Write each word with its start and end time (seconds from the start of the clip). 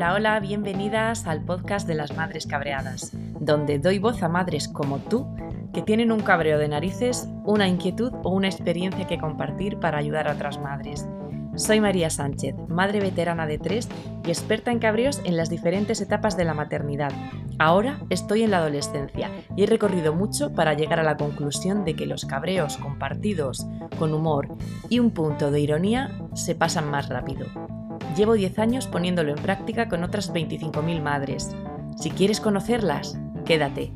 Hola, 0.00 0.14
hola, 0.14 0.40
bienvenidas 0.40 1.26
al 1.26 1.44
podcast 1.44 1.86
de 1.86 1.94
las 1.94 2.16
Madres 2.16 2.46
Cabreadas, 2.46 3.10
donde 3.38 3.78
doy 3.78 3.98
voz 3.98 4.22
a 4.22 4.30
madres 4.30 4.66
como 4.66 4.96
tú 4.96 5.26
que 5.74 5.82
tienen 5.82 6.10
un 6.10 6.20
cabreo 6.20 6.58
de 6.58 6.68
narices, 6.68 7.28
una 7.44 7.68
inquietud 7.68 8.10
o 8.22 8.30
una 8.30 8.48
experiencia 8.48 9.06
que 9.06 9.18
compartir 9.18 9.78
para 9.78 9.98
ayudar 9.98 10.26
a 10.26 10.32
otras 10.32 10.58
madres. 10.58 11.06
Soy 11.54 11.82
María 11.82 12.08
Sánchez, 12.08 12.54
madre 12.66 13.00
veterana 13.00 13.46
de 13.46 13.58
tres 13.58 13.90
y 14.24 14.30
experta 14.30 14.72
en 14.72 14.78
cabreos 14.78 15.20
en 15.24 15.36
las 15.36 15.50
diferentes 15.50 16.00
etapas 16.00 16.34
de 16.34 16.46
la 16.46 16.54
maternidad. 16.54 17.12
Ahora 17.58 17.98
estoy 18.08 18.42
en 18.42 18.52
la 18.52 18.56
adolescencia 18.56 19.30
y 19.54 19.64
he 19.64 19.66
recorrido 19.66 20.14
mucho 20.14 20.54
para 20.54 20.72
llegar 20.72 20.98
a 20.98 21.04
la 21.04 21.18
conclusión 21.18 21.84
de 21.84 21.94
que 21.94 22.06
los 22.06 22.24
cabreos 22.24 22.78
compartidos 22.78 23.66
con 23.98 24.14
humor 24.14 24.48
y 24.88 24.98
un 24.98 25.10
punto 25.10 25.50
de 25.50 25.60
ironía 25.60 26.10
se 26.32 26.54
pasan 26.54 26.90
más 26.90 27.10
rápido. 27.10 27.44
Llevo 28.16 28.34
10 28.34 28.58
años 28.58 28.86
poniéndolo 28.88 29.30
en 29.30 29.42
práctica 29.42 29.88
con 29.88 30.02
otras 30.02 30.32
25.000 30.32 31.00
madres. 31.00 31.54
Si 31.96 32.10
quieres 32.10 32.40
conocerlas, 32.40 33.18
quédate. 33.44 33.92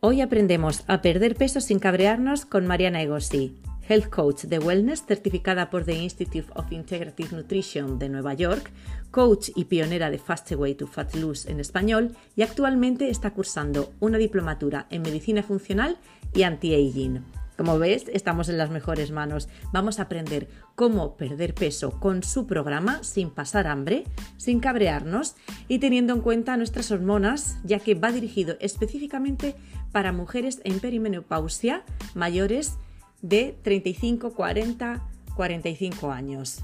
Hoy 0.00 0.20
aprendemos 0.20 0.82
a 0.88 1.00
perder 1.00 1.36
peso 1.36 1.60
sin 1.60 1.78
cabrearnos 1.78 2.44
con 2.44 2.66
Mariana 2.66 3.00
Egosi, 3.02 3.56
Health 3.88 4.08
Coach 4.08 4.44
de 4.44 4.58
Wellness 4.58 5.04
certificada 5.06 5.70
por 5.70 5.84
The 5.84 5.94
Institute 5.94 6.46
of 6.54 6.70
Integrative 6.72 7.36
Nutrition 7.36 7.98
de 7.98 8.08
Nueva 8.08 8.34
York, 8.34 8.70
coach 9.10 9.50
y 9.54 9.64
pionera 9.64 10.10
de 10.10 10.18
Fast 10.18 10.52
Way 10.52 10.74
to 10.74 10.86
Fat 10.86 11.14
Loss 11.14 11.46
en 11.46 11.60
español 11.60 12.16
y 12.36 12.42
actualmente 12.42 13.10
está 13.10 13.32
cursando 13.32 13.92
una 14.00 14.18
diplomatura 14.18 14.86
en 14.90 15.02
medicina 15.02 15.42
funcional 15.42 15.98
y 16.34 16.44
anti-aging. 16.44 17.24
Como 17.56 17.78
ves, 17.78 18.06
estamos 18.12 18.48
en 18.48 18.58
las 18.58 18.70
mejores 18.70 19.10
manos. 19.10 19.48
Vamos 19.72 19.98
a 19.98 20.04
aprender 20.04 20.48
cómo 20.74 21.16
perder 21.16 21.54
peso 21.54 22.00
con 22.00 22.22
su 22.22 22.46
programa 22.46 23.04
sin 23.04 23.30
pasar 23.30 23.66
hambre, 23.66 24.04
sin 24.38 24.58
cabrearnos 24.58 25.36
y 25.68 25.78
teniendo 25.78 26.14
en 26.14 26.22
cuenta 26.22 26.56
nuestras 26.56 26.90
hormonas, 26.90 27.58
ya 27.62 27.78
que 27.78 27.94
va 27.94 28.10
dirigido 28.10 28.56
específicamente 28.60 29.54
para 29.92 30.12
mujeres 30.12 30.60
en 30.64 30.80
perimenopausia 30.80 31.84
mayores 32.14 32.78
de 33.22 33.56
35, 33.62 34.34
40, 34.34 35.00
45 35.36 36.10
años. 36.10 36.60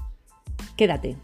Quédate. 0.77 1.15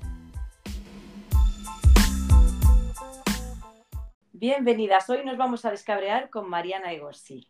Bienvenidas, 4.31 5.09
hoy 5.09 5.23
nos 5.25 5.38
vamos 5.38 5.66
a 5.66 5.72
descabrear 5.72 6.30
con 6.30 6.50
Mariana 6.50 6.94
Egosi. 6.94 7.47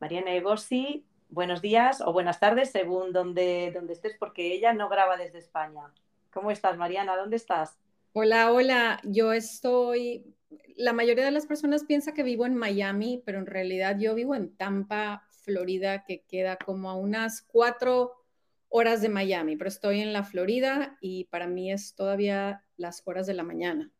Mariana 0.00 0.34
Egosi, 0.34 1.06
buenos 1.30 1.62
días 1.62 2.00
o 2.00 2.12
buenas 2.12 2.40
tardes 2.40 2.70
según 2.70 3.12
donde, 3.12 3.72
donde 3.74 3.94
estés, 3.94 4.16
porque 4.18 4.52
ella 4.52 4.72
no 4.72 4.88
graba 4.88 5.16
desde 5.16 5.38
España. 5.38 5.82
¿Cómo 6.32 6.50
estás, 6.50 6.76
Mariana? 6.76 7.16
¿Dónde 7.16 7.36
estás? 7.36 7.78
Hola, 8.12 8.52
hola. 8.52 9.00
Yo 9.04 9.32
estoy, 9.32 10.24
la 10.76 10.92
mayoría 10.92 11.24
de 11.24 11.30
las 11.30 11.46
personas 11.46 11.84
piensa 11.84 12.12
que 12.12 12.22
vivo 12.22 12.44
en 12.46 12.54
Miami, 12.54 13.22
pero 13.24 13.38
en 13.38 13.46
realidad 13.46 13.96
yo 13.98 14.14
vivo 14.14 14.34
en 14.34 14.54
Tampa, 14.56 15.26
Florida, 15.44 16.04
que 16.04 16.22
queda 16.22 16.56
como 16.56 16.90
a 16.90 16.96
unas 16.96 17.42
cuatro 17.42 18.12
horas 18.68 19.00
de 19.02 19.08
Miami, 19.08 19.56
pero 19.56 19.68
estoy 19.68 20.00
en 20.00 20.12
la 20.12 20.24
Florida 20.24 20.98
y 21.00 21.24
para 21.24 21.46
mí 21.46 21.70
es 21.70 21.94
todavía 21.94 22.64
las 22.76 23.02
horas 23.04 23.26
de 23.26 23.34
la 23.34 23.44
mañana. 23.44 23.92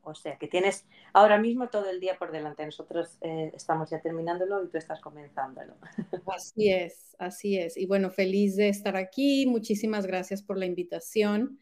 O 0.00 0.14
sea, 0.14 0.38
que 0.38 0.46
tienes 0.46 0.86
ahora 1.12 1.36
mismo 1.36 1.68
todo 1.68 1.90
el 1.90 1.98
día 1.98 2.16
por 2.16 2.30
delante. 2.30 2.64
Nosotros 2.64 3.18
eh, 3.22 3.50
estamos 3.54 3.90
ya 3.90 4.00
terminándolo 4.00 4.62
y 4.64 4.68
tú 4.68 4.78
estás 4.78 5.00
comenzándolo. 5.00 5.76
Así 6.32 6.70
es, 6.70 7.16
así 7.18 7.58
es. 7.58 7.76
Y 7.76 7.86
bueno, 7.86 8.10
feliz 8.10 8.54
de 8.54 8.68
estar 8.68 8.96
aquí. 8.96 9.46
Muchísimas 9.46 10.06
gracias 10.06 10.42
por 10.42 10.58
la 10.58 10.66
invitación 10.66 11.58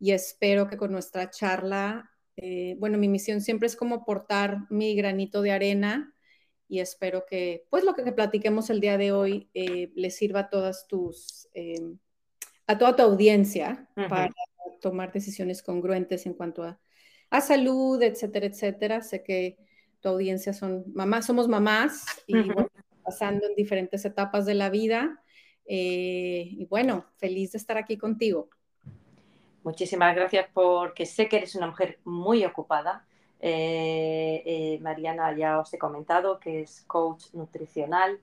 y 0.00 0.12
espero 0.12 0.66
que 0.66 0.78
con 0.78 0.92
nuestra 0.92 1.30
charla, 1.30 2.10
eh, 2.36 2.76
bueno, 2.78 2.96
mi 2.96 3.08
misión 3.08 3.42
siempre 3.42 3.66
es 3.66 3.76
como 3.76 4.04
portar 4.04 4.60
mi 4.70 4.96
granito 4.96 5.42
de 5.42 5.52
arena 5.52 6.13
y 6.68 6.80
espero 6.80 7.24
que 7.26 7.66
pues 7.70 7.84
lo 7.84 7.94
que 7.94 8.10
platiquemos 8.12 8.70
el 8.70 8.80
día 8.80 8.96
de 8.96 9.12
hoy 9.12 9.50
eh, 9.54 9.92
le 9.94 10.10
sirva 10.10 10.40
a 10.40 10.50
todas 10.50 10.86
tus, 10.88 11.48
eh, 11.54 11.80
a 12.66 12.78
toda 12.78 12.96
tu 12.96 13.02
audiencia 13.02 13.88
para 13.94 14.30
tomar 14.80 15.12
decisiones 15.12 15.62
congruentes 15.62 16.26
en 16.26 16.34
cuanto 16.34 16.62
a, 16.62 16.78
a, 17.30 17.40
salud, 17.40 18.02
etcétera, 18.02 18.46
etcétera. 18.46 19.02
Sé 19.02 19.22
que 19.22 19.58
tu 20.00 20.08
audiencia 20.08 20.52
son 20.52 20.84
mamás, 20.94 21.26
somos 21.26 21.48
mamás 21.48 22.04
y 22.26 22.34
pasando 23.02 23.46
en 23.46 23.54
diferentes 23.54 24.04
etapas 24.04 24.46
de 24.46 24.54
la 24.54 24.70
vida. 24.70 25.22
Eh, 25.66 26.48
y 26.50 26.64
bueno, 26.66 27.06
feliz 27.16 27.52
de 27.52 27.58
estar 27.58 27.76
aquí 27.76 27.96
contigo. 27.96 28.50
Muchísimas 29.62 30.14
gracias 30.14 30.48
porque 30.52 31.06
sé 31.06 31.28
que 31.28 31.38
eres 31.38 31.54
una 31.54 31.68
mujer 31.68 31.98
muy 32.04 32.44
ocupada 32.44 33.06
eh, 33.46 34.42
eh, 34.46 34.78
Mariana 34.80 35.36
ya 35.36 35.58
os 35.58 35.74
he 35.74 35.78
comentado 35.78 36.40
que 36.40 36.62
es 36.62 36.82
coach 36.86 37.26
nutricional 37.34 38.18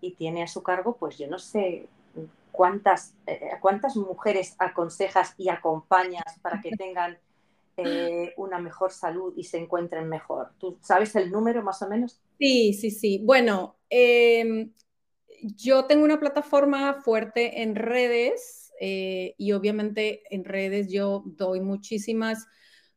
y 0.00 0.14
tiene 0.14 0.42
a 0.42 0.48
su 0.48 0.64
cargo, 0.64 0.96
pues 0.96 1.16
yo 1.16 1.28
no 1.28 1.38
sé 1.38 1.86
cuántas, 2.50 3.14
eh, 3.28 3.50
cuántas 3.60 3.94
mujeres 3.94 4.56
aconsejas 4.58 5.34
y 5.38 5.48
acompañas 5.48 6.40
para 6.42 6.60
que 6.60 6.72
tengan 6.72 7.18
una 8.36 8.58
mejor 8.58 8.90
salud 8.90 9.32
y 9.36 9.44
se 9.44 9.58
encuentren 9.58 10.08
mejor. 10.08 10.50
¿Tú 10.58 10.76
sabes 10.82 11.14
el 11.14 11.30
número 11.30 11.62
más 11.62 11.80
o 11.82 11.88
menos? 11.88 12.20
Sí, 12.36 12.74
sí, 12.74 12.90
sí. 12.90 13.22
Bueno, 13.24 13.76
em, 13.88 14.72
yo 15.40 15.84
tengo 15.84 16.04
una 16.04 16.18
plataforma 16.18 16.94
fuerte 16.94 17.62
en 17.62 17.76
redes 17.76 18.72
y 18.80 19.52
obviamente 19.52 20.22
en 20.34 20.44
redes 20.44 20.90
yo 20.90 21.22
doy 21.24 21.60
muchísimas 21.60 22.48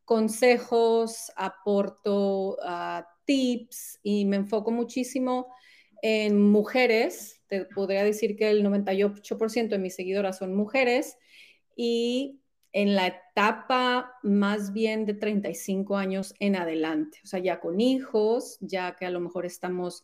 consejos, 0.05 1.31
aporto 1.35 2.57
uh, 2.57 3.03
tips 3.25 3.99
y 4.03 4.25
me 4.25 4.37
enfoco 4.37 4.71
muchísimo 4.71 5.47
en 6.01 6.41
mujeres. 6.41 7.41
Te 7.47 7.65
podría 7.65 8.03
decir 8.03 8.35
que 8.35 8.49
el 8.49 8.63
98% 8.63 9.69
de 9.69 9.79
mis 9.79 9.95
seguidoras 9.95 10.37
son 10.37 10.55
mujeres 10.55 11.17
y 11.75 12.41
en 12.73 12.95
la 12.95 13.07
etapa 13.07 14.13
más 14.23 14.73
bien 14.73 15.05
de 15.05 15.13
35 15.13 15.97
años 15.97 16.33
en 16.39 16.55
adelante, 16.55 17.19
o 17.23 17.27
sea, 17.27 17.39
ya 17.39 17.59
con 17.59 17.81
hijos, 17.81 18.57
ya 18.61 18.95
que 18.95 19.05
a 19.05 19.09
lo 19.09 19.19
mejor 19.19 19.45
estamos 19.45 20.03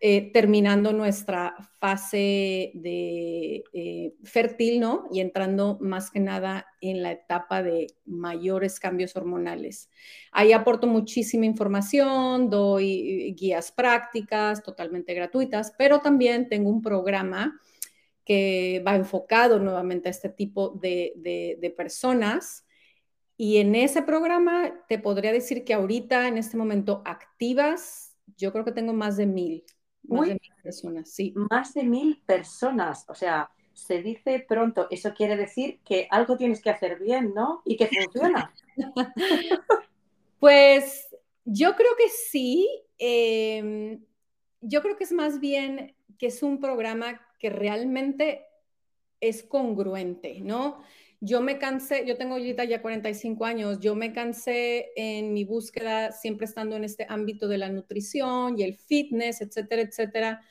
eh, 0.00 0.30
terminando 0.32 0.92
nuestra 0.92 1.56
fase 1.80 2.70
de 2.74 3.64
eh, 3.72 4.14
fértil, 4.22 4.78
¿no? 4.78 5.08
Y 5.10 5.20
entrando 5.20 5.76
más 5.80 6.12
que 6.12 6.20
nada 6.20 6.66
en 6.80 7.02
la 7.02 7.10
etapa 7.10 7.64
de 7.64 7.88
mayores 8.04 8.78
cambios 8.78 9.16
hormonales. 9.16 9.90
Ahí 10.30 10.52
aporto 10.52 10.86
muchísima 10.86 11.46
información, 11.46 12.48
doy 12.48 13.34
guías 13.36 13.72
prácticas 13.72 14.62
totalmente 14.62 15.14
gratuitas, 15.14 15.72
pero 15.76 15.98
también 15.98 16.48
tengo 16.48 16.70
un 16.70 16.80
programa 16.80 17.60
que 18.24 18.80
va 18.86 18.94
enfocado 18.94 19.58
nuevamente 19.58 20.08
a 20.08 20.12
este 20.12 20.28
tipo 20.28 20.70
de, 20.70 21.12
de 21.60 21.70
personas. 21.70 22.66
Y 23.36 23.56
en 23.56 23.74
ese 23.74 24.02
programa 24.02 24.84
te 24.88 24.98
podría 25.00 25.32
decir 25.32 25.64
que 25.64 25.74
ahorita, 25.74 26.28
en 26.28 26.38
este 26.38 26.56
momento, 26.56 27.02
activas, 27.04 28.16
yo 28.36 28.52
creo 28.52 28.64
que 28.64 28.72
tengo 28.72 28.92
más 28.92 29.16
de 29.16 29.26
mil 29.26 29.64
más 30.08 30.28
de 30.28 30.34
mil 30.34 30.62
personas, 30.62 31.10
sí. 31.10 31.32
Más 31.50 31.74
de 31.74 31.84
mil 31.84 32.22
personas, 32.26 33.04
o 33.08 33.14
sea, 33.14 33.50
se 33.72 34.02
dice 34.02 34.44
pronto, 34.48 34.88
eso 34.90 35.14
quiere 35.14 35.36
decir 35.36 35.80
que 35.84 36.08
algo 36.10 36.36
tienes 36.36 36.60
que 36.60 36.70
hacer 36.70 36.98
bien, 36.98 37.32
¿no? 37.34 37.62
Y 37.64 37.76
que 37.76 37.88
funciona. 37.88 38.52
pues 40.40 41.08
yo 41.44 41.76
creo 41.76 41.90
que 41.96 42.08
sí. 42.08 42.68
Em, 42.98 44.04
yo 44.60 44.82
creo 44.82 44.96
que 44.96 45.04
es 45.04 45.12
más 45.12 45.38
bien 45.38 45.94
que 46.18 46.26
es 46.26 46.42
un 46.42 46.60
programa 46.60 47.20
que 47.38 47.50
realmente 47.50 48.44
es 49.20 49.44
congruente, 49.44 50.40
¿no? 50.40 50.82
Yo 51.20 51.40
me 51.40 51.58
cansé, 51.58 52.06
yo 52.06 52.16
tengo 52.16 52.34
ahorita 52.34 52.62
ya 52.62 52.80
45 52.80 53.44
años, 53.44 53.80
yo 53.80 53.96
me 53.96 54.12
cansé 54.12 54.92
en 54.94 55.32
mi 55.32 55.42
búsqueda, 55.44 56.12
siempre 56.12 56.46
estando 56.46 56.76
en 56.76 56.84
este 56.84 57.06
ámbito 57.08 57.48
de 57.48 57.58
la 57.58 57.68
nutrición 57.68 58.56
y 58.56 58.62
el 58.62 58.76
fitness, 58.76 59.40
etcétera, 59.40 59.82
etcétera. 59.82 60.42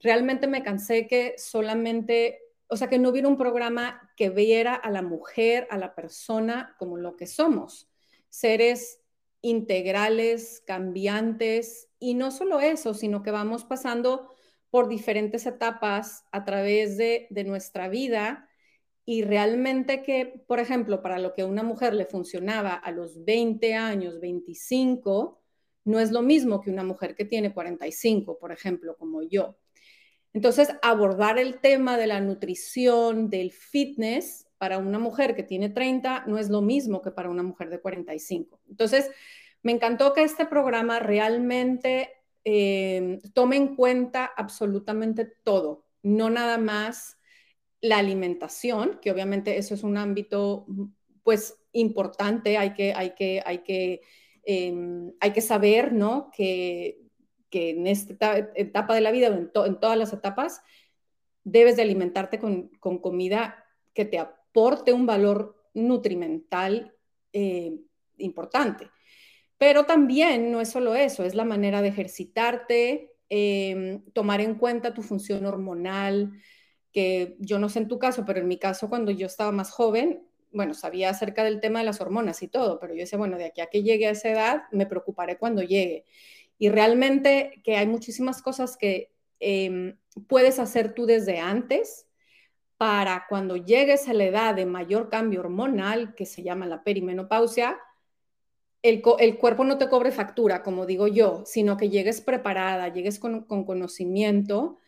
Realmente 0.00 0.48
me 0.48 0.62
cansé 0.62 1.06
que 1.06 1.34
solamente, 1.38 2.40
o 2.68 2.76
sea, 2.76 2.88
que 2.88 2.98
no 2.98 3.08
hubiera 3.08 3.26
un 3.26 3.38
programa 3.38 4.12
que 4.18 4.28
viera 4.28 4.74
a 4.74 4.90
la 4.90 5.00
mujer, 5.00 5.66
a 5.70 5.78
la 5.78 5.94
persona 5.94 6.76
como 6.78 6.98
lo 6.98 7.16
que 7.16 7.26
somos, 7.26 7.90
seres 8.28 9.00
integrales, 9.40 10.62
cambiantes, 10.66 11.88
y 11.98 12.12
no 12.12 12.30
solo 12.32 12.60
eso, 12.60 12.92
sino 12.92 13.22
que 13.22 13.30
vamos 13.30 13.64
pasando 13.64 14.30
por 14.68 14.88
diferentes 14.88 15.46
etapas 15.46 16.26
a 16.32 16.44
través 16.44 16.98
de, 16.98 17.28
de 17.30 17.44
nuestra 17.44 17.88
vida 17.88 18.46
y 19.08 19.22
realmente 19.22 20.02
que, 20.02 20.42
por 20.48 20.58
ejemplo, 20.58 21.00
para 21.00 21.20
lo 21.20 21.32
que 21.32 21.42
a 21.42 21.46
una 21.46 21.62
mujer 21.62 21.94
le 21.94 22.06
funcionaba 22.06 22.74
a 22.74 22.90
los 22.90 23.24
20 23.24 23.74
años, 23.74 24.20
25, 24.20 25.40
no 25.84 26.00
es 26.00 26.10
lo 26.10 26.22
mismo 26.22 26.60
que 26.60 26.70
una 26.70 26.82
mujer 26.82 27.14
que 27.14 27.24
tiene 27.24 27.54
45, 27.54 28.36
por 28.38 28.50
ejemplo, 28.50 28.96
como 28.96 29.22
yo. 29.22 29.56
Entonces, 30.32 30.70
abordar 30.82 31.38
el 31.38 31.60
tema 31.60 31.96
de 31.96 32.08
la 32.08 32.20
nutrición, 32.20 33.30
del 33.30 33.52
fitness, 33.52 34.48
para 34.58 34.78
una 34.78 34.98
mujer 34.98 35.36
que 35.36 35.44
tiene 35.44 35.68
30 35.68 36.24
no 36.26 36.38
es 36.38 36.48
lo 36.48 36.60
mismo 36.60 37.00
que 37.00 37.12
para 37.12 37.30
una 37.30 37.44
mujer 37.44 37.70
de 37.70 37.80
45. 37.80 38.60
Entonces, 38.68 39.08
me 39.62 39.70
encantó 39.70 40.14
que 40.14 40.24
este 40.24 40.46
programa 40.46 40.98
realmente 40.98 42.10
eh, 42.44 43.20
tome 43.34 43.56
en 43.56 43.76
cuenta 43.76 44.24
absolutamente 44.24 45.24
todo, 45.24 45.86
no 46.02 46.28
nada 46.28 46.58
más 46.58 47.18
la 47.80 47.98
alimentación, 47.98 48.98
que 49.00 49.10
obviamente 49.10 49.58
eso 49.58 49.74
es 49.74 49.82
un 49.82 49.96
ámbito 49.96 50.66
pues 51.22 51.58
importante, 51.72 52.56
hay 52.56 52.72
que, 52.74 52.94
hay 52.94 53.10
que, 53.10 53.42
hay 53.44 53.58
que, 53.58 54.00
em, 54.44 55.12
hay 55.20 55.32
que 55.32 55.40
saber, 55.40 55.92
¿no? 55.92 56.30
Que 56.34 57.06
que 57.50 57.70
en 57.70 57.86
esta 57.86 58.50
etapa 58.54 58.94
de 58.94 59.00
la 59.00 59.10
vida 59.10 59.30
o 59.30 59.66
en, 59.66 59.80
todas 59.80 59.96
las 59.96 60.12
etapas, 60.12 60.62
debes 61.44 61.76
de 61.76 61.82
alimentarte 61.82 62.38
con, 62.38 62.68
comida 63.00 63.64
que 63.94 64.04
te 64.04 64.18
aporte 64.18 64.92
un 64.92 65.06
valor 65.06 65.56
nutrimental 65.74 66.94
eh, 67.32 67.78
importante. 68.18 68.90
Pero 69.58 69.84
también 69.84 70.50
no 70.50 70.60
es 70.60 70.70
solo 70.70 70.94
eso, 70.94 71.24
es 71.24 71.34
la 71.34 71.44
manera 71.44 71.82
de 71.82 71.88
ejercitarte, 71.88 73.12
em, 73.28 74.02
tomar 74.12 74.40
en 74.40 74.56
cuenta 74.56 74.92
tu 74.92 75.02
función 75.02 75.46
hormonal, 75.46 76.32
que 76.96 77.36
yo 77.40 77.58
no 77.58 77.68
sé 77.68 77.80
en 77.80 77.88
tu 77.88 77.98
caso, 77.98 78.24
pero 78.24 78.40
en 78.40 78.48
mi 78.48 78.56
caso 78.56 78.88
cuando 78.88 79.10
yo 79.10 79.26
estaba 79.26 79.52
más 79.52 79.70
joven, 79.70 80.22
bueno, 80.50 80.72
sabía 80.72 81.10
acerca 81.10 81.44
del 81.44 81.60
tema 81.60 81.80
de 81.80 81.84
las 81.84 82.00
hormonas 82.00 82.42
y 82.42 82.48
todo, 82.48 82.80
pero 82.80 82.94
yo 82.94 83.00
decía, 83.00 83.18
bueno, 83.18 83.36
de 83.36 83.44
aquí 83.44 83.60
a 83.60 83.66
que 83.66 83.82
llegue 83.82 84.06
a 84.06 84.12
esa 84.12 84.30
edad, 84.30 84.62
me 84.72 84.86
preocuparé 84.86 85.36
cuando 85.36 85.60
llegue. 85.60 86.06
Y 86.56 86.70
realmente 86.70 87.60
que 87.64 87.76
hay 87.76 87.86
muchísimas 87.86 88.40
cosas 88.40 88.78
que 88.78 89.12
em, 89.40 89.98
puedes 90.26 90.58
hacer 90.58 90.94
tú 90.94 91.04
desde 91.04 91.38
antes 91.38 92.06
para 92.78 93.26
cuando 93.28 93.58
llegues 93.58 94.08
a 94.08 94.14
la 94.14 94.24
edad 94.24 94.54
de 94.54 94.64
mayor 94.64 95.10
cambio 95.10 95.40
hormonal, 95.40 96.14
que 96.14 96.24
se 96.24 96.42
llama 96.42 96.64
la 96.64 96.82
perimenopausia, 96.82 97.76
el, 98.80 99.02
el 99.18 99.36
cuerpo 99.36 99.64
no 99.64 99.76
te 99.76 99.90
cobre 99.90 100.12
factura, 100.12 100.62
como 100.62 100.86
digo 100.86 101.08
yo, 101.08 101.42
sino 101.44 101.76
que 101.76 101.90
llegues 101.90 102.22
preparada, 102.22 102.88
llegues 102.88 103.18
con, 103.18 103.42
con 103.44 103.66
conocimiento 103.66 104.78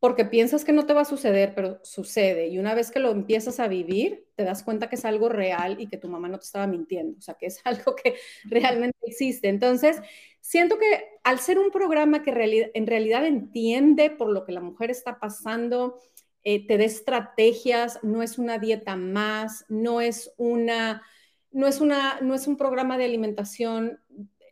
porque 0.00 0.24
piensas 0.24 0.64
que 0.64 0.72
no 0.72 0.86
te 0.86 0.94
va 0.94 1.00
a 1.00 1.04
suceder, 1.04 1.54
pero 1.54 1.80
sucede. 1.82 2.48
Y 2.48 2.58
una 2.58 2.74
vez 2.74 2.90
que 2.90 3.00
lo 3.00 3.10
empiezas 3.10 3.58
a 3.58 3.66
vivir, 3.66 4.26
te 4.36 4.44
das 4.44 4.62
cuenta 4.62 4.88
que 4.88 4.94
es 4.94 5.04
algo 5.04 5.28
real 5.28 5.80
y 5.80 5.88
que 5.88 5.96
tu 5.96 6.08
mamá 6.08 6.28
no 6.28 6.38
te 6.38 6.44
estaba 6.44 6.68
mintiendo, 6.68 7.18
o 7.18 7.20
sea, 7.20 7.34
que 7.34 7.46
es 7.46 7.60
algo 7.64 7.96
que 7.96 8.14
realmente 8.44 8.98
existe. 9.02 9.48
Entonces, 9.48 10.00
siento 10.40 10.78
que 10.78 11.04
al 11.24 11.40
ser 11.40 11.58
un 11.58 11.70
programa 11.70 12.22
que 12.22 12.30
en 12.74 12.86
realidad 12.86 13.26
entiende 13.26 14.10
por 14.10 14.30
lo 14.30 14.44
que 14.44 14.52
la 14.52 14.60
mujer 14.60 14.90
está 14.90 15.18
pasando, 15.18 15.98
eh, 16.44 16.66
te 16.66 16.78
dé 16.78 16.84
estrategias, 16.84 17.98
no 18.04 18.22
es 18.22 18.38
una 18.38 18.58
dieta 18.58 18.94
más, 18.94 19.64
no 19.68 20.00
es 20.00 20.32
una, 20.36 21.02
no 21.50 21.66
es 21.66 21.80
una, 21.80 22.20
no 22.20 22.34
es 22.34 22.46
un 22.46 22.56
programa 22.56 22.96
de 22.96 23.04
alimentación 23.04 24.00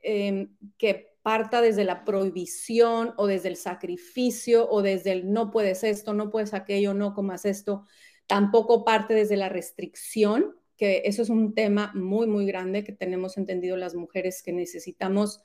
eh, 0.03 0.49
que 0.77 1.16
parta 1.27 1.61
desde 1.61 1.83
la 1.83 2.05
prohibición 2.05 3.13
o 3.17 3.27
desde 3.27 3.49
el 3.49 3.57
sacrificio 3.57 4.71
o 4.71 4.81
desde 4.81 5.11
el 5.11 5.33
no 5.33 5.51
puedes 5.51 5.83
esto, 5.83 6.15
no 6.15 6.31
puedes 6.31 6.55
aquello, 6.55 6.95
no 6.95 7.15
comas 7.15 7.45
esto, 7.45 7.85
tampoco 8.29 8.85
parte 8.85 9.13
desde 9.13 9.37
la 9.37 9.49
restricción, 9.49 10.55
que 10.77 11.03
eso 11.05 11.23
es 11.23 11.29
un 11.29 11.53
tema 11.53 11.91
muy, 11.97 12.29
muy 12.29 12.47
grande 12.47 12.85
que 12.85 12.93
tenemos 12.93 13.39
entendido 13.39 13.77
las 13.77 13.97
mujeres 13.97 14.41
que 14.41 14.53
necesitamos 14.53 15.41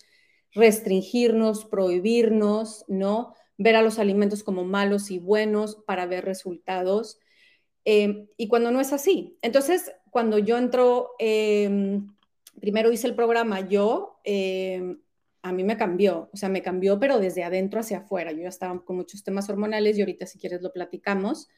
restringirnos, 0.52 1.66
prohibirnos, 1.66 2.86
¿no? 2.88 3.34
Ver 3.58 3.76
a 3.76 3.82
los 3.82 3.98
alimentos 3.98 4.44
como 4.44 4.64
malos 4.64 5.10
y 5.10 5.18
buenos 5.18 5.78
para 5.88 6.06
ver 6.06 6.26
resultados. 6.26 7.18
Eh, 7.86 8.28
y 8.38 8.48
cuando 8.50 8.70
no 8.70 8.82
es 8.82 8.94
así. 8.94 9.36
Entonces, 9.42 9.92
cuando 10.12 10.38
yo 10.38 10.60
entro, 10.60 11.14
em, 11.18 12.06
primero 12.60 12.92
hice 12.92 13.08
el 13.08 13.16
programa 13.16 13.68
yo, 13.68 14.20
em, 14.24 15.00
a 15.42 15.52
mí 15.52 15.64
me 15.64 15.78
cambió, 15.78 16.30
o 16.32 16.38
sea, 16.38 16.50
me 16.50 16.62
cambió, 16.62 17.00
pero 17.00 17.20
desde 17.20 17.44
adentro 17.44 17.80
hacia 17.80 18.00
afuera. 18.00 18.32
Yo 18.32 18.44
ya 18.44 18.50
estaba 18.50 18.84
con 18.84 18.96
muchos 18.96 19.24
temas 19.24 19.50
hormonales 19.50 19.98
y 19.98 20.02
ahorita 20.02 20.26
si 20.26 20.40
quieres 20.40 20.62
lo 20.62 20.72
platicamos. 20.72 21.50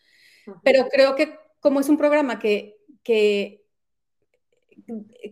Pero 0.64 0.88
creo 0.90 1.16
que 1.16 1.38
como 1.60 1.80
es 1.80 1.90
un 1.90 1.98
programa 1.98 2.40
que, 2.40 2.78
que 3.04 3.64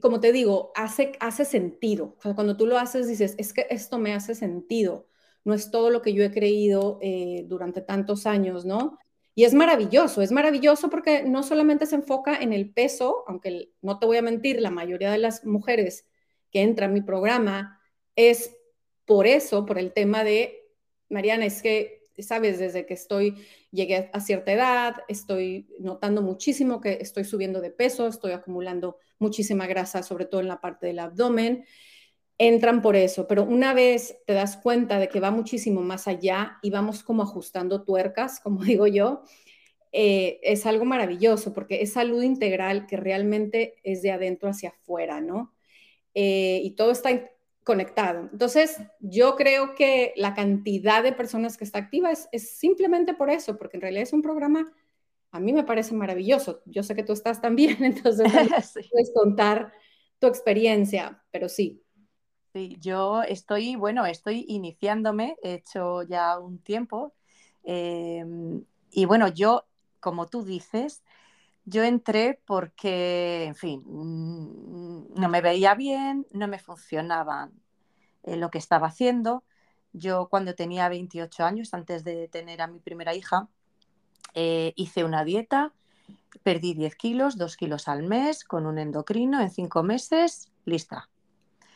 como 0.02 0.20
te 0.20 0.32
digo, 0.32 0.72
hace, 0.76 1.14
hace 1.20 1.46
sentido. 1.46 2.18
cuando 2.36 2.58
tú 2.58 2.66
lo 2.66 2.78
haces, 2.78 3.08
dices, 3.08 3.36
es 3.38 3.54
que 3.54 3.68
esto 3.70 3.98
me 3.98 4.14
hace 4.14 4.36
sentido. 4.36 5.08
No 5.44 5.54
es 5.54 5.72
todo 5.72 5.90
lo 5.90 6.02
que 6.02 6.14
yo 6.14 6.24
he 6.24 6.32
creído 6.32 7.00
eh, 7.02 7.46
durante 7.48 7.82
tantos 7.82 8.26
años, 8.26 8.66
¿no? 8.66 8.98
Y 9.34 9.46
es 9.46 9.54
maravilloso, 9.54 10.22
es 10.22 10.32
maravilloso 10.32 10.90
porque 10.90 11.24
no 11.24 11.42
solamente 11.42 11.86
se 11.86 11.96
enfoca 11.96 12.36
en 12.36 12.54
el 12.54 12.72
peso, 12.72 13.24
aunque 13.28 13.72
no 13.82 13.98
te 13.98 14.06
voy 14.06 14.18
a 14.18 14.22
mentir, 14.22 14.62
la 14.62 14.72
mayoría 14.72 15.10
de 15.12 15.18
las 15.18 15.46
mujeres 15.46 16.06
que 16.52 16.62
entran 16.62 16.92
a 16.92 16.94
mi 16.94 17.02
programa 17.02 17.81
es 18.16 18.56
por 19.06 19.28
eso, 19.28 19.66
por 19.66 19.78
el 19.78 19.94
tema 19.94 20.24
de, 20.24 20.70
Mariana, 21.10 21.46
es 21.46 21.62
que, 21.62 22.04
sabes, 22.20 22.60
desde 22.60 22.86
que 22.86 22.94
estoy, 22.94 23.36
llegué 23.72 24.10
a 24.14 24.20
cierta 24.20 24.52
edad, 24.52 24.96
estoy 25.08 25.68
notando 25.80 26.22
muchísimo 26.22 26.82
que 26.82 27.00
estoy 27.02 27.24
subiendo 27.24 27.62
de 27.62 27.72
peso, 27.72 28.08
estoy 28.08 28.32
acumulando 28.32 28.98
muchísima 29.20 29.68
grasa, 29.68 30.04
sobre 30.04 30.26
todo 30.26 30.42
en 30.42 30.48
la 30.48 30.62
parte 30.62 30.88
del 30.88 31.00
abdomen. 31.00 31.66
Entran 32.38 32.82
por 32.82 32.96
eso, 32.96 33.28
pero 33.28 33.44
una 33.44 33.74
vez 33.74 34.18
te 34.26 34.34
das 34.34 34.58
cuenta 34.58 34.98
de 34.98 35.10
que 35.10 35.20
va 35.20 35.32
muchísimo 35.32 35.82
más 35.82 36.08
allá 36.08 36.58
y 36.62 36.70
vamos 36.70 37.04
como 37.04 37.24
ajustando 37.24 37.84
tuercas, 37.84 38.40
como 38.40 38.64
digo 38.64 38.88
yo, 38.88 39.24
eh, 39.92 40.40
es 40.42 40.66
algo 40.66 40.86
maravilloso 40.86 41.54
porque 41.54 41.82
es 41.82 41.94
salud 41.94 42.24
integral 42.24 42.88
que 42.88 42.98
realmente 42.98 43.76
es 43.84 44.02
de 44.02 44.12
adentro 44.12 44.50
hacia 44.50 44.70
afuera, 44.70 45.20
¿no? 45.22 45.54
Eh, 46.14 46.62
y 46.64 46.72
todo 46.72 46.92
está 46.92 47.10
conectado. 47.64 48.30
Entonces, 48.32 48.78
yo 49.00 49.36
creo 49.36 49.76
que 49.76 50.14
la 50.16 50.34
cantidad 50.34 51.04
de 51.04 51.14
personas 51.14 51.58
que 51.58 51.64
está 51.64 51.80
activa 51.80 52.12
es, 52.12 52.58
simplemente 52.58 53.14
por 53.14 53.30
eso, 53.30 53.58
porque 53.58 53.78
en 53.78 53.82
realidad 53.82 54.04
es 54.04 54.14
un 54.14 54.22
programa, 54.22 54.72
a 55.32 55.40
mí 55.40 55.54
me 55.54 55.64
parece 55.64 55.94
maravilloso. 55.94 56.62
Yo 56.66 56.84
sé 56.84 56.96
que 56.96 57.04
tú 57.04 57.14
estás 57.14 57.42
también, 57.42 57.78
entonces 57.84 58.28
puedes 58.92 59.12
contar 59.14 59.74
tu 60.20 60.28
experiencia, 60.28 61.24
pero 61.32 61.50
sí. 61.50 61.84
Sí, 62.54 62.78
yo 62.82 63.24
estoy, 63.24 63.76
bueno, 63.76 64.06
estoy 64.06 64.44
iniciándome, 64.50 65.38
he 65.42 65.54
hecho 65.54 66.04
ya 66.04 66.38
un 66.38 66.60
tiempo, 66.60 67.14
em, 67.64 68.66
y 68.92 69.06
bueno, 69.06 69.30
yo, 69.30 69.66
como 70.02 70.28
tú 70.28 70.44
dices, 70.44 71.02
yo 71.72 71.84
entré 71.84 72.40
porque, 72.46 73.46
en 73.46 73.56
fin, 73.56 73.82
no 73.88 75.30
me 75.30 75.42
veía 75.42 75.74
bien, 75.74 76.28
no 76.32 76.48
me 76.50 76.60
funcionaba 76.60 77.50
eh, 78.24 78.36
lo 78.36 78.52
que 78.52 78.58
estaba 78.58 78.88
haciendo. 78.88 79.44
Yo 79.94 80.28
cuando 80.30 80.54
tenía 80.54 80.90
28 80.90 81.46
años, 81.46 81.74
antes 81.74 82.04
de 82.04 82.28
tener 82.28 82.62
a 82.62 82.68
mi 82.68 82.80
primera 82.80 83.16
hija, 83.16 83.48
eh, 84.34 84.74
hice 84.76 85.06
una 85.06 85.24
dieta, 85.24 85.72
perdí 86.44 86.74
10 86.74 86.96
kilos, 86.96 87.38
2 87.38 87.56
kilos 87.56 87.88
al 87.88 88.04
mes, 88.04 88.44
con 88.44 88.66
un 88.66 88.78
endocrino 88.78 89.40
en 89.40 89.50
5 89.50 89.82
meses, 89.82 90.52
lista. 90.66 91.10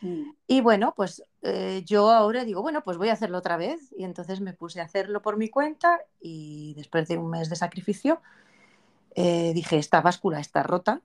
Mm. 0.02 0.30
Y 0.46 0.60
bueno, 0.60 0.92
pues 0.94 1.22
eh, 1.40 1.82
yo 1.86 2.10
ahora 2.10 2.44
digo, 2.44 2.60
bueno, 2.60 2.84
pues 2.84 2.98
voy 2.98 3.08
a 3.08 3.14
hacerlo 3.14 3.38
otra 3.38 3.56
vez. 3.56 3.94
Y 3.96 4.04
entonces 4.04 4.42
me 4.42 4.52
puse 4.52 4.82
a 4.82 4.84
hacerlo 4.84 5.22
por 5.22 5.38
mi 5.38 5.48
cuenta 5.48 6.00
y 6.20 6.74
después 6.74 7.08
de 7.08 7.16
un 7.16 7.30
mes 7.30 7.48
de 7.48 7.56
sacrificio, 7.56 8.20
eh, 9.16 9.52
dije, 9.54 9.78
esta 9.78 10.02
báscula 10.02 10.40
está 10.40 10.62
rota, 10.62 11.00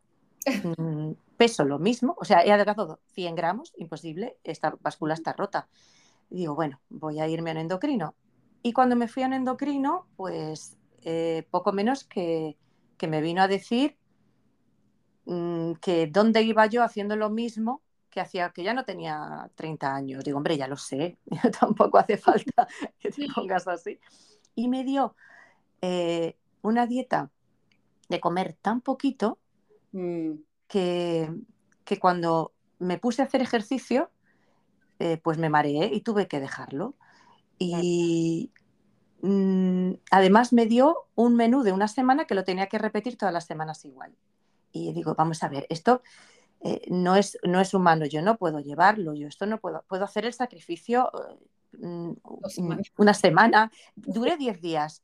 mm, 0.78 1.12
peso 1.38 1.64
lo 1.64 1.80
mismo, 1.80 2.16
o 2.20 2.26
sea, 2.26 2.44
he 2.46 2.52
adelgazado 2.52 3.00
100 3.14 3.36
gramos, 3.36 3.74
imposible, 3.78 4.38
esta 4.44 4.76
báscula 4.82 5.14
está 5.14 5.32
rota. 5.34 5.70
digo, 6.30 6.54
bueno, 6.54 6.80
voy 6.90 7.20
a 7.20 7.28
irme 7.28 7.52
a 7.52 7.54
un 7.54 7.60
endocrino. 7.60 8.16
Y 8.64 8.74
cuando 8.74 8.96
me 8.96 9.08
fui 9.08 9.24
a 9.24 9.28
un 9.28 9.34
endocrino, 9.34 10.08
pues 10.18 10.78
eh, 11.04 11.48
poco 11.52 11.72
menos 11.72 12.04
que, 12.04 12.58
me 13.08 13.22
vino 13.22 13.42
a 13.42 13.48
decir 13.48 13.98
mm, 15.26 15.74
que 15.82 16.08
dónde 16.08 16.42
iba 16.44 16.66
yo 16.68 16.84
haciendo 16.84 17.16
lo 17.16 17.30
mismo 17.30 17.82
que 18.10 18.22
hacía, 18.22 18.52
que 18.52 18.64
ya 18.64 18.74
no 18.74 18.86
tenía 18.86 19.50
30 19.56 19.96
años. 19.96 20.24
Digo, 20.24 20.38
hombre, 20.38 20.58
ya 20.58 20.68
lo 20.68 20.78
sé, 20.78 21.18
tampoco 21.60 21.98
hace 21.98 22.18
falta 22.18 22.68
que 23.00 23.10
te 23.10 23.28
pongas 23.34 23.68
así. 23.68 24.00
Y 24.54 24.68
me 24.68 24.84
dio 24.84 25.16
eh, 25.82 26.36
una 26.62 26.86
dieta 26.88 27.32
de 28.12 28.20
comer 28.20 28.56
tan 28.62 28.82
poquito 28.82 29.40
mm. 29.94 30.34
que, 30.68 31.34
que, 31.84 32.00
cuando 32.00 32.54
me 32.78 33.00
puse 33.00 33.24
a 33.24 33.26
hacer 33.26 33.42
ejercicio, 33.42 34.12
eh, 35.00 35.18
pues 35.18 35.40
me 35.40 35.50
mareé 35.50 35.90
y 35.92 36.02
tuve 36.02 36.28
que 36.28 36.40
dejarlo. 36.40 36.94
Y 37.58 38.52
mm, 39.22 39.94
además 40.12 40.54
me 40.54 40.68
dio 40.68 41.08
un 41.16 41.36
menú 41.36 41.64
de 41.64 41.72
una 41.72 41.88
semana 41.88 42.26
que 42.26 42.36
lo 42.36 42.44
tenía 42.44 42.68
que 42.68 42.78
repetir 42.78 43.18
todas 43.18 43.34
las 43.34 43.46
semanas 43.46 43.84
igual. 43.86 44.16
Y 44.72 44.94
digo, 44.94 45.16
vamos 45.16 45.42
a 45.42 45.50
ver, 45.50 45.66
esto 45.70 46.02
eh, 46.62 46.82
no, 46.90 47.16
es, 47.16 47.38
no 47.44 47.60
es 47.60 47.74
humano, 47.74 48.06
yo 48.06 48.22
no 48.22 48.38
puedo 48.38 48.60
llevarlo, 48.60 49.16
yo 49.16 49.28
esto 49.28 49.48
no 49.48 49.60
puedo, 49.60 49.84
puedo 49.88 50.06
hacer 50.06 50.26
el 50.26 50.34
sacrificio, 50.34 51.12
eh, 51.74 51.78
mm, 51.80 52.12
una 52.98 53.14
semana, 53.16 53.72
duré 53.96 54.38
10 54.38 54.62
días. 54.62 55.04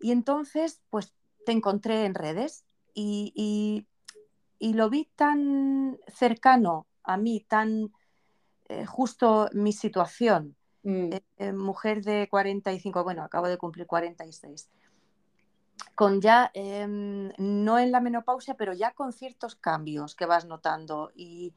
Y 0.00 0.10
entonces, 0.10 0.80
pues 0.90 1.14
te 1.44 1.52
encontré 1.52 2.04
en 2.04 2.14
redes 2.14 2.64
y, 2.94 3.86
lo 4.60 4.90
vi 4.90 5.08
tan 5.16 5.98
cercano 6.08 6.86
a 7.02 7.16
mí, 7.16 7.44
tan 7.48 7.92
eh, 8.68 8.84
justo 8.86 9.48
mi 9.52 9.72
situación. 9.72 10.56
Mm. 10.82 11.12
Eh, 11.12 11.22
eh, 11.38 11.52
mujer 11.52 12.02
de 12.02 12.28
45, 12.30 13.04
bueno, 13.04 13.22
acabo 13.22 13.48
de 13.48 13.58
cumplir 13.58 13.86
46 13.86 14.70
con 15.94 16.20
ya, 16.20 16.50
em, 16.54 17.30
no 17.36 17.78
en 17.78 17.92
la 17.92 18.00
menopausia, 18.00 18.54
pero 18.54 18.72
ya 18.72 18.92
con 18.92 19.12
ciertos 19.12 19.54
cambios 19.54 20.14
que 20.14 20.26
vas 20.26 20.46
notando. 20.46 21.12
Y, 21.14 21.52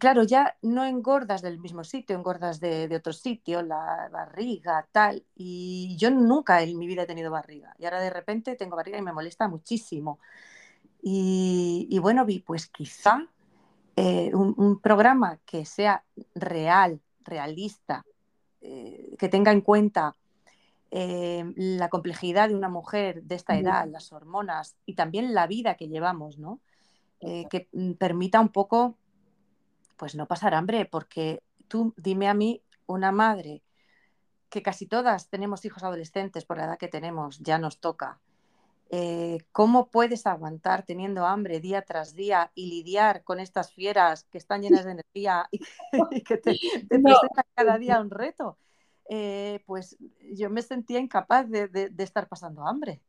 claro, 0.00 0.24
ya 0.24 0.56
no 0.62 0.84
engordas 0.84 1.42
del 1.42 1.60
mismo 1.60 1.84
sitio, 1.84 2.16
engordas 2.16 2.58
de, 2.58 2.92
otro 2.96 3.12
sitio, 3.12 3.62
la 3.62 4.08
barriga, 4.10 4.84
tal. 4.90 5.24
Y 5.36 5.96
yo 5.96 6.10
nunca 6.10 6.60
en 6.60 6.76
mi 6.76 6.88
vida 6.88 7.02
he 7.02 7.06
tenido 7.06 7.30
barriga. 7.30 7.72
Y 7.78 7.84
ahora 7.84 8.00
de 8.00 8.10
repente 8.10 8.56
tengo 8.56 8.74
barriga 8.74 8.98
y 8.98 9.02
me 9.02 9.12
molesta 9.12 9.46
muchísimo. 9.46 10.18
Y, 11.00 11.96
bueno, 12.00 12.24
vi, 12.24 12.40
pues 12.40 12.66
quizá 12.66 13.28
eh, 13.94 14.34
un, 14.34 14.80
programa 14.80 15.38
que 15.46 15.64
sea 15.64 16.02
real, 16.34 17.00
realista, 17.20 18.04
eh, 18.60 19.14
que 19.16 19.28
tenga 19.28 19.52
en 19.52 19.60
cuenta 19.60 20.16
eh, 20.90 21.44
la 21.54 21.90
complejidad 21.90 22.48
de 22.48 22.56
una 22.56 22.68
mujer 22.68 23.22
de 23.22 23.36
esta 23.36 23.56
edad, 23.56 23.86
las 23.86 24.12
hormonas 24.12 24.74
y 24.84 24.94
también 24.94 25.32
la 25.32 25.46
vida 25.46 25.76
que 25.76 25.86
llevamos, 25.86 26.38
¿no? 26.38 26.60
Que 27.20 27.68
mm, 27.72 27.92
permita 27.92 28.40
un 28.40 28.48
poco, 28.50 28.98
pues 29.96 30.14
no 30.14 30.26
pasar 30.26 30.54
hambre, 30.54 30.86
porque 30.86 31.42
tú 31.68 31.94
dime 31.96 32.28
a 32.28 32.34
mí, 32.34 32.62
una 32.86 33.12
madre, 33.12 33.62
que 34.48 34.62
casi 34.62 34.86
todas 34.86 35.28
tenemos 35.28 35.64
hijos 35.64 35.82
adolescentes 35.82 36.44
por 36.44 36.58
la 36.58 36.64
edad 36.64 36.78
que 36.78 36.88
tenemos, 36.88 37.38
ya 37.40 37.58
nos 37.58 37.78
toca. 37.78 38.20
Eh, 38.88 39.38
¿Cómo 39.50 39.90
puedes 39.90 40.26
aguantar 40.26 40.84
teniendo 40.84 41.26
hambre 41.26 41.58
día 41.58 41.82
tras 41.82 42.14
día 42.14 42.52
y 42.54 42.70
lidiar 42.70 43.24
con 43.24 43.40
estas 43.40 43.72
fieras 43.72 44.24
que 44.30 44.38
están 44.38 44.62
llenas 44.62 44.84
de 44.84 44.92
energía 44.92 45.48
y, 46.12 46.22
que 46.22 46.36
te, 46.36 46.52
presentan 46.88 47.44
cada 47.54 47.78
día 47.78 48.00
un 48.00 48.10
reto? 48.10 48.58
Eh, 49.08 49.60
pues 49.66 49.96
yo 50.32 50.50
me 50.50 50.62
sentía 50.62 51.00
incapaz 51.00 51.48
de, 51.48 51.90
estar 51.98 52.28
pasando 52.28 52.66
hambre. 52.66 53.00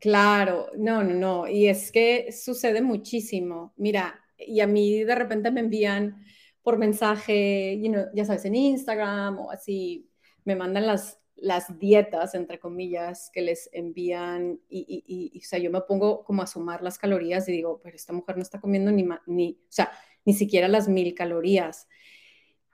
Claro, 0.00 0.66
no, 0.76 1.02
no, 1.02 1.14
no. 1.14 1.48
Y 1.48 1.68
es 1.68 1.90
que 1.92 2.32
sucede 2.32 2.82
muchísimo. 2.82 3.72
Mira, 3.76 4.23
y 4.46 4.60
a 4.60 4.66
mí 4.66 5.04
de 5.04 5.14
repente 5.14 5.50
me 5.50 5.60
envían 5.60 6.24
por 6.62 6.78
mensaje, 6.78 7.80
ya 8.14 8.24
sabes, 8.24 8.44
en 8.46 8.54
Instagram 8.54 9.38
o 9.38 9.50
así, 9.50 10.10
me 10.44 10.56
mandan 10.56 10.86
las, 10.86 11.20
las 11.36 11.78
dietas, 11.78 12.34
entre 12.34 12.58
comillas, 12.58 13.30
que 13.32 13.42
les 13.42 13.68
envían 13.72 14.60
y, 14.68 15.04
y, 15.06 15.38
o 15.38 15.42
sea, 15.42 15.58
yo 15.58 15.70
me 15.70 15.82
pongo 15.82 16.24
como 16.24 16.42
a 16.42 16.46
sumar 16.46 16.82
las 16.82 16.98
calorías 16.98 17.48
y 17.48 17.52
digo, 17.52 17.80
pero 17.82 17.96
esta 17.96 18.12
mujer 18.12 18.36
no 18.36 18.42
está 18.42 18.60
comiendo 18.60 18.90
ni, 18.92 19.06
ni 19.26 19.58
o 19.62 19.72
sea, 19.72 19.90
ni 20.24 20.32
siquiera 20.32 20.68
las 20.68 20.88
mil 20.88 21.14
calorías. 21.14 21.86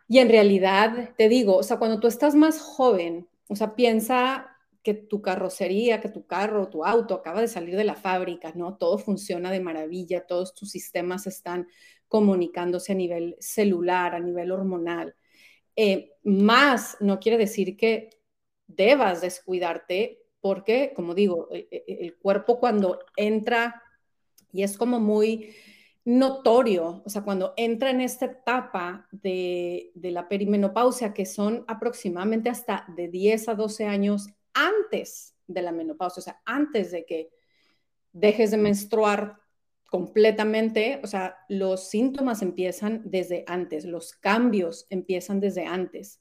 Y 0.06 0.18
en 0.18 0.28
realidad, 0.28 1.14
te 1.16 1.28
digo, 1.28 1.56
o 1.56 1.62
sea, 1.62 1.78
cuando 1.78 2.00
tú 2.00 2.06
estás 2.06 2.34
más 2.34 2.60
joven, 2.60 3.28
o 3.48 3.56
sea, 3.56 3.74
piensa 3.74 4.49
que 4.82 4.94
tu 4.94 5.20
carrocería, 5.20 6.00
que 6.00 6.08
tu 6.08 6.26
carro, 6.26 6.68
tu 6.68 6.84
auto 6.84 7.14
acaba 7.14 7.40
de 7.40 7.48
salir 7.48 7.76
de 7.76 7.84
la 7.84 7.94
fábrica, 7.94 8.52
¿no? 8.54 8.76
Todo 8.76 8.98
funciona 8.98 9.50
de 9.50 9.60
maravilla, 9.60 10.26
todos 10.26 10.54
tus 10.54 10.70
sistemas 10.70 11.26
están 11.26 11.68
comunicándose 12.08 12.92
a 12.92 12.96
nivel 12.96 13.36
celular, 13.40 14.14
a 14.14 14.20
nivel 14.20 14.52
hormonal. 14.52 15.14
Eh, 15.76 16.12
más 16.24 16.96
no 17.00 17.20
quiere 17.20 17.38
decir 17.38 17.76
que 17.76 18.10
debas 18.66 19.20
descuidarte 19.20 20.22
porque, 20.40 20.92
como 20.94 21.14
digo, 21.14 21.48
el 21.50 22.16
cuerpo 22.16 22.58
cuando 22.58 22.98
entra 23.16 23.82
y 24.52 24.62
es 24.62 24.76
como 24.76 25.00
muy 25.00 25.54
notorio, 26.04 27.02
o 27.04 27.10
sea, 27.10 27.22
cuando 27.22 27.52
entra 27.56 27.90
en 27.90 28.00
esta 28.00 28.26
etapa 28.26 29.06
de, 29.12 29.92
la 29.94 30.28
perimenopausia, 30.28 31.12
que 31.12 31.26
son 31.26 31.64
aproximadamente 31.68 32.48
hasta 32.48 32.84
de 32.96 33.08
10 33.08 33.48
a 33.48 33.54
12 33.54 33.86
años 33.86 34.28
antes 34.60 35.34
de 35.46 35.62
la 35.62 35.72
menopausia, 35.72 36.20
o 36.20 36.24
sea, 36.24 36.40
antes 36.44 36.90
de 36.90 37.04
que 37.04 37.30
dejes 38.12 38.50
de 38.50 38.56
menstruar 38.56 39.36
completamente, 39.88 41.00
o 41.02 41.06
sea, 41.06 41.36
los 41.48 41.88
síntomas 41.88 42.42
empiezan 42.42 43.02
desde 43.04 43.44
antes, 43.46 43.84
los 43.84 44.12
cambios 44.12 44.86
empiezan 44.90 45.40
desde 45.40 45.66
antes. 45.66 46.20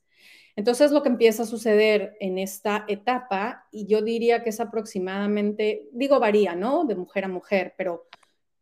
Entonces, 0.56 0.92
lo 0.92 1.04
que 1.04 1.10
empieza 1.10 1.44
a 1.44 1.46
suceder 1.46 2.18
en 2.20 2.38
esta 2.38 2.86
etapa, 2.88 3.68
y 3.72 3.86
yo 3.86 4.02
diría 4.02 4.44
que 4.44 4.50
es 4.50 4.60
aproximadamente, 4.60 5.88
digo, 5.94 6.20
varía, 6.20 6.56
¿no? 6.56 6.86
De 6.86 6.96
mujer 6.96 7.26
a 7.26 7.30
mujer, 7.30 7.76
pero 7.78 8.08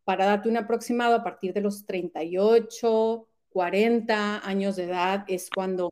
para 0.04 0.26
darte 0.26 0.50
un 0.50 0.58
aproximado, 0.58 1.16
a 1.16 1.24
partir 1.24 1.54
de 1.54 1.62
los 1.62 1.86
38, 1.86 3.28
40 3.50 4.48
años 4.48 4.76
de 4.76 4.84
edad 4.84 5.26
es 5.28 5.50
cuando 5.50 5.92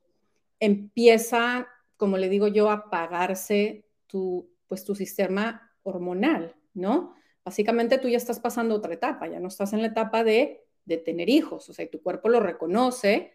empieza, 0.60 1.68
como 1.97 2.17
le 2.17 2.29
digo 2.29 2.47
yo, 2.47 2.69
apagarse 2.69 3.85
tu, 4.07 4.49
pues, 4.67 4.83
tu 4.83 4.95
sistema 4.95 5.71
hormonal, 5.83 6.55
¿no? 6.73 7.15
Básicamente 7.43 7.97
tú 7.97 8.07
ya 8.07 8.17
estás 8.17 8.39
pasando 8.39 8.75
otra 8.75 8.93
etapa, 8.93 9.27
ya 9.27 9.39
no 9.39 9.47
estás 9.47 9.73
en 9.73 9.81
la 9.81 9.87
etapa 9.87 10.23
de, 10.23 10.65
de 10.85 10.97
tener 10.97 11.29
hijos, 11.29 11.69
o 11.69 11.73
sea, 11.73 11.89
tu 11.89 12.01
cuerpo 12.01 12.29
lo 12.29 12.39
reconoce. 12.39 13.33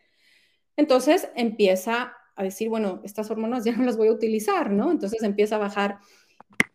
Entonces 0.77 1.29
empieza 1.37 2.15
a 2.35 2.43
decir, 2.43 2.69
bueno, 2.69 3.01
estas 3.05 3.31
hormonas 3.31 3.65
ya 3.65 3.77
no 3.77 3.85
las 3.85 3.97
voy 3.97 4.09
a 4.09 4.13
utilizar, 4.13 4.71
¿no? 4.71 4.91
Entonces 4.91 5.23
empieza 5.23 5.57
a 5.57 5.59
bajar, 5.59 5.99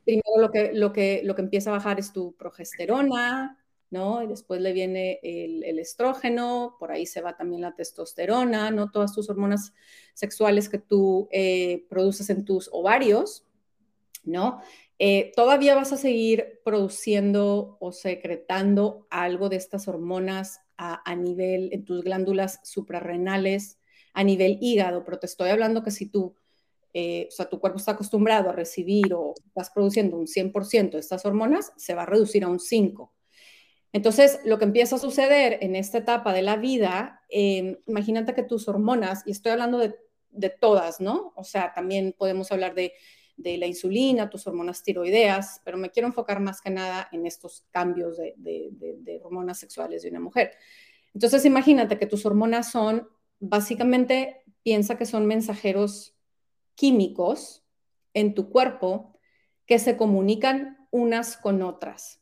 primero 0.03 0.39
lo 0.39 0.51
que, 0.51 0.71
lo 0.73 0.93
que, 0.93 1.21
lo 1.23 1.35
que 1.35 1.41
empieza 1.41 1.71
a 1.71 1.73
bajar 1.73 1.99
es 1.99 2.13
tu 2.13 2.35
progesterona, 2.35 3.57
¿no? 3.89 4.23
Y 4.23 4.27
después 4.27 4.61
le 4.61 4.73
viene 4.73 5.19
el, 5.23 5.79
estrógeno, 5.79 6.75
por 6.79 6.91
ahí 6.91 7.05
se 7.05 7.21
va 7.21 7.37
también 7.37 7.61
la 7.61 7.75
testosterona, 7.75 8.71
¿no? 8.71 8.91
Todas 8.91 9.13
tus 9.13 9.29
hormonas 9.29 9.73
sexuales 10.13 10.69
que 10.69 10.79
tú 10.79 11.27
eh, 11.31 11.85
produces 11.89 12.29
en 12.29 12.45
tus 12.45 12.69
ovarios, 12.71 13.45
¿no? 14.23 14.61
Eh, 14.97 15.31
todavía 15.35 15.75
vas 15.75 15.91
a 15.91 15.97
seguir 15.97 16.61
produciendo 16.63 17.77
o 17.79 17.91
secretando 17.91 19.07
algo 19.09 19.49
de 19.49 19.57
estas 19.57 19.87
hormonas 19.87 20.61
a, 20.77 21.15
nivel, 21.15 21.69
en 21.71 21.85
tus 21.85 22.03
glándulas 22.03 22.59
suprarrenales, 22.63 23.79
a 24.13 24.23
nivel 24.23 24.57
hígado, 24.61 25.03
pero 25.03 25.19
te 25.19 25.25
estoy 25.25 25.49
hablando 25.49 25.83
que 25.83 25.91
si 25.91 26.07
tú, 26.07 26.35
eh, 26.93 27.27
o 27.29 27.31
sea, 27.31 27.49
tu 27.49 27.59
cuerpo 27.59 27.77
está 27.77 27.91
acostumbrado 27.91 28.49
a 28.49 28.53
recibir 28.53 29.13
o 29.13 29.33
estás 29.45 29.69
produciendo 29.69 30.17
un 30.17 30.27
100% 30.27 30.91
de 30.91 30.99
estas 30.99 31.25
hormonas, 31.25 31.73
se 31.77 31.93
va 31.93 32.03
a 32.03 32.05
reducir 32.07 32.43
a 32.43 32.47
un 32.47 32.59
5%. 32.59 33.14
Entonces, 33.95 34.41
lo 34.43 34.57
que 34.57 34.65
empieza 34.65 34.97
a 34.97 34.99
suceder 34.99 35.57
en 35.61 35.73
esta 35.73 35.99
etapa 35.99 36.33
de 36.33 36.41
la 36.41 36.57
vida, 36.57 37.21
em, 37.29 37.77
imagínate 37.87 38.33
que 38.33 38.43
tus 38.43 38.67
hormonas, 38.67 39.23
y 39.25 39.31
estoy 39.31 39.53
hablando 39.53 39.77
de, 39.77 39.95
todas, 40.59 40.99
¿no? 40.99 41.31
O 41.37 41.45
sea, 41.45 41.71
también 41.71 42.13
podemos 42.17 42.51
hablar 42.51 42.75
de, 42.75 42.91
la 43.37 43.65
insulina, 43.67 44.29
tus 44.29 44.47
hormonas 44.47 44.83
tiroideas, 44.83 45.61
pero 45.63 45.77
me 45.77 45.91
quiero 45.91 46.09
enfocar 46.09 46.41
más 46.41 46.59
que 46.59 46.71
nada 46.71 47.07
en 47.13 47.25
estos 47.25 47.63
cambios 47.71 48.17
de, 48.17 48.33
de 48.35 49.21
hormonas 49.23 49.59
sexuales 49.59 50.01
de 50.03 50.09
una 50.09 50.19
mujer. 50.19 50.51
Entonces, 51.13 51.45
imagínate 51.45 51.97
que 51.97 52.05
tus 52.05 52.25
hormonas 52.25 52.69
son, 52.71 53.07
básicamente, 53.39 54.43
piensa 54.61 54.97
que 54.97 55.05
son 55.05 55.25
mensajeros 55.25 56.17
químicos 56.75 57.63
en 58.13 58.33
tu 58.33 58.49
cuerpo 58.49 59.17
que 59.65 59.79
se 59.79 59.95
comunican 59.95 60.85
unas 60.91 61.37
con 61.37 61.61
otras. 61.61 62.19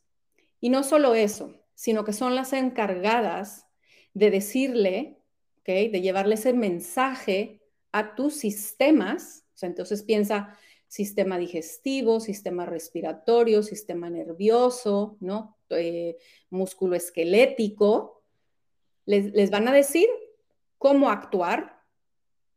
Y 0.60 0.68
no 0.68 0.84
solo 0.84 1.14
eso, 1.14 1.63
sino 1.74 2.04
que 2.04 2.12
son 2.12 2.34
las 2.34 2.52
encargadas 2.52 3.66
de 4.14 4.30
decirle, 4.30 5.18
¿okay? 5.60 5.88
de 5.88 6.00
llevarle 6.00 6.36
ese 6.36 6.52
mensaje 6.52 7.60
a 7.92 8.14
tus 8.14 8.34
sistemas. 8.34 9.44
O 9.54 9.58
sea, 9.58 9.68
entonces 9.68 10.02
piensa 10.02 10.56
sistema 10.88 11.38
digestivo, 11.38 12.20
sistema 12.20 12.66
respiratorio, 12.66 13.62
sistema 13.62 14.10
nervioso, 14.10 15.16
¿no? 15.20 15.58
Eh, 15.70 16.16
músculo 16.50 16.94
esquelético. 16.94 18.22
Les, 19.06 19.32
les 19.32 19.50
van 19.50 19.66
a 19.66 19.72
decir 19.72 20.08
cómo 20.78 21.10
actuar, 21.10 21.82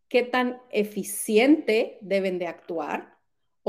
qué 0.07 0.24
tan 0.24 0.62
eficiente 0.69 1.97
deben 2.01 2.38
de 2.38 2.47
actuar 2.47 3.16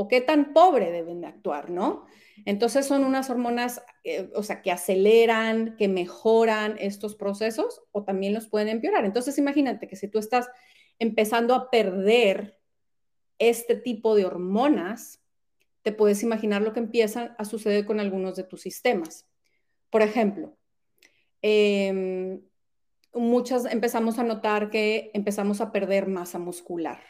o 0.01 0.07
qué 0.07 0.21
tan 0.21 0.53
pobre 0.53 0.93
deben 0.93 1.19
de 1.19 1.27
actuar, 1.27 1.69
¿no? 1.69 2.05
Entonces 2.45 2.85
son 2.85 3.03
unas 3.03 3.29
hormonas, 3.29 3.83
eh, 4.05 4.29
o 4.33 4.43
sea, 4.43 4.61
que 4.61 4.71
aceleran, 4.71 5.75
que 5.75 5.89
mejoran 5.89 6.77
estos 6.79 7.15
procesos 7.15 7.81
o 7.91 8.05
también 8.05 8.33
los 8.33 8.47
pueden 8.47 8.69
empeorar. 8.69 9.03
Entonces 9.03 9.37
imagínate 9.37 9.89
que 9.89 9.97
si 9.97 10.07
tú 10.07 10.17
estás 10.17 10.47
empezando 10.99 11.53
a 11.53 11.69
perder 11.69 12.57
este 13.39 13.75
tipo 13.75 14.15
de 14.15 14.23
hormonas, 14.23 15.21
te 15.81 15.91
puedes 15.91 16.23
imaginar 16.23 16.61
lo 16.61 16.71
que 16.71 16.79
empieza 16.79 17.35
a 17.37 17.43
suceder 17.43 17.85
con 17.85 17.99
algunos 17.99 18.37
de 18.37 18.45
tus 18.45 18.61
sistemas. 18.61 19.27
Por 19.89 20.01
ejemplo, 20.01 20.55
em, 21.41 22.39
muchas 23.13 23.65
empezamos 23.65 24.17
a 24.17 24.23
notar 24.23 24.69
que 24.69 25.11
empezamos 25.13 25.59
a 25.59 25.73
perder 25.73 26.07
masa 26.07 26.39
muscular. 26.39 27.01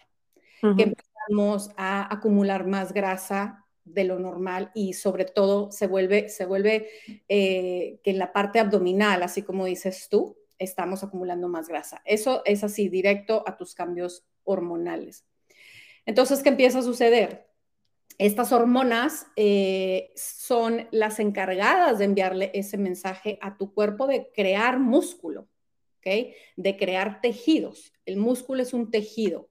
A 1.77 2.13
acumular 2.13 2.65
más 2.65 2.93
grasa 2.93 3.65
de 3.83 4.03
lo 4.03 4.19
normal 4.19 4.71
y 4.73 4.93
sobre 4.93 5.25
todo 5.25 5.71
se 5.71 5.87
vuelve, 5.87 6.29
se 6.29 6.45
vuelve 6.45 6.89
eh, 7.27 7.99
que 8.03 8.11
en 8.11 8.19
la 8.19 8.33
parte 8.33 8.59
abdominal, 8.59 9.23
así 9.23 9.41
como 9.41 9.65
dices 9.65 10.07
tú, 10.09 10.37
estamos 10.57 11.03
acumulando 11.03 11.47
más 11.47 11.67
grasa. 11.67 12.01
Eso 12.05 12.41
es 12.45 12.63
así, 12.63 12.89
directo 12.89 13.43
a 13.47 13.57
tus 13.57 13.73
cambios 13.73 14.25
hormonales. 14.43 15.25
Entonces, 16.05 16.43
¿qué 16.43 16.49
empieza 16.49 16.79
a 16.79 16.83
suceder? 16.83 17.47
Estas 18.17 18.51
hormonas 18.51 19.27
eh, 19.35 20.11
son 20.15 20.87
las 20.91 21.19
encargadas 21.19 21.99
de 21.99 22.05
enviarle 22.05 22.51
ese 22.53 22.77
mensaje 22.77 23.39
a 23.41 23.57
tu 23.57 23.73
cuerpo 23.73 24.07
de 24.07 24.29
crear 24.33 24.79
músculo, 24.79 25.47
¿ok? 25.99 26.33
De 26.57 26.77
crear 26.77 27.21
tejidos. 27.21 27.93
El 28.05 28.17
músculo 28.17 28.61
es 28.61 28.73
un 28.73 28.91
tejido 28.91 29.48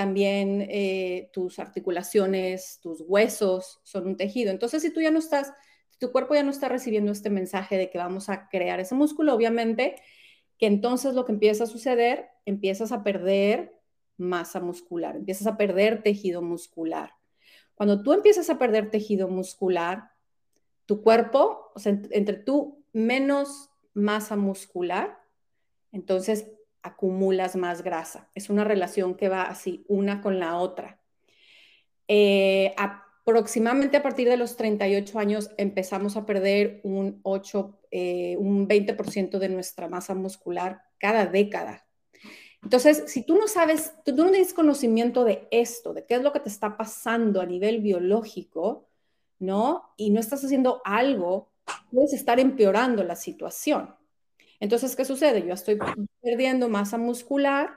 también 0.00 0.66
eh, 0.70 1.28
tus 1.30 1.58
articulaciones, 1.58 2.80
tus 2.80 3.04
huesos 3.06 3.80
son 3.84 4.06
un 4.06 4.16
tejido. 4.16 4.50
Entonces, 4.50 4.80
si 4.80 4.90
tú 4.90 5.02
ya 5.02 5.10
no 5.10 5.18
estás, 5.18 5.52
tu 5.98 6.10
cuerpo 6.10 6.34
ya 6.34 6.42
no 6.42 6.50
está 6.50 6.70
recibiendo 6.70 7.12
este 7.12 7.28
mensaje 7.28 7.76
de 7.76 7.90
que 7.90 7.98
vamos 7.98 8.30
a 8.30 8.48
crear 8.48 8.80
ese 8.80 8.94
músculo, 8.94 9.34
obviamente 9.34 9.96
que 10.56 10.64
entonces 10.64 11.12
lo 11.14 11.26
que 11.26 11.32
empieza 11.32 11.64
a 11.64 11.66
suceder, 11.66 12.30
empiezas 12.46 12.92
a 12.92 13.04
perder 13.04 13.74
masa 14.16 14.58
muscular, 14.58 15.16
empiezas 15.16 15.46
a 15.46 15.58
perder 15.58 16.02
tejido 16.02 16.40
muscular. 16.40 17.12
Cuando 17.74 18.02
tú 18.02 18.14
empiezas 18.14 18.48
a 18.48 18.58
perder 18.58 18.90
tejido 18.90 19.28
muscular, 19.28 20.12
tu 20.86 21.02
cuerpo, 21.02 21.72
o 21.74 21.78
sea, 21.78 21.92
entre 22.10 22.38
tú 22.38 22.86
menos 22.94 23.68
masa 23.92 24.34
muscular, 24.34 25.18
entonces 25.92 26.46
acumulas 26.82 27.56
más 27.56 27.82
grasa. 27.82 28.28
Es 28.34 28.50
una 28.50 28.64
relación 28.64 29.14
que 29.14 29.28
va 29.28 29.42
así, 29.42 29.84
una 29.88 30.20
con 30.20 30.38
la 30.38 30.56
otra. 30.56 31.00
Eh, 32.08 32.74
aproximadamente 32.76 33.96
a 33.96 34.02
partir 34.02 34.28
de 34.28 34.36
los 34.36 34.56
38 34.56 35.18
años 35.18 35.50
empezamos 35.56 36.16
a 36.16 36.26
perder 36.26 36.80
un 36.82 37.20
8, 37.22 37.80
eh, 37.90 38.36
un 38.38 38.66
20% 38.66 39.38
de 39.38 39.48
nuestra 39.48 39.88
masa 39.88 40.14
muscular 40.14 40.82
cada 40.98 41.26
década. 41.26 41.86
Entonces, 42.62 43.04
si 43.06 43.22
tú 43.22 43.36
no 43.36 43.48
sabes, 43.48 43.94
tú 44.04 44.14
no 44.16 44.30
tienes 44.30 44.52
conocimiento 44.52 45.24
de 45.24 45.48
esto, 45.50 45.94
de 45.94 46.04
qué 46.04 46.16
es 46.16 46.22
lo 46.22 46.32
que 46.32 46.40
te 46.40 46.50
está 46.50 46.76
pasando 46.76 47.40
a 47.40 47.46
nivel 47.46 47.80
biológico, 47.80 48.88
¿no? 49.38 49.94
Y 49.96 50.10
no 50.10 50.20
estás 50.20 50.44
haciendo 50.44 50.82
algo, 50.84 51.50
puedes 51.90 52.12
estar 52.12 52.38
empeorando 52.38 53.02
la 53.04 53.16
situación. 53.16 53.94
Entonces, 54.60 54.94
¿qué 54.94 55.04
sucede? 55.04 55.46
Yo 55.46 55.54
estoy 55.54 55.78
perdiendo 56.20 56.68
masa 56.68 56.98
muscular, 56.98 57.70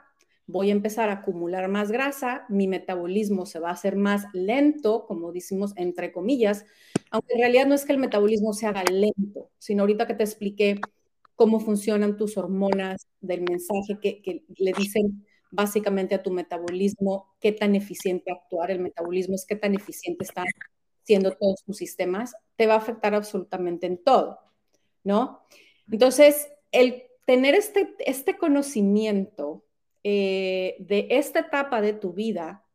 voy 0.45 0.69
a 0.69 0.73
empezar 0.73 1.09
a 1.09 1.13
acumular 1.13 1.69
más 1.69 1.91
grasa, 1.91 2.45
mi 2.49 2.67
metabolismo 2.67 3.45
se 3.45 3.59
va 3.59 3.69
a 3.69 3.73
hacer 3.73 3.95
más 3.95 4.25
lento, 4.33 5.05
como 5.07 5.31
decimos 5.31 5.73
entre 5.77 6.11
comillas, 6.11 6.65
aunque 7.09 7.33
en 7.33 7.39
realidad 7.39 7.67
no 7.67 7.75
es 7.75 7.85
que 7.85 7.93
el 7.93 7.99
metabolismo 7.99 8.53
se 8.53 8.67
haga 8.67 8.83
lento, 8.83 9.49
sino 9.57 9.83
ahorita 9.83 10.05
que 10.05 10.13
te 10.13 10.23
expliqué 10.23 10.81
cómo 11.35 11.61
funcionan 11.61 12.17
tus 12.17 12.37
hormonas 12.37 13.07
del 13.21 13.41
mensaje 13.41 13.99
que, 14.01 14.43
le 14.57 14.73
dicen 14.73 15.25
básicamente 15.51 16.15
a 16.15 16.23
tu 16.23 16.31
metabolismo 16.31 17.35
qué 17.39 17.53
tan 17.53 17.75
eficiente 17.75 18.31
actuar, 18.31 18.71
el 18.71 18.79
metabolismo 18.79 19.35
es 19.35 19.45
qué 19.45 19.55
tan 19.55 19.73
eficiente 19.73 20.25
están 20.25 20.45
siendo 21.03 21.31
todos 21.31 21.63
tus 21.63 21.77
sistemas, 21.77 22.33
te 22.55 22.67
va 22.67 22.75
a 22.75 22.77
afectar 22.77 23.15
absolutamente 23.15 23.87
en 23.87 24.03
todo, 24.03 24.39
¿no? 25.03 25.45
Entonces, 25.91 26.47
el 26.73 27.03
tener 27.25 27.55
este, 27.55 27.95
este 27.99 28.37
conocimiento 28.37 29.63
eh, 30.03 30.75
de 30.79 31.07
esta 31.11 31.39
etapa 31.39 31.79
de 31.79 31.93
tu 31.93 32.11
vida 32.11 32.65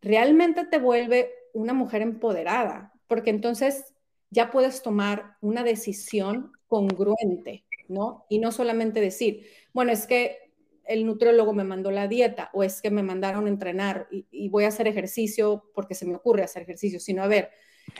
realmente 0.00 0.64
te 0.64 0.78
vuelve 0.78 1.30
una 1.52 1.74
mujer 1.74 2.00
empoderada, 2.00 2.94
porque 3.06 3.30
entonces 3.30 3.94
ya 4.30 4.50
puedes 4.50 4.82
tomar 4.82 5.36
una 5.40 5.62
decisión 5.64 6.52
congruente, 6.66 7.64
¿no? 7.88 8.24
Y 8.28 8.38
no 8.38 8.52
solamente 8.52 9.00
decir, 9.00 9.46
bueno, 9.72 9.92
es 9.92 10.06
que 10.06 10.38
el 10.84 11.04
nutriólogo 11.04 11.52
me 11.52 11.64
mandó 11.64 11.90
la 11.90 12.08
dieta 12.08 12.50
o 12.54 12.62
es 12.62 12.80
que 12.80 12.90
me 12.90 13.02
mandaron 13.02 13.48
entrenar 13.48 14.06
y, 14.10 14.26
y, 14.30 14.48
voy 14.48 14.64
a 14.64 14.68
hacer 14.68 14.86
ejercicio 14.86 15.70
porque 15.74 15.94
se 15.94 16.06
me 16.06 16.14
ocurre 16.14 16.44
hacer 16.44 16.62
ejercicio, 16.62 17.00
sino 17.00 17.22
a 17.22 17.28
ver, 17.28 17.50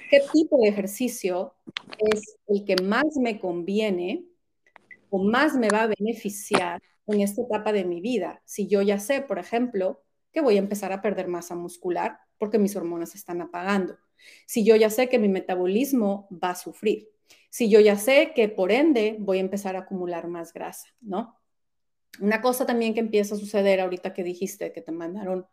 ¿qué 0.08 0.20
tipo 0.32 0.58
de 0.60 0.68
ejercicio 0.68 1.54
es 1.98 2.36
el 2.46 2.64
que 2.64 2.76
más 2.82 3.16
me 3.16 3.40
conviene 3.40 4.24
más 5.18 5.54
me 5.54 5.68
va 5.68 5.82
a 5.82 5.86
beneficiar 5.98 6.82
en 7.06 7.20
esta 7.20 7.42
etapa 7.42 7.72
de 7.72 7.84
mi 7.84 8.00
vida. 8.00 8.42
Si 8.44 8.66
yo 8.66 8.82
ya 8.82 8.98
sé, 8.98 9.20
por 9.20 9.38
ejemplo, 9.38 10.02
que 10.32 10.40
voy 10.40 10.56
a 10.56 10.60
empezar 10.60 10.92
a 10.92 11.00
perder 11.00 11.28
masa 11.28 11.54
muscular 11.54 12.18
porque 12.38 12.58
mis 12.58 12.76
hormonas 12.76 13.14
están 13.14 13.40
apagando. 13.40 13.96
Si 14.46 14.64
yo 14.64 14.76
ya 14.76 14.90
sé 14.90 15.08
que 15.08 15.18
mi 15.18 15.28
metabolismo 15.28 16.28
va 16.32 16.50
a 16.50 16.56
sufrir. 16.56 17.08
Si 17.50 17.70
yo 17.70 17.80
ya 17.80 17.96
sé 17.96 18.32
que 18.34 18.48
por 18.48 18.72
ende 18.72 19.16
voy 19.18 19.38
a 19.38 19.40
empezar 19.40 19.76
a 19.76 19.80
acumular 19.80 20.28
más 20.28 20.52
grasa, 20.52 20.88
¿no? 21.00 21.38
Una 22.20 22.40
cosa 22.40 22.66
también 22.66 22.94
que 22.94 23.00
empieza 23.00 23.34
a 23.34 23.38
suceder 23.38 23.80
ahorita 23.80 24.14
que 24.14 24.22
dijiste 24.22 24.72
que 24.72 24.80
te 24.80 24.92
mandaron 24.92 25.46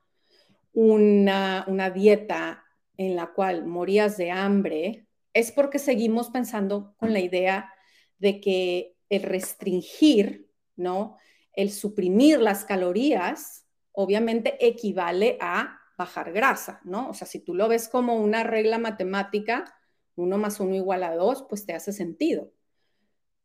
una, 0.73 1.65
una 1.67 1.89
dieta 1.89 2.63
en 2.97 3.15
la 3.15 3.33
cual 3.33 3.65
morías 3.65 4.17
de 4.17 4.31
hambre, 4.31 5.07
es 5.33 5.51
porque 5.51 5.79
seguimos 5.79 6.29
pensando 6.29 6.95
con 6.97 7.11
la 7.11 7.19
idea 7.19 7.73
de 8.19 8.39
que 8.39 8.92
el 9.15 9.23
restringir, 9.23 10.49
¿no? 10.75 11.17
El 11.53 11.71
suprimir 11.71 12.39
las 12.39 12.65
calorías, 12.65 13.65
obviamente 13.91 14.57
equivale 14.65 15.37
a 15.39 15.79
bajar 15.97 16.31
grasa, 16.31 16.81
¿no? 16.83 17.09
O 17.09 17.13
sea, 17.13 17.27
si 17.27 17.39
tú 17.39 17.53
lo 17.53 17.67
ves 17.67 17.87
como 17.87 18.15
una 18.15 18.43
regla 18.43 18.79
matemática, 18.79 19.75
uno 20.15 20.37
más 20.37 20.59
uno 20.59 20.75
igual 20.75 21.03
a 21.03 21.15
dos, 21.15 21.45
pues 21.47 21.65
te 21.65 21.73
hace 21.73 21.91
sentido. 21.91 22.51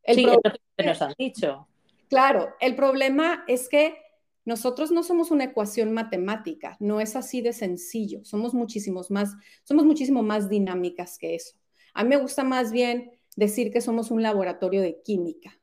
El 0.03 0.15
sí, 0.15 0.23
problema, 0.23 0.55
que 0.77 0.85
nos 0.85 1.01
han 1.01 1.13
dicho. 1.17 1.67
Claro, 2.09 2.55
el 2.59 2.75
problema 2.75 3.43
es 3.47 3.69
que 3.69 3.97
nosotros 4.45 4.91
no 4.91 5.03
somos 5.03 5.29
una 5.29 5.43
ecuación 5.43 5.93
matemática, 5.93 6.75
no 6.79 7.01
es 7.01 7.15
así 7.15 7.41
de 7.41 7.53
sencillo, 7.53 8.25
somos 8.25 8.55
muchísimos 8.55 9.11
más, 9.11 9.35
somos 9.63 9.85
muchísimo 9.85 10.23
más 10.23 10.49
dinámicas 10.49 11.19
que 11.19 11.35
eso. 11.35 11.55
A 11.93 12.03
mí 12.03 12.09
me 12.09 12.17
gusta 12.17 12.43
más 12.43 12.71
bien 12.71 13.11
decir 13.35 13.71
que 13.71 13.81
somos 13.81 14.09
un 14.09 14.23
laboratorio 14.23 14.81
de 14.81 15.01
química. 15.03 15.58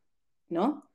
¿No? 0.49 0.91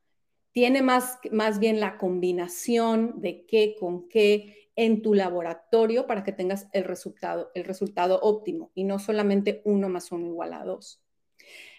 Tiene 0.52 0.82
más, 0.82 1.20
más 1.32 1.60
bien 1.60 1.80
la 1.80 1.98
combinación 1.98 3.22
de 3.22 3.46
qué 3.46 3.76
con 3.80 4.10
qué 4.10 4.70
en 4.76 5.02
tu 5.02 5.14
laboratorio 5.14 6.08
para 6.08 6.24
que 6.24 6.32
tengas 6.32 6.68
el 6.74 6.84
resultado, 6.84 7.52
el 7.56 7.64
resultado 7.64 8.20
óptimo 8.22 8.72
y 8.74 8.84
no 8.84 9.00
solamente 9.00 9.62
uno 9.66 9.90
más 9.90 10.12
uno 10.12 10.28
igual 10.28 10.54
a 10.54 10.64
dos. 10.64 11.02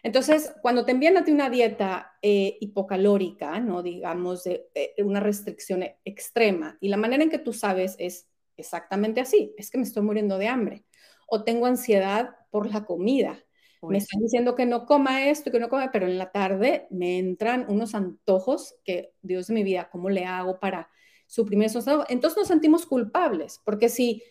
Entonces, 0.02 0.52
cuando 0.62 0.84
te 0.84 0.92
envían 0.92 1.16
a 1.16 1.24
ti 1.24 1.30
una 1.30 1.48
dieta 1.48 2.12
eh, 2.22 2.58
hipocalórica, 2.60 3.60
¿no? 3.60 3.82
digamos, 3.82 4.44
de, 4.44 4.68
una 4.98 5.20
restricción 5.20 5.84
extrema, 6.04 6.76
y 6.80 6.88
la 6.88 6.96
manera 6.96 7.22
en 7.22 7.30
que 7.30 7.38
tú 7.38 7.52
sabes 7.52 7.94
es 7.98 8.28
exactamente 8.56 9.20
así, 9.20 9.54
es 9.56 9.70
que 9.70 9.78
me 9.78 9.84
estoy 9.84 10.02
muriendo 10.02 10.38
de 10.38 10.48
hambre 10.48 10.84
o 11.26 11.44
tengo 11.44 11.66
ansiedad 11.66 12.36
por 12.50 12.72
la 12.72 12.84
comida 12.84 13.42
me 13.88 13.98
están 13.98 14.20
diciendo 14.20 14.54
que 14.54 14.66
no 14.66 14.86
coma 14.86 15.28
esto, 15.28 15.50
que 15.50 15.58
no 15.58 15.68
coma, 15.68 15.90
pero 15.92 16.06
en 16.06 16.18
la 16.18 16.30
tarde 16.30 16.86
me 16.90 17.18
entran 17.18 17.66
unos 17.68 17.94
antojos 17.94 18.76
que, 18.84 19.12
Dios 19.22 19.48
de 19.48 19.54
mi 19.54 19.64
vida, 19.64 19.88
¿cómo 19.90 20.08
le 20.08 20.24
hago 20.24 20.60
para 20.60 20.88
suprimir 21.26 21.66
esos 21.66 21.88
antojos? 21.88 22.10
Entonces 22.10 22.38
nos 22.38 22.48
sentimos 22.48 22.86
culpables, 22.86 23.60
porque 23.64 23.88
si 23.88 24.22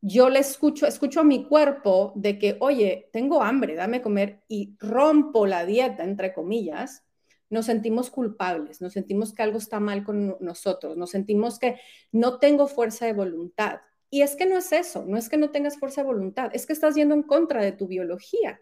yo 0.00 0.28
le 0.28 0.38
escucho, 0.38 0.86
escucho 0.86 1.20
a 1.20 1.24
mi 1.24 1.44
cuerpo 1.46 2.12
de 2.16 2.38
que, 2.38 2.56
oye, 2.60 3.08
tengo 3.12 3.42
hambre, 3.42 3.74
dame 3.74 4.02
comer 4.02 4.42
y 4.48 4.76
rompo 4.78 5.46
la 5.46 5.66
dieta, 5.66 6.04
entre 6.04 6.32
comillas, 6.32 7.04
nos 7.50 7.66
sentimos 7.66 8.10
culpables, 8.10 8.80
nos 8.80 8.92
sentimos 8.92 9.32
que 9.32 9.42
algo 9.42 9.58
está 9.58 9.80
mal 9.80 10.04
con 10.04 10.36
nosotros, 10.40 10.96
nos 10.96 11.10
sentimos 11.10 11.58
que 11.58 11.78
no 12.12 12.38
tengo 12.38 12.66
fuerza 12.66 13.06
de 13.06 13.12
voluntad. 13.12 13.80
Y 14.10 14.22
es 14.22 14.36
que 14.36 14.46
no 14.46 14.56
es 14.56 14.72
eso, 14.72 15.04
no 15.06 15.16
es 15.16 15.28
que 15.28 15.36
no 15.36 15.50
tengas 15.50 15.78
fuerza 15.78 16.02
de 16.02 16.06
voluntad, 16.06 16.50
es 16.52 16.66
que 16.66 16.72
estás 16.72 16.94
yendo 16.94 17.14
en 17.14 17.22
contra 17.22 17.62
de 17.62 17.72
tu 17.72 17.86
biología. 17.86 18.60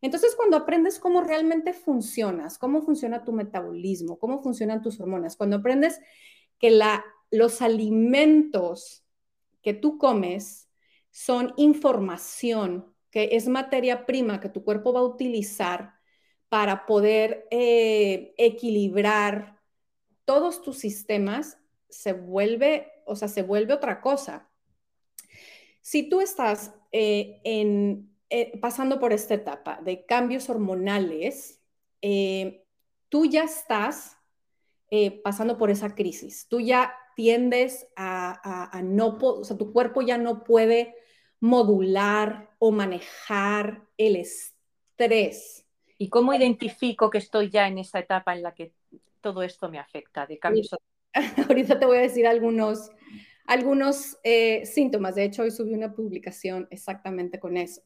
Entonces, 0.00 0.34
cuando 0.36 0.56
aprendes 0.56 0.98
cómo 0.98 1.22
realmente 1.22 1.72
funcionas, 1.72 2.58
cómo 2.58 2.82
funciona 2.82 3.24
tu 3.24 3.32
metabolismo, 3.32 4.18
cómo 4.18 4.42
funcionan 4.42 4.82
tus 4.82 5.00
hormonas, 5.00 5.36
cuando 5.36 5.56
aprendes 5.56 6.00
que 6.58 6.78
los 7.30 7.62
alimentos 7.62 9.04
que 9.62 9.74
tú 9.74 9.98
comes 9.98 10.68
son 11.10 11.52
información, 11.56 12.94
que 13.10 13.30
es 13.32 13.48
materia 13.48 14.06
prima 14.06 14.40
que 14.40 14.48
tu 14.48 14.62
cuerpo 14.62 14.92
va 14.92 15.00
a 15.00 15.04
utilizar 15.04 15.94
para 16.48 16.86
poder 16.86 17.46
eh, 17.50 18.34
equilibrar 18.38 19.60
todos 20.24 20.62
tus 20.62 20.78
sistemas, 20.78 21.58
se 21.88 22.12
vuelve, 22.12 22.92
o 23.06 23.16
sea, 23.16 23.28
se 23.28 23.42
vuelve 23.42 23.74
otra 23.74 24.00
cosa. 24.00 24.48
Si 25.80 26.08
tú 26.08 26.20
estás 26.20 26.74
eh, 26.92 27.40
en 27.44 28.14
eh, 28.30 28.58
pasando 28.58 28.98
por 29.00 29.12
esta 29.12 29.34
etapa 29.34 29.80
de 29.82 30.04
cambios 30.04 30.48
hormonales, 30.50 31.60
eh, 32.02 32.64
tú 33.08 33.26
ya 33.26 33.44
estás 33.44 34.16
eh, 34.90 35.20
pasando 35.22 35.58
por 35.58 35.70
esa 35.70 35.94
crisis. 35.94 36.46
Tú 36.48 36.60
ya 36.60 36.94
tiendes 37.14 37.88
a, 37.96 38.70
a, 38.72 38.82
no, 38.82 39.18
o 39.20 39.44
sea, 39.44 39.56
tu 39.56 39.72
cuerpo 39.72 40.02
ya 40.02 40.18
no 40.18 40.44
puede 40.44 40.94
modular 41.40 42.50
o 42.58 42.70
manejar 42.70 43.82
el 43.96 44.16
estrés. 44.16 45.66
¿Y 45.98 46.08
cómo 46.08 46.32
identifico 46.32 47.10
que 47.10 47.18
estoy 47.18 47.50
ya 47.50 47.66
en 47.66 47.78
esa 47.78 47.98
etapa 47.98 48.34
en 48.34 48.42
la 48.42 48.54
que 48.54 48.72
todo 49.20 49.42
esto 49.42 49.68
me 49.68 49.78
afecta 49.78 50.26
de 50.26 50.38
cambios? 50.38 50.70
Ahorita 51.48 51.78
te 51.78 51.86
voy 51.86 51.98
a 51.98 52.02
decir 52.02 52.26
algunos, 52.26 52.90
algunos 53.46 54.18
eh, 54.22 54.64
síntomas. 54.64 55.16
De 55.16 55.24
hecho, 55.24 55.42
hoy 55.42 55.50
subí 55.50 55.74
una 55.74 55.92
publicación 55.92 56.68
exactamente 56.70 57.40
con 57.40 57.56
eso. 57.56 57.82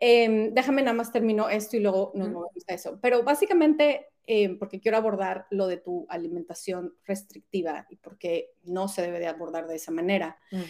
Em, 0.00 0.54
déjame 0.54 0.82
nada 0.82 0.96
más 0.96 1.10
termino 1.10 1.48
esto 1.48 1.76
y 1.76 1.80
luego 1.80 2.12
nos 2.14 2.28
movemos 2.28 2.64
a 2.68 2.74
eso. 2.74 2.98
Pero 3.02 3.24
básicamente, 3.24 4.06
em, 4.26 4.58
porque 4.58 4.80
quiero 4.80 4.96
abordar 4.96 5.46
lo 5.50 5.66
de 5.66 5.78
tu 5.78 6.06
alimentación 6.08 6.94
restrictiva 7.04 7.86
y 7.90 7.96
porque 7.96 8.52
no 8.62 8.86
se 8.88 9.02
debe 9.02 9.18
de 9.18 9.26
abordar 9.26 9.66
de 9.66 9.76
esa 9.76 9.90
manera. 9.90 10.38
Mm. 10.52 10.62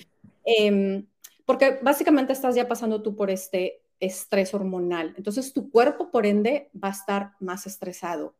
Em, 0.45 1.07
porque 1.45 1.79
básicamente 1.83 2.33
estás 2.33 2.55
ya 2.55 2.69
pasando 2.69 3.03
tú 3.03 3.17
por 3.17 3.31
este 3.31 3.83
estrés 4.01 4.55
hormonal. 4.55 5.14
Entonces 5.17 5.53
tu 5.53 5.71
cuerpo, 5.71 6.11
por 6.11 6.25
ende, 6.25 6.71
va 6.73 6.88
a 6.88 6.93
estar 6.93 7.33
más 7.41 7.67
estresado. 7.67 8.35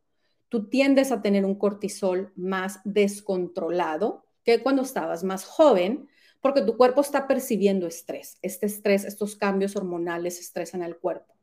Tú 0.47 0.69
tiendes 0.69 1.11
a 1.11 1.21
tener 1.21 1.45
un 1.45 1.55
cortisol 1.55 2.31
más 2.35 2.79
descontrolado 2.83 4.25
que 4.43 4.63
cuando 4.63 4.81
estabas 4.81 5.23
más 5.23 5.45
joven, 5.45 6.09
porque 6.41 6.61
tu 6.61 6.77
cuerpo 6.77 7.01
está 7.01 7.27
percibiendo 7.27 7.87
estrés. 7.87 8.37
Este 8.41 8.65
estrés, 8.65 9.05
estos 9.05 9.35
cambios 9.35 9.75
hormonales 9.75 10.39
estresan 10.39 10.81
al 10.81 10.97
cuerpo. 10.97 11.35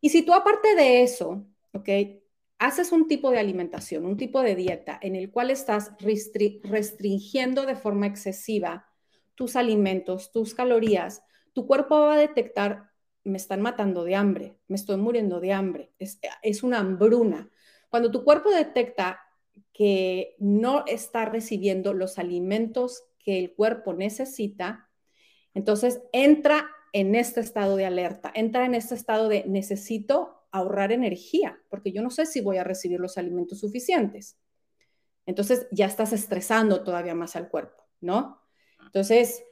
Y 0.00 0.10
si 0.10 0.22
tú 0.22 0.34
aparte 0.34 0.74
de 0.74 1.02
eso, 1.02 1.44
¿ok? 1.72 1.88
Haces 2.58 2.92
un 2.92 3.06
tipo 3.06 3.30
de 3.30 3.38
alimentación, 3.38 4.04
un 4.04 4.16
tipo 4.16 4.42
de 4.42 4.56
dieta 4.56 4.98
en 5.00 5.14
el 5.14 5.30
cual 5.30 5.50
estás 5.50 5.92
restringiendo 6.00 7.66
de 7.66 7.76
forma 7.76 8.06
excesiva 8.06 8.88
tus 9.36 9.54
alimentos, 9.54 10.32
tus 10.32 10.54
calorías, 10.54 11.22
tu 11.52 11.66
cuerpo 11.66 12.00
va 12.00 12.14
a 12.14 12.18
detectar, 12.18 12.90
me 13.22 13.36
están 13.36 13.60
matando 13.60 14.02
de 14.02 14.16
hambre, 14.16 14.56
me 14.66 14.74
estoy 14.74 14.96
muriendo 14.96 15.38
de 15.38 15.52
hambre, 15.52 15.92
es, 15.98 16.18
es 16.42 16.64
una 16.64 16.80
hambruna. 16.80 17.48
Cuando 17.88 18.10
tu 18.10 18.24
cuerpo 18.24 18.50
detecta 18.50 19.20
que 19.72 20.34
no 20.40 20.84
está 20.86 21.24
recibiendo 21.24 21.94
los 21.94 22.18
alimentos 22.18 23.04
que 23.28 23.38
el 23.38 23.52
cuerpo 23.52 23.92
necesita, 23.92 24.88
entonces 25.52 26.00
entra 26.14 26.70
en 26.94 27.14
este 27.14 27.40
estado 27.40 27.76
de 27.76 27.84
alerta, 27.84 28.32
entra 28.34 28.64
en 28.64 28.74
este 28.74 28.94
estado 28.94 29.28
de 29.28 29.44
necesito 29.46 30.46
ahorrar 30.50 30.92
energía, 30.92 31.60
porque 31.68 31.92
yo 31.92 32.00
no 32.00 32.08
sé 32.08 32.24
si 32.24 32.40
voy 32.40 32.56
a 32.56 32.64
recibir 32.64 33.00
los 33.00 33.18
alimentos 33.18 33.60
suficientes. 33.60 34.38
Entonces 35.26 35.68
ya 35.70 35.84
estás 35.84 36.14
estresando 36.14 36.82
todavía 36.84 37.14
más 37.14 37.36
al 37.36 37.50
cuerpo, 37.50 37.84
¿no? 38.00 38.40
Entonces, 38.86 39.44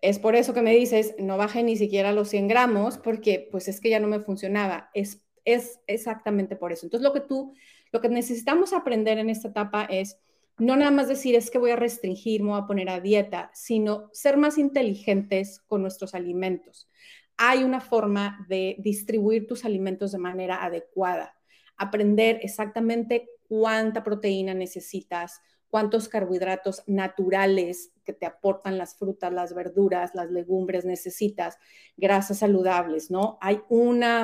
es 0.00 0.20
por 0.20 0.36
eso 0.36 0.54
que 0.54 0.62
me 0.62 0.72
dices, 0.72 1.16
no 1.18 1.36
baje 1.36 1.64
ni 1.64 1.76
siquiera 1.76 2.12
los 2.12 2.28
100 2.28 2.46
gramos, 2.46 2.98
porque 2.98 3.48
pues 3.50 3.66
es 3.66 3.80
que 3.80 3.90
ya 3.90 3.98
no 3.98 4.06
me 4.06 4.20
funcionaba. 4.20 4.90
Es, 4.94 5.26
es 5.44 5.80
exactamente 5.88 6.54
por 6.54 6.70
eso. 6.70 6.86
Entonces, 6.86 7.02
lo 7.02 7.12
que 7.12 7.20
tú, 7.20 7.52
lo 7.90 8.00
que 8.00 8.08
necesitamos 8.08 8.72
aprender 8.72 9.18
en 9.18 9.28
esta 9.28 9.48
etapa 9.48 9.86
es 9.86 10.20
no 10.58 10.76
nada 10.76 10.90
más 10.90 11.08
decir 11.08 11.34
es 11.34 11.50
que 11.50 11.58
voy 11.58 11.72
a 11.72 11.76
restringir, 11.76 12.42
me 12.42 12.50
voy 12.50 12.60
a 12.60 12.66
poner 12.66 12.88
a 12.88 13.00
dieta, 13.00 13.50
sino 13.54 14.08
ser 14.12 14.36
más 14.36 14.58
inteligentes 14.58 15.60
con 15.66 15.82
nuestros 15.82 16.14
alimentos. 16.14 16.88
Hay 17.36 17.64
una 17.64 17.80
forma 17.80 18.46
de 18.48 18.76
distribuir 18.78 19.46
tus 19.46 19.64
alimentos 19.64 20.12
de 20.12 20.18
manera 20.18 20.64
adecuada, 20.64 21.34
aprender 21.76 22.38
exactamente 22.42 23.28
cuánta 23.48 24.04
proteína 24.04 24.54
necesitas, 24.54 25.40
cuántos 25.68 26.08
carbohidratos 26.08 26.84
naturales 26.86 27.90
que 28.04 28.12
te 28.12 28.26
aportan 28.26 28.78
las 28.78 28.96
frutas, 28.96 29.32
las 29.32 29.54
verduras, 29.54 30.14
las 30.14 30.30
legumbres 30.30 30.84
necesitas, 30.84 31.58
grasas 31.96 32.38
saludables, 32.38 33.10
¿no? 33.10 33.38
Hay 33.40 33.60
una, 33.68 34.22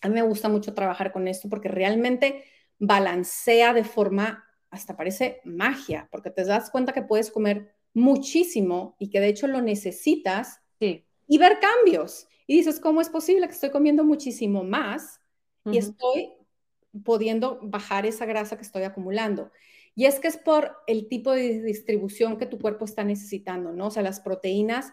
a 0.00 0.08
mí 0.08 0.14
me 0.14 0.22
gusta 0.22 0.48
mucho 0.48 0.72
trabajar 0.72 1.12
con 1.12 1.28
esto 1.28 1.50
porque 1.50 1.68
realmente 1.68 2.44
balancea 2.78 3.74
de 3.74 3.84
forma 3.84 4.49
hasta 4.70 4.96
parece 4.96 5.40
magia, 5.44 6.08
porque 6.10 6.30
te 6.30 6.44
das 6.44 6.70
cuenta 6.70 6.92
que 6.92 7.02
puedes 7.02 7.30
comer 7.30 7.74
muchísimo 7.92 8.96
y 8.98 9.10
que 9.10 9.20
de 9.20 9.28
hecho 9.28 9.46
lo 9.46 9.60
necesitas 9.60 10.60
y 10.78 11.38
ver 11.38 11.58
cambios. 11.60 12.28
Y 12.46 12.56
dices, 12.56 12.80
¿cómo 12.80 13.00
es 13.00 13.08
posible 13.08 13.46
que 13.46 13.54
estoy 13.54 13.70
comiendo 13.70 14.04
muchísimo 14.04 14.64
más 14.64 15.20
y 15.64 15.78
estoy 15.78 16.32
pudiendo 17.04 17.60
bajar 17.62 18.06
esa 18.06 18.26
grasa 18.26 18.56
que 18.56 18.62
estoy 18.62 18.84
acumulando? 18.84 19.50
Y 19.94 20.06
es 20.06 20.18
que 20.18 20.28
es 20.28 20.36
por 20.36 20.76
el 20.86 21.08
tipo 21.08 21.32
de 21.32 21.62
distribución 21.62 22.38
que 22.38 22.46
tu 22.46 22.58
cuerpo 22.58 22.84
está 22.84 23.04
necesitando, 23.04 23.72
¿no? 23.72 23.88
O 23.88 23.90
sea, 23.90 24.02
las 24.02 24.20
proteínas, 24.20 24.92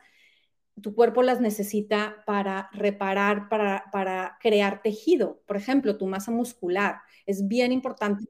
tu 0.82 0.94
cuerpo 0.94 1.24
las 1.24 1.40
necesita 1.40 2.24
para 2.26 2.70
reparar, 2.74 3.48
para, 3.50 3.86
para 3.92 4.38
crear 4.42 4.82
tejido. 4.82 5.42
Por 5.48 5.58
ejemplo, 5.58 5.98
tu 5.98 6.08
masa 6.08 6.32
muscular. 6.32 7.00
Es 7.26 7.48
bien 7.48 7.72
importante 7.72 8.26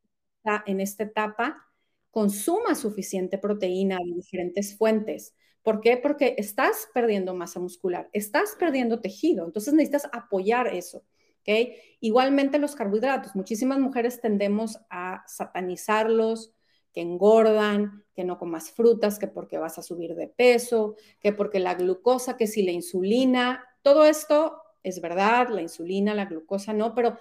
en 0.65 0.79
esta 0.79 1.03
etapa 1.03 1.65
consuma 2.12 2.75
suficiente 2.75 3.38
proteína 3.38 3.97
de 3.97 4.13
diferentes 4.15 4.77
fuentes. 4.77 5.36
¿Por 5.62 5.81
qué? 5.81 5.97
Porque 5.97 6.36
estás 6.38 6.88
perdiendo 6.93 7.36
masa 7.36 7.60
muscular, 7.60 8.10
estás 8.13 8.55
perdiendo 8.57 9.01
tejido, 9.01 9.45
entonces 9.45 9.73
necesitas 9.73 10.10
apoyar 10.13 10.67
eso. 10.67 11.03
¿okay? 11.41 11.75
Igualmente 11.99 12.57
los 12.57 12.75
carbohidratos, 12.75 13.36
muchísimas 13.36 13.79
mujeres 13.79 14.21
tendemos 14.21 14.79
a 14.89 15.23
satanizarlos, 15.27 16.53
que 16.93 17.01
engordan, 17.01 18.03
que 18.15 18.23
no 18.23 18.39
comas 18.39 18.71
frutas, 18.71 19.19
que 19.19 19.27
porque 19.27 19.60
vas 19.60 19.77
a 19.77 19.83
subir 19.83 20.15
de 20.15 20.27
peso, 20.27 20.95
que 21.19 21.33
porque 21.33 21.60
la 21.60 21.75
glucosa, 21.75 22.38
que 22.38 22.47
si 22.47 22.63
la 22.63 22.71
insulina, 22.71 23.63
todo 23.83 24.05
esto 24.05 24.63
es 24.81 25.01
verdad, 25.01 25.49
la 25.49 25.62
insulina, 25.62 26.15
la 26.15 26.25
glucosa 26.25 26.73
no, 26.73 26.95
pero 26.95 27.19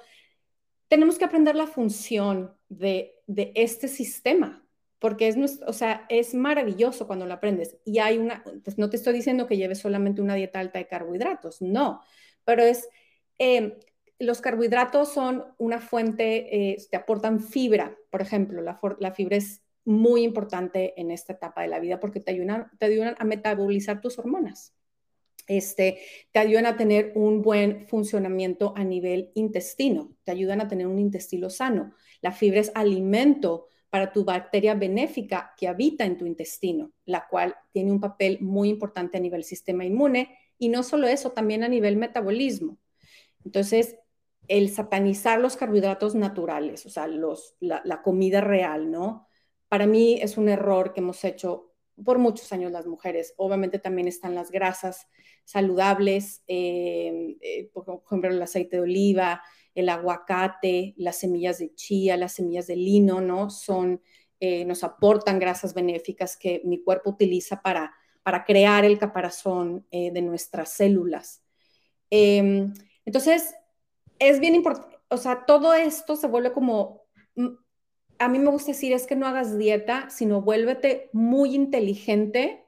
tenemos 0.88 1.18
que 1.18 1.24
aprender 1.24 1.54
la 1.54 1.66
función 1.66 2.54
de, 2.68 3.12
este 3.54 3.88
sistema, 3.88 4.64
porque 4.98 5.28
es, 6.08 6.34
maravilloso 6.34 7.06
cuando 7.06 7.26
lo 7.26 7.34
aprendes. 7.34 7.76
Y 7.84 7.98
hay 7.98 8.18
una, 8.18 8.44
pues 8.64 8.78
no 8.78 8.88
te 8.90 8.96
estoy 8.96 9.14
diciendo 9.14 9.46
que 9.46 9.56
lleves 9.56 9.78
solamente 9.78 10.22
una 10.22 10.34
dieta 10.34 10.60
alta 10.60 10.78
de 10.78 10.86
carbohidratos, 10.86 11.60
no, 11.60 12.02
pero 12.44 12.62
eh, 13.38 13.78
los 14.18 14.40
carbohidratos 14.40 15.12
son 15.12 15.44
una 15.58 15.80
fuente, 15.80 16.72
eh, 16.72 16.76
te 16.90 16.96
aportan 16.96 17.40
fibra, 17.40 17.96
por 18.10 18.22
ejemplo, 18.22 18.62
la, 18.62 19.12
fibra 19.12 19.36
es 19.36 19.62
muy 19.84 20.22
importante 20.22 21.00
en 21.00 21.10
esta 21.10 21.34
etapa 21.34 21.62
de 21.62 21.68
la 21.68 21.80
vida 21.80 22.00
porque 22.00 22.20
te 22.20 22.30
ayudan 22.30 23.16
a 23.18 23.24
metabolizar 23.24 24.00
tus 24.00 24.18
hormonas 24.18 24.74
este, 25.46 25.98
te 26.32 26.38
ayudan 26.38 26.66
a 26.66 26.76
tener 26.76 27.12
un 27.14 27.42
buen 27.42 27.86
funcionamiento 27.86 28.72
a 28.76 28.84
nivel 28.84 29.30
intestino, 29.34 30.14
te 30.24 30.32
ayudan 30.32 30.60
a 30.60 30.68
tener 30.68 30.86
un 30.86 30.98
intestino 30.98 31.50
sano. 31.50 31.92
La 32.20 32.32
fibra 32.32 32.60
es 32.60 32.72
alimento 32.74 33.68
para 33.90 34.12
tu 34.12 34.24
bacteria 34.24 34.74
benéfica 34.74 35.54
que 35.56 35.68
habita 35.68 36.04
en 36.04 36.18
tu 36.18 36.26
intestino, 36.26 36.92
la 37.04 37.26
cual 37.28 37.54
tiene 37.72 37.92
un 37.92 38.00
papel 38.00 38.38
muy 38.40 38.68
importante 38.68 39.16
a 39.16 39.20
nivel 39.20 39.44
sistema 39.44 39.84
inmune 39.84 40.36
y 40.58 40.68
no 40.68 40.82
solo 40.82 41.06
eso, 41.06 41.32
también 41.32 41.62
a 41.62 41.68
nivel 41.68 41.96
metabolismo. 41.96 42.78
Entonces, 43.44 43.96
el 44.48 44.70
satanizar 44.70 45.40
los 45.40 45.56
carbohidratos 45.56 46.14
naturales, 46.14 46.86
o 46.86 46.90
sea, 46.90 47.06
los, 47.06 47.56
la, 47.60 47.80
la 47.84 48.02
comida 48.02 48.40
real, 48.40 48.90
¿no? 48.90 49.28
Para 49.68 49.86
mí 49.86 50.18
es 50.20 50.36
un 50.36 50.48
error 50.48 50.92
que 50.92 51.00
hemos 51.00 51.24
hecho 51.24 51.72
por 52.04 52.18
muchos 52.18 52.52
años 52.52 52.72
las 52.72 52.86
mujeres. 52.86 53.34
Obviamente 53.36 53.78
también 53.78 54.08
están 54.08 54.34
las 54.34 54.50
grasas 54.50 55.08
saludables, 55.44 56.42
eh, 56.46 57.36
eh, 57.40 57.70
por 57.72 58.02
ejemplo, 58.04 58.30
el 58.30 58.42
aceite 58.42 58.76
de 58.76 58.82
oliva, 58.82 59.42
el 59.74 59.88
aguacate, 59.88 60.94
las 60.96 61.18
semillas 61.18 61.58
de 61.58 61.74
chía, 61.74 62.16
las 62.16 62.32
semillas 62.32 62.66
de 62.66 62.76
lino, 62.76 63.20
¿no? 63.20 63.50
Son, 63.50 64.02
eh, 64.40 64.64
nos 64.64 64.84
aportan 64.84 65.38
grasas 65.38 65.74
benéficas 65.74 66.36
que 66.36 66.62
mi 66.64 66.82
cuerpo 66.82 67.10
utiliza 67.10 67.62
para, 67.62 67.94
para 68.22 68.44
crear 68.44 68.84
el 68.84 68.98
caparazón 68.98 69.86
de 69.90 70.22
nuestras 70.22 70.72
células. 70.72 71.44
Em, 72.10 72.72
entonces, 73.04 73.54
es 74.18 74.40
bien 74.40 74.54
importante, 74.54 74.96
o 75.08 75.16
sea, 75.16 75.44
todo 75.46 75.74
esto 75.74 76.16
se 76.16 76.26
vuelve 76.26 76.52
como 76.52 77.02
mm, 77.36 77.48
a 78.18 78.28
mí 78.28 78.38
me 78.38 78.50
gusta 78.50 78.72
decir 78.72 78.92
es 78.92 79.06
que 79.06 79.16
no 79.16 79.26
hagas 79.26 79.58
dieta, 79.58 80.08
sino 80.10 80.42
vuélvete 80.42 81.10
muy 81.12 81.54
inteligente 81.54 82.66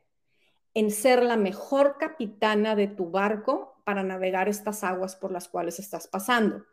en 0.75 0.91
ser 0.91 1.23
la 1.23 1.37
mejor 1.37 1.97
capitana 1.99 2.77
de 2.77 2.89
tu 2.89 3.11
barco 3.11 3.81
para 3.85 4.03
navegar 4.03 4.49
estas 4.49 4.85
aguas 4.85 5.17
por 5.17 5.33
las 5.33 5.49
cuales 5.49 5.79
estás 5.79 6.07
pasando. 6.09 6.65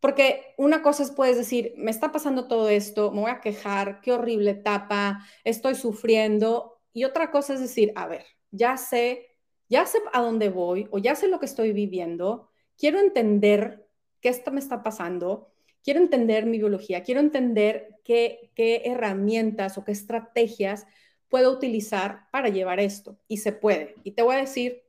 Porque 0.00 0.54
una 0.58 0.82
cosa 0.82 1.02
es, 1.02 1.10
puedes 1.10 1.38
decir, 1.38 1.72
me 1.78 1.90
está 1.90 2.12
pasando 2.12 2.46
todo 2.46 2.68
esto, 2.68 3.10
me 3.10 3.22
voy 3.22 3.30
a 3.30 3.40
quejar, 3.40 4.00
qué 4.02 4.12
horrible 4.12 4.50
etapa, 4.50 5.24
estoy 5.44 5.74
sufriendo. 5.74 6.82
Y 6.92 7.04
otra 7.04 7.30
cosa 7.30 7.54
es 7.54 7.60
decir, 7.60 7.92
a 7.96 8.06
ver, 8.06 8.26
ya 8.50 8.76
sé, 8.76 9.26
ya 9.68 9.86
sé 9.86 9.98
a 10.12 10.20
dónde 10.20 10.50
voy 10.50 10.88
o 10.90 10.98
ya 10.98 11.14
sé 11.14 11.28
lo 11.28 11.40
que 11.40 11.46
estoy 11.46 11.72
viviendo, 11.72 12.50
quiero 12.76 13.00
entender 13.00 13.88
qué 14.20 14.28
esto 14.28 14.50
me 14.52 14.60
está 14.60 14.82
pasando 14.82 15.53
quiero 15.84 16.00
entender 16.00 16.46
mi 16.46 16.58
biología, 16.58 17.02
quiero 17.02 17.20
entender 17.20 18.00
qué, 18.02 18.50
qué 18.54 18.82
herramientas 18.86 19.76
o 19.78 19.84
qué 19.84 19.92
estrategias 19.92 20.86
puedo 21.28 21.52
utilizar 21.52 22.26
para 22.32 22.48
llevar 22.48 22.80
esto. 22.80 23.18
Y 23.28 23.36
se 23.36 23.52
puede. 23.52 23.94
Y 24.02 24.12
te 24.12 24.22
voy 24.22 24.36
a 24.36 24.38
decir 24.38 24.82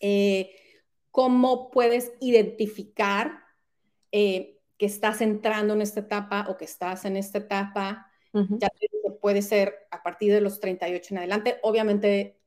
eh, 0.00 0.54
cómo 1.10 1.70
puedes 1.70 2.12
identificar 2.20 3.40
eh, 4.12 4.58
que 4.76 4.86
estás 4.86 5.20
entrando 5.20 5.74
en 5.74 5.82
esta 5.82 6.00
etapa 6.00 6.46
o 6.48 6.56
que 6.56 6.66
estás 6.66 7.04
en 7.04 7.16
esta 7.16 7.38
etapa. 7.38 8.06
Ya 8.32 8.68
puede 9.20 9.42
ser 9.42 9.74
a 9.90 10.02
partir 10.02 10.32
de 10.32 10.40
los 10.40 10.60
38 10.60 11.14
en 11.14 11.18
adelante. 11.18 11.58
Obviamente, 11.62 12.38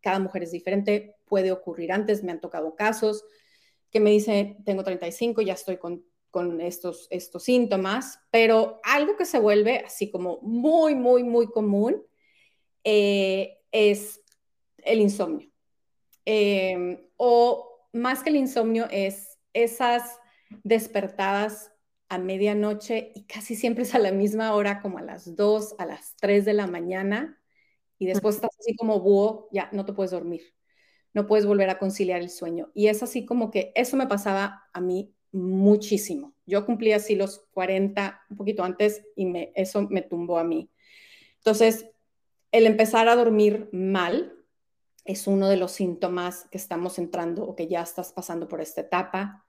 cada 0.00 0.18
mujer 0.18 0.44
es 0.44 0.52
diferente, 0.52 1.16
puede 1.26 1.52
ocurrir 1.52 1.92
antes. 1.92 2.22
Me 2.22 2.32
han 2.32 2.40
tocado 2.40 2.74
casos 2.74 3.24
que 3.90 4.00
me 4.00 4.10
dicen, 4.10 4.62
tengo 4.64 4.84
35, 4.84 5.42
ya 5.42 5.54
estoy 5.54 5.76
con, 5.76 6.04
con 6.30 6.60
estos, 6.60 7.08
estos 7.10 7.44
síntomas, 7.44 8.20
pero 8.30 8.80
algo 8.84 9.16
que 9.16 9.24
se 9.24 9.38
vuelve 9.38 9.78
así 9.78 10.10
como 10.10 10.40
muy, 10.42 10.94
muy, 10.94 11.24
muy 11.24 11.46
común 11.48 12.02
eh, 12.84 13.58
es 13.72 14.20
el 14.78 15.00
insomnio. 15.00 15.50
Em, 16.24 16.98
o 17.16 17.88
más 17.92 18.22
que 18.22 18.30
el 18.30 18.36
insomnio 18.36 18.86
es 18.90 19.38
esas 19.52 20.18
despertadas 20.62 21.72
a 22.08 22.18
medianoche 22.18 23.12
y 23.14 23.24
casi 23.24 23.54
siempre 23.54 23.84
es 23.84 23.94
a 23.94 23.98
la 23.98 24.12
misma 24.12 24.54
hora, 24.54 24.80
como 24.80 24.98
a 24.98 25.02
las 25.02 25.36
2, 25.36 25.76
a 25.78 25.86
las 25.86 26.16
3 26.16 26.44
de 26.44 26.54
la 26.54 26.66
mañana, 26.66 27.40
y 27.98 28.06
después 28.06 28.36
estás 28.36 28.50
así 28.58 28.74
como 28.76 29.00
búho, 29.00 29.48
ya 29.52 29.68
no 29.72 29.84
te 29.84 29.92
puedes 29.92 30.10
dormir, 30.10 30.42
no 31.12 31.26
puedes 31.26 31.46
volver 31.46 31.70
a 31.70 31.78
conciliar 31.78 32.20
el 32.20 32.30
sueño. 32.30 32.70
Y 32.74 32.88
es 32.88 33.02
así 33.02 33.26
como 33.26 33.50
que 33.50 33.72
eso 33.76 33.96
me 33.96 34.06
pasaba 34.06 34.64
a 34.72 34.80
mí 34.80 35.14
muchísimo. 35.32 36.34
Yo 36.46 36.66
cumplí 36.66 36.92
así 36.92 37.14
los 37.14 37.46
40, 37.52 38.22
un 38.30 38.36
poquito 38.36 38.64
antes, 38.64 39.04
y 39.16 39.32
eso 39.54 39.86
me 39.88 40.02
tumbó 40.02 40.38
a 40.38 40.44
mí. 40.44 40.70
Entonces, 41.36 41.86
el 42.52 42.66
empezar 42.66 43.08
a 43.08 43.16
dormir 43.16 43.68
mal 43.72 44.34
es 45.04 45.26
uno 45.26 45.48
de 45.48 45.56
los 45.56 45.72
síntomas 45.72 46.46
que 46.50 46.58
estamos 46.58 46.98
entrando 46.98 47.44
o 47.44 47.56
que 47.56 47.68
ya 47.68 47.82
estás 47.82 48.12
pasando 48.12 48.48
por 48.48 48.60
esta 48.60 48.82
etapa. 48.82 49.44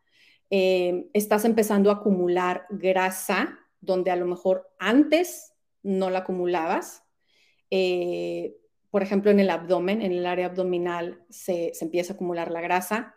Eh, 0.50 1.10
estás 1.14 1.46
empezando 1.46 1.90
a 1.90 1.96
acumular 1.96 2.66
grasa 2.70 3.60
donde 3.80 4.12
a 4.12 4.16
lo 4.16 4.28
mejor 4.28 4.72
antes 4.80 5.54
no 5.84 6.10
la 6.10 6.20
acumulabas. 6.20 7.04
Eh, 7.70 8.58
por 8.92 9.04
ejemplo, 9.04 9.32
en 9.32 9.40
el 9.40 9.50
abdomen, 9.50 10.02
en 10.02 10.12
el 10.12 10.26
área 10.26 10.48
abdominal, 10.48 11.24
se, 11.30 11.72
empieza 11.80 12.14
a 12.14 12.16
acumular 12.16 12.52
la 12.52 12.62
grasa. 12.62 13.16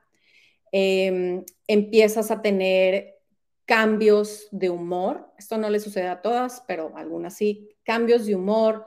Em, 0.77 1.45
empiezas 1.69 2.33
a 2.33 2.43
tener 2.43 3.21
cambios 3.65 4.49
de 4.51 4.71
humor. 4.71 5.33
Esto 5.39 5.57
no 5.57 5.71
le 5.71 5.79
sucede 5.79 6.09
a 6.09 6.21
todas, 6.21 6.65
pero 6.67 6.97
algunas 6.97 7.37
sí. 7.37 7.77
Cambios 7.85 8.27
de 8.27 8.35
humor, 8.35 8.85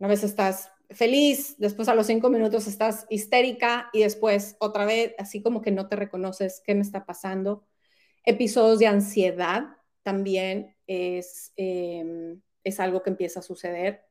una 0.00 0.08
vez 0.08 0.24
estás 0.24 0.72
feliz, 0.90 1.54
después 1.58 1.86
a 1.88 1.94
los 1.94 2.08
cinco 2.08 2.30
minutos 2.30 2.66
estás 2.66 3.06
histérica 3.10 3.90
y 3.92 4.00
después 4.00 4.56
otra 4.58 4.84
vez 4.84 5.14
así 5.18 5.40
como 5.40 5.62
que 5.62 5.70
no 5.70 5.86
te 5.86 5.94
reconoces 5.94 6.62
qué 6.66 6.74
me 6.74 6.80
está 6.80 7.06
pasando. 7.06 7.64
Episodios 8.24 8.80
de 8.80 8.88
ansiedad 8.88 9.76
también 10.02 10.74
es, 10.88 11.52
em, 11.54 12.42
es 12.64 12.80
algo 12.80 13.04
que 13.04 13.10
empieza 13.10 13.38
a 13.38 13.44
suceder. 13.44 14.02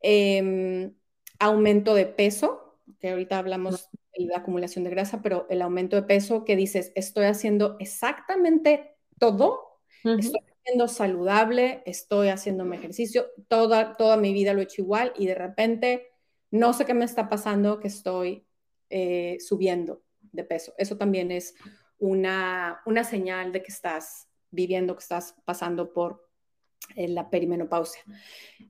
Em, 0.00 0.94
aumento 1.38 1.94
de 1.94 2.06
peso, 2.06 2.80
que 2.98 3.10
ahorita 3.10 3.38
hablamos 3.38 3.90
la 4.16 4.38
acumulación 4.38 4.84
de 4.84 4.90
grasa, 4.90 5.22
pero 5.22 5.46
el 5.50 5.62
aumento 5.62 5.96
de 5.96 6.02
peso 6.02 6.44
que 6.44 6.56
dices, 6.56 6.92
estoy 6.94 7.24
haciendo 7.24 7.76
exactamente 7.80 8.96
todo, 9.18 9.80
siendo 10.02 10.88
saludable, 10.88 11.82
estoy 11.86 12.28
haciendo 12.28 12.64
mi 12.64 12.76
ejercicio, 12.76 13.26
toda, 13.48 13.96
toda 13.96 14.16
mi 14.16 14.32
vida 14.32 14.52
lo 14.52 14.60
he 14.60 14.64
hecho 14.64 14.82
igual 14.82 15.12
y 15.16 15.26
de 15.26 15.34
repente 15.34 16.12
no 16.50 16.72
sé 16.72 16.84
qué 16.84 16.94
me 16.94 17.04
está 17.04 17.28
pasando 17.28 17.80
que 17.80 17.88
estoy 17.88 18.46
eh, 18.90 19.38
subiendo 19.40 20.02
de 20.32 20.44
peso. 20.44 20.74
Eso 20.76 20.96
también 20.96 21.30
es 21.30 21.54
una, 21.98 22.82
una 22.84 23.04
señal 23.04 23.52
de 23.52 23.62
que 23.62 23.72
estás 23.72 24.28
viviendo, 24.50 24.94
que 24.94 25.02
estás 25.02 25.34
pasando 25.44 25.92
por 25.92 26.28
eh, 26.96 27.08
la 27.08 27.30
perimenopausia. 27.30 28.02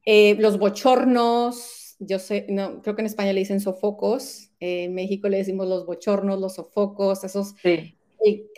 Eh, 0.04 0.36
los 0.38 0.58
bochornos, 0.58 1.81
yo 2.04 2.18
sé, 2.18 2.46
no, 2.48 2.82
creo 2.82 2.94
que 2.94 3.02
en 3.02 3.06
España 3.06 3.32
le 3.32 3.40
dicen 3.40 3.60
sofocos, 3.60 4.50
en 4.60 4.94
México 4.94 5.28
le 5.28 5.38
decimos 5.38 5.68
los 5.68 5.86
bochornos, 5.86 6.40
los 6.40 6.54
sofocos, 6.54 7.24
esos 7.24 7.54
sí 7.62 7.96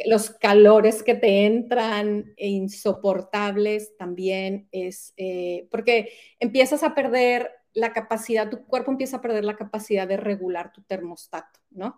los 0.06 0.30
calores 0.30 1.02
que 1.02 1.14
te 1.14 1.46
entran 1.46 2.34
e 2.36 2.48
insoportables 2.48 3.96
también 3.96 4.68
es 4.72 5.14
eh, 5.16 5.68
porque 5.70 6.10
empiezas 6.38 6.82
a 6.82 6.94
perder 6.94 7.50
la 7.72 7.92
capacidad, 7.92 8.50
tu 8.50 8.64
cuerpo 8.66 8.90
empieza 8.90 9.16
a 9.16 9.20
perder 9.20 9.44
la 9.44 9.56
capacidad 9.56 10.06
de 10.06 10.16
regular 10.16 10.72
tu 10.72 10.82
termostato, 10.82 11.60
¿no? 11.70 11.96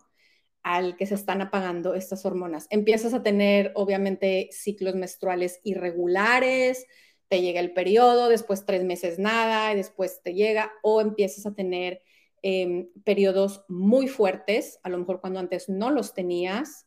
Al 0.62 0.96
que 0.96 1.06
se 1.06 1.14
están 1.14 1.42
apagando 1.42 1.94
estas 1.94 2.24
hormonas. 2.24 2.66
Empiezas 2.70 3.12
a 3.12 3.22
tener, 3.22 3.72
obviamente, 3.74 4.48
ciclos 4.52 4.94
menstruales 4.94 5.60
irregulares, 5.64 6.86
te 7.28 7.40
llega 7.40 7.60
el 7.60 7.72
periodo, 7.72 8.28
después 8.28 8.64
tres 8.64 8.84
meses 8.84 9.18
nada, 9.18 9.72
y 9.72 9.76
después 9.76 10.20
te 10.22 10.34
llega, 10.34 10.72
o 10.82 11.00
empiezas 11.00 11.46
a 11.46 11.54
tener 11.54 12.02
em, 12.42 12.88
periodos 13.04 13.64
muy 13.68 14.06
fuertes, 14.08 14.78
a 14.82 14.88
lo 14.88 14.98
mejor 14.98 15.20
cuando 15.20 15.40
antes 15.40 15.68
no 15.68 15.90
los 15.90 16.14
tenías, 16.14 16.86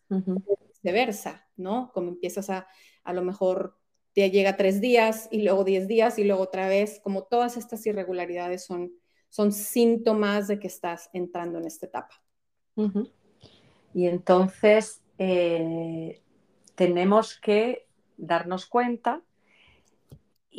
viceversa, 0.69 1.47
¿no? 1.57 1.91
Como 1.93 2.09
empiezas 2.09 2.49
a, 2.49 2.67
a 3.03 3.13
lo 3.13 3.21
mejor 3.21 3.77
te 4.13 4.31
llega 4.31 4.57
tres 4.57 4.81
días 4.81 5.27
y 5.31 5.41
luego 5.41 5.63
diez 5.63 5.87
días 5.87 6.17
y 6.19 6.23
luego 6.23 6.43
otra 6.43 6.67
vez, 6.67 6.99
como 7.03 7.23
todas 7.23 7.57
estas 7.57 7.85
irregularidades 7.85 8.65
son, 8.65 8.91
son 9.29 9.51
síntomas 9.51 10.47
de 10.47 10.59
que 10.59 10.67
estás 10.67 11.09
entrando 11.13 11.59
en 11.59 11.65
esta 11.65 11.85
etapa. 11.85 12.21
Y 13.93 14.07
entonces 14.07 15.01
eh, 15.17 16.21
tenemos 16.75 17.37
que 17.39 17.87
darnos 18.15 18.65
cuenta 18.65 19.21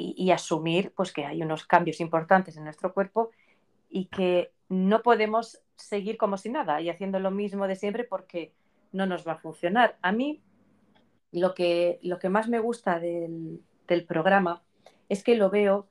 y, 0.00 0.14
y, 0.16 0.30
asumir 0.30 0.92
pues, 0.94 1.12
que 1.12 1.24
hay 1.24 1.42
unos 1.42 1.64
cambios 1.66 2.00
importantes 2.00 2.56
en 2.56 2.64
nuestro 2.64 2.92
cuerpo 2.92 3.30
y 3.88 4.06
que 4.06 4.52
no 4.68 5.02
podemos 5.02 5.60
seguir 5.76 6.16
como 6.16 6.36
si 6.36 6.48
nada 6.50 6.80
y 6.80 6.88
haciendo 6.88 7.18
lo 7.18 7.30
mismo 7.30 7.66
de 7.66 7.76
siempre 7.76 8.04
porque 8.04 8.52
no 8.92 9.06
nos 9.06 9.26
va 9.26 9.32
a 9.32 9.38
funcionar. 9.38 9.96
A 10.02 10.12
mí 10.12 10.42
lo 11.32 11.54
que, 11.54 11.98
lo 12.02 12.18
que 12.18 12.28
más 12.28 12.48
me 12.48 12.58
gusta 12.58 12.98
del, 12.98 13.60
programa 14.06 14.62
es 15.08 15.24
que 15.24 15.34
lo 15.34 15.50
veo 15.50 15.88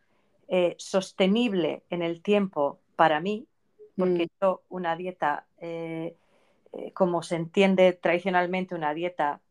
eh, 0.47 0.75
sostenible 0.77 1.83
en 1.89 2.01
el 2.01 2.21
tiempo 2.21 2.79
para 2.95 3.19
mí, 3.19 3.45
porque 3.97 4.25
mm. 4.25 4.29
yo 4.41 4.61
una 4.69 4.95
dieta, 4.95 5.45
eh, 5.59 6.15
eh, 6.71 6.93
como 6.93 7.21
se 7.23 7.35
entiende 7.35 7.91
tradicionalmente 7.91 8.75
una 8.75 8.93
dieta, 8.93 9.41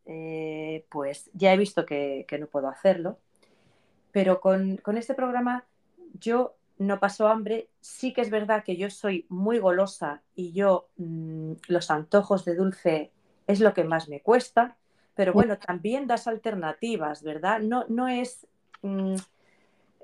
pues 0.88 1.30
ya 1.34 1.52
he 1.52 1.58
visto 1.58 1.84
que, 1.84 2.24
no 2.40 2.46
puedo 2.46 2.68
hacerlo, 2.68 3.18
pero 4.12 4.40
con, 4.40 4.80
este 4.96 5.14
programa 5.14 5.64
yo 6.18 6.54
no 6.78 7.00
paso 7.00 7.26
hambre, 7.28 7.68
sí 7.80 8.12
que 8.12 8.20
es 8.20 8.30
verdad 8.30 8.64
que 8.64 8.76
yo 8.76 8.88
soy 8.90 9.26
muy 9.28 9.58
golosa 9.58 10.22
y 10.34 10.52
yo 10.52 10.88
mm, 10.96 11.52
los 11.66 11.90
antojos 11.90 12.44
de 12.44 12.54
dulce 12.54 13.10
es 13.46 13.60
lo 13.60 13.74
que 13.74 13.84
más 13.84 14.08
me 14.08 14.20
cuesta, 14.20 14.76
pero 15.14 15.32
bueno, 15.32 15.58
también 15.58 16.06
das 16.06 16.28
alternativas, 16.28 17.22
¿verdad? 17.22 17.60
No, 17.60 17.84
no 17.88 18.06
es, 18.06 18.46
mm, 18.82 19.16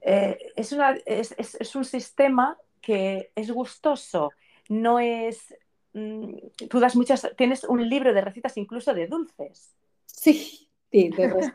eh, 0.02 0.38
es, 0.56 0.72
una, 0.72 0.96
es, 1.06 1.34
es, 1.38 1.76
un 1.76 1.84
sistema 1.84 2.58
que 2.80 3.30
es 3.36 3.50
gustoso, 3.52 4.32
no 4.68 4.98
es, 4.98 5.54
mm, 5.92 6.34
tú 6.68 6.80
das 6.80 6.96
muchas, 6.96 7.30
tienes 7.36 7.62
un 7.64 7.88
libro 7.88 8.12
de 8.12 8.20
recetas 8.22 8.56
incluso 8.56 8.92
de 8.92 9.06
dulces. 9.06 9.76
Sí, 10.06 10.68
de, 10.90 11.52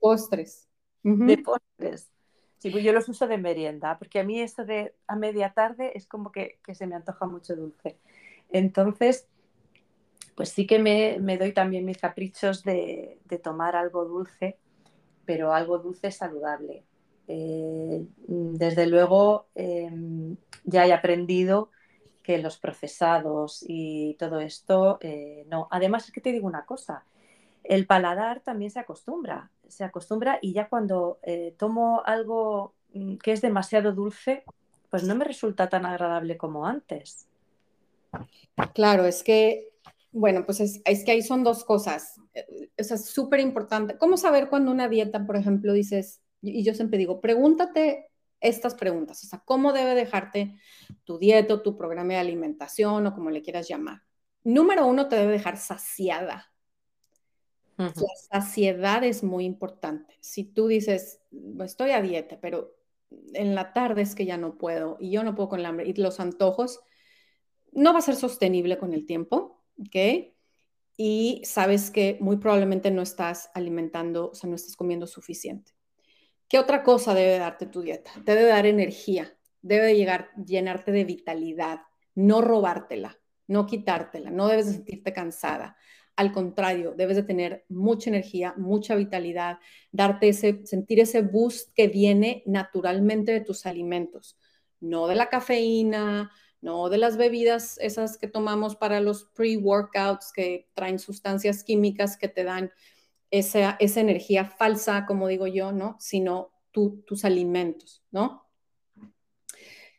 postres. 0.00 0.68
De 1.02 1.38
postres. 1.38 2.10
Sí, 2.58 2.70
pues 2.70 2.84
yo 2.84 2.92
los 2.92 3.08
uso 3.08 3.26
de 3.26 3.38
merienda, 3.38 3.98
porque 3.98 4.20
a 4.20 4.24
mí 4.24 4.40
esto 4.40 4.64
de 4.64 4.94
a 5.08 5.16
media 5.16 5.52
tarde 5.52 5.92
es 5.96 6.06
como 6.06 6.30
que, 6.30 6.58
que 6.64 6.74
se 6.76 6.86
me 6.86 6.94
antoja 6.94 7.26
mucho 7.26 7.56
dulce. 7.56 7.98
Entonces, 8.50 9.26
pues 10.34 10.50
sí 10.50 10.66
que 10.66 10.78
me, 10.78 11.38
doy 11.38 11.52
también 11.52 11.84
mis 11.84 11.98
caprichos 11.98 12.64
de, 12.64 13.18
tomar 13.42 13.76
algo 13.76 14.04
dulce, 14.04 14.58
pero 15.24 15.52
algo 15.52 15.78
dulce 15.78 16.10
saludable. 16.10 16.84
Eh, 17.28 18.04
desde 18.26 18.86
luego 18.86 19.46
em, 19.54 20.36
ya 20.64 20.86
he 20.86 20.92
aprendido 20.92 21.70
que 22.22 22.38
los 22.38 22.58
procesados 22.58 23.64
y 23.66 24.14
todo 24.18 24.40
esto, 24.40 24.98
eh, 25.00 25.44
no. 25.48 25.68
Además 25.70 26.06
es 26.06 26.12
que 26.12 26.20
te 26.20 26.32
digo 26.32 26.46
una 26.46 26.64
cosa, 26.64 27.04
el 27.64 27.86
paladar 27.86 28.40
también 28.40 28.70
se 28.70 28.80
acostumbra, 28.80 29.50
se 29.68 29.84
acostumbra 29.84 30.38
y 30.42 30.52
ya 30.52 30.68
cuando 30.68 31.18
eh, 31.22 31.54
tomo 31.58 32.02
algo 32.04 32.74
mm, 32.94 33.16
que 33.16 33.32
es 33.32 33.40
demasiado 33.40 33.92
dulce, 33.92 34.44
pues 34.90 35.04
no 35.04 35.14
me 35.14 35.24
resulta 35.24 35.68
tan 35.68 35.86
agradable 35.86 36.36
como 36.36 36.66
antes. 36.66 37.26
Claro, 38.74 39.06
es 39.06 39.22
que 39.22 39.70
Bueno, 40.12 40.44
pues 40.44 40.60
es, 40.60 41.04
que 41.04 41.12
ahí 41.12 41.22
son 41.22 41.42
dos 41.42 41.64
cosas. 41.64 42.20
Eso 42.76 42.94
es 42.94 43.06
súper 43.06 43.40
importante. 43.40 43.96
¿Cómo 43.96 44.18
saber 44.18 44.50
cuando 44.50 44.70
una 44.70 44.88
dieta, 44.88 45.26
por 45.26 45.36
ejemplo, 45.36 45.72
dices, 45.72 46.20
y 46.42 46.62
yo 46.62 46.74
siempre 46.74 46.98
digo, 46.98 47.20
pregúntate 47.20 48.10
estas 48.42 48.74
preguntas, 48.74 49.22
o 49.24 49.26
sea, 49.26 49.38
¿cómo 49.44 49.72
debe 49.72 49.94
dejarte 49.94 50.56
tu 51.04 51.18
dieta 51.18 51.62
tu 51.62 51.76
programa 51.76 52.14
de 52.14 52.18
alimentación 52.18 53.06
o 53.06 53.14
como 53.14 53.30
le 53.30 53.40
quieras 53.40 53.68
llamar? 53.68 54.02
Número 54.44 54.86
uno, 54.86 55.08
te 55.08 55.16
debe 55.16 55.32
dejar 55.32 55.56
saciada. 55.56 56.51
La 57.76 57.92
saciedad 58.30 59.02
es 59.02 59.22
muy 59.22 59.44
importante. 59.44 60.16
Si 60.20 60.44
tú 60.44 60.68
dices, 60.68 61.20
estoy 61.64 61.90
a 61.90 62.02
dieta, 62.02 62.38
pero 62.40 62.76
en 63.34 63.54
la 63.54 63.72
tarde 63.72 64.02
es 64.02 64.14
que 64.14 64.24
ya 64.24 64.36
no 64.36 64.56
puedo 64.58 64.96
y 65.00 65.10
yo 65.10 65.22
no 65.24 65.34
puedo 65.34 65.48
con 65.48 65.60
el 65.60 65.66
hambre 65.66 65.88
y 65.88 65.94
los 65.94 66.20
antojos, 66.20 66.80
no 67.72 67.92
va 67.92 67.98
a 67.98 68.02
ser 68.02 68.16
sostenible 68.16 68.78
con 68.78 68.92
el 68.92 69.06
tiempo, 69.06 69.64
¿ok? 69.78 70.32
Y 70.96 71.42
sabes 71.44 71.90
que 71.90 72.18
muy 72.20 72.36
probablemente 72.36 72.90
no 72.90 73.02
estás 73.02 73.50
alimentando, 73.54 74.30
o 74.30 74.34
sea, 74.34 74.48
no 74.48 74.56
estás 74.56 74.76
comiendo 74.76 75.06
suficiente. 75.06 75.72
¿Qué 76.48 76.58
otra 76.58 76.82
cosa 76.82 77.14
debe 77.14 77.38
darte 77.38 77.66
tu 77.66 77.80
dieta? 77.80 78.10
Te 78.26 78.34
debe 78.34 78.50
dar 78.50 78.66
energía, 78.66 79.34
debe 79.62 79.96
llegar, 79.96 80.30
llenarte 80.36 80.92
de 80.92 81.04
vitalidad, 81.04 81.80
no 82.14 82.42
robártela, 82.42 83.18
no 83.46 83.66
quitártela, 83.66 84.30
no 84.30 84.48
debes 84.48 84.66
de 84.66 84.72
sentirte 84.74 85.12
cansada. 85.14 85.76
Al 86.16 86.32
contrario, 86.32 86.94
debes 86.96 87.16
de 87.16 87.22
tener 87.22 87.64
mucha 87.68 88.10
energía, 88.10 88.54
mucha 88.56 88.94
vitalidad, 88.94 89.58
darte 89.90 90.28
ese, 90.28 90.64
sentir 90.66 91.00
ese 91.00 91.22
boost 91.22 91.72
que 91.74 91.88
viene 91.88 92.42
naturalmente 92.46 93.32
de 93.32 93.40
tus 93.40 93.66
alimentos, 93.66 94.38
no 94.80 95.06
de 95.06 95.14
la 95.14 95.28
cafeína, 95.28 96.30
no 96.60 96.88
de 96.88 96.98
las 96.98 97.16
bebidas 97.16 97.76
esas 97.80 98.18
que 98.18 98.28
tomamos 98.28 98.76
para 98.76 99.00
los 99.00 99.24
pre-workouts 99.34 100.32
que 100.32 100.68
traen 100.74 100.98
sustancias 100.98 101.64
químicas 101.64 102.16
que 102.16 102.28
te 102.28 102.44
dan 102.44 102.70
esa, 103.30 103.76
esa 103.80 104.00
energía 104.00 104.44
falsa, 104.44 105.06
como 105.06 105.26
digo 105.26 105.46
yo, 105.46 105.72
¿no? 105.72 105.96
Sino 105.98 106.52
tus 106.70 107.24
alimentos, 107.24 108.02
¿no? 108.10 108.48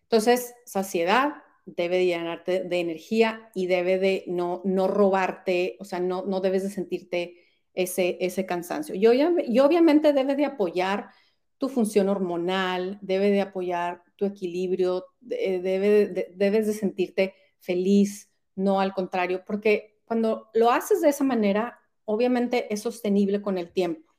Entonces, 0.04 0.54
saciedad 0.66 1.43
debe 1.66 2.06
llenarte 2.06 2.64
de 2.64 2.80
energía 2.80 3.50
y 3.56 3.68
debe 3.68 4.00
de 4.00 4.24
no, 4.28 4.62
no 4.66 4.88
robarte, 4.88 5.78
o 5.80 5.86
sea, 5.86 6.00
no, 6.00 6.26
no 6.26 6.42
debes 6.42 6.64
de 6.64 6.70
sentirte 6.70 7.38
ese, 7.74 8.18
ese 8.22 8.46
cansancio. 8.46 8.96
Y, 8.96 9.06
y 9.06 9.60
obviamente 9.60 10.14
debe 10.14 10.36
de 10.36 10.46
apoyar 10.46 11.10
tu 11.58 11.70
función 11.70 12.10
hormonal, 12.10 13.00
debe 13.02 13.30
de 13.30 13.42
apoyar 13.42 14.04
tu 14.16 14.26
equilibrio, 14.26 15.06
debe 15.22 16.30
debes 16.36 16.68
de 16.68 16.74
sentirte 16.74 17.34
feliz, 17.60 18.30
no 18.56 18.80
al 18.80 18.94
contrario, 18.94 19.44
porque 19.46 20.02
cuando 20.06 20.50
lo 20.54 20.72
haces 20.72 21.02
de 21.02 21.10
esa 21.10 21.24
manera, 21.24 21.80
obviamente 22.06 22.72
es 22.74 22.82
sostenible 22.82 23.42
con 23.42 23.58
el 23.58 23.72
tiempo. 23.72 24.14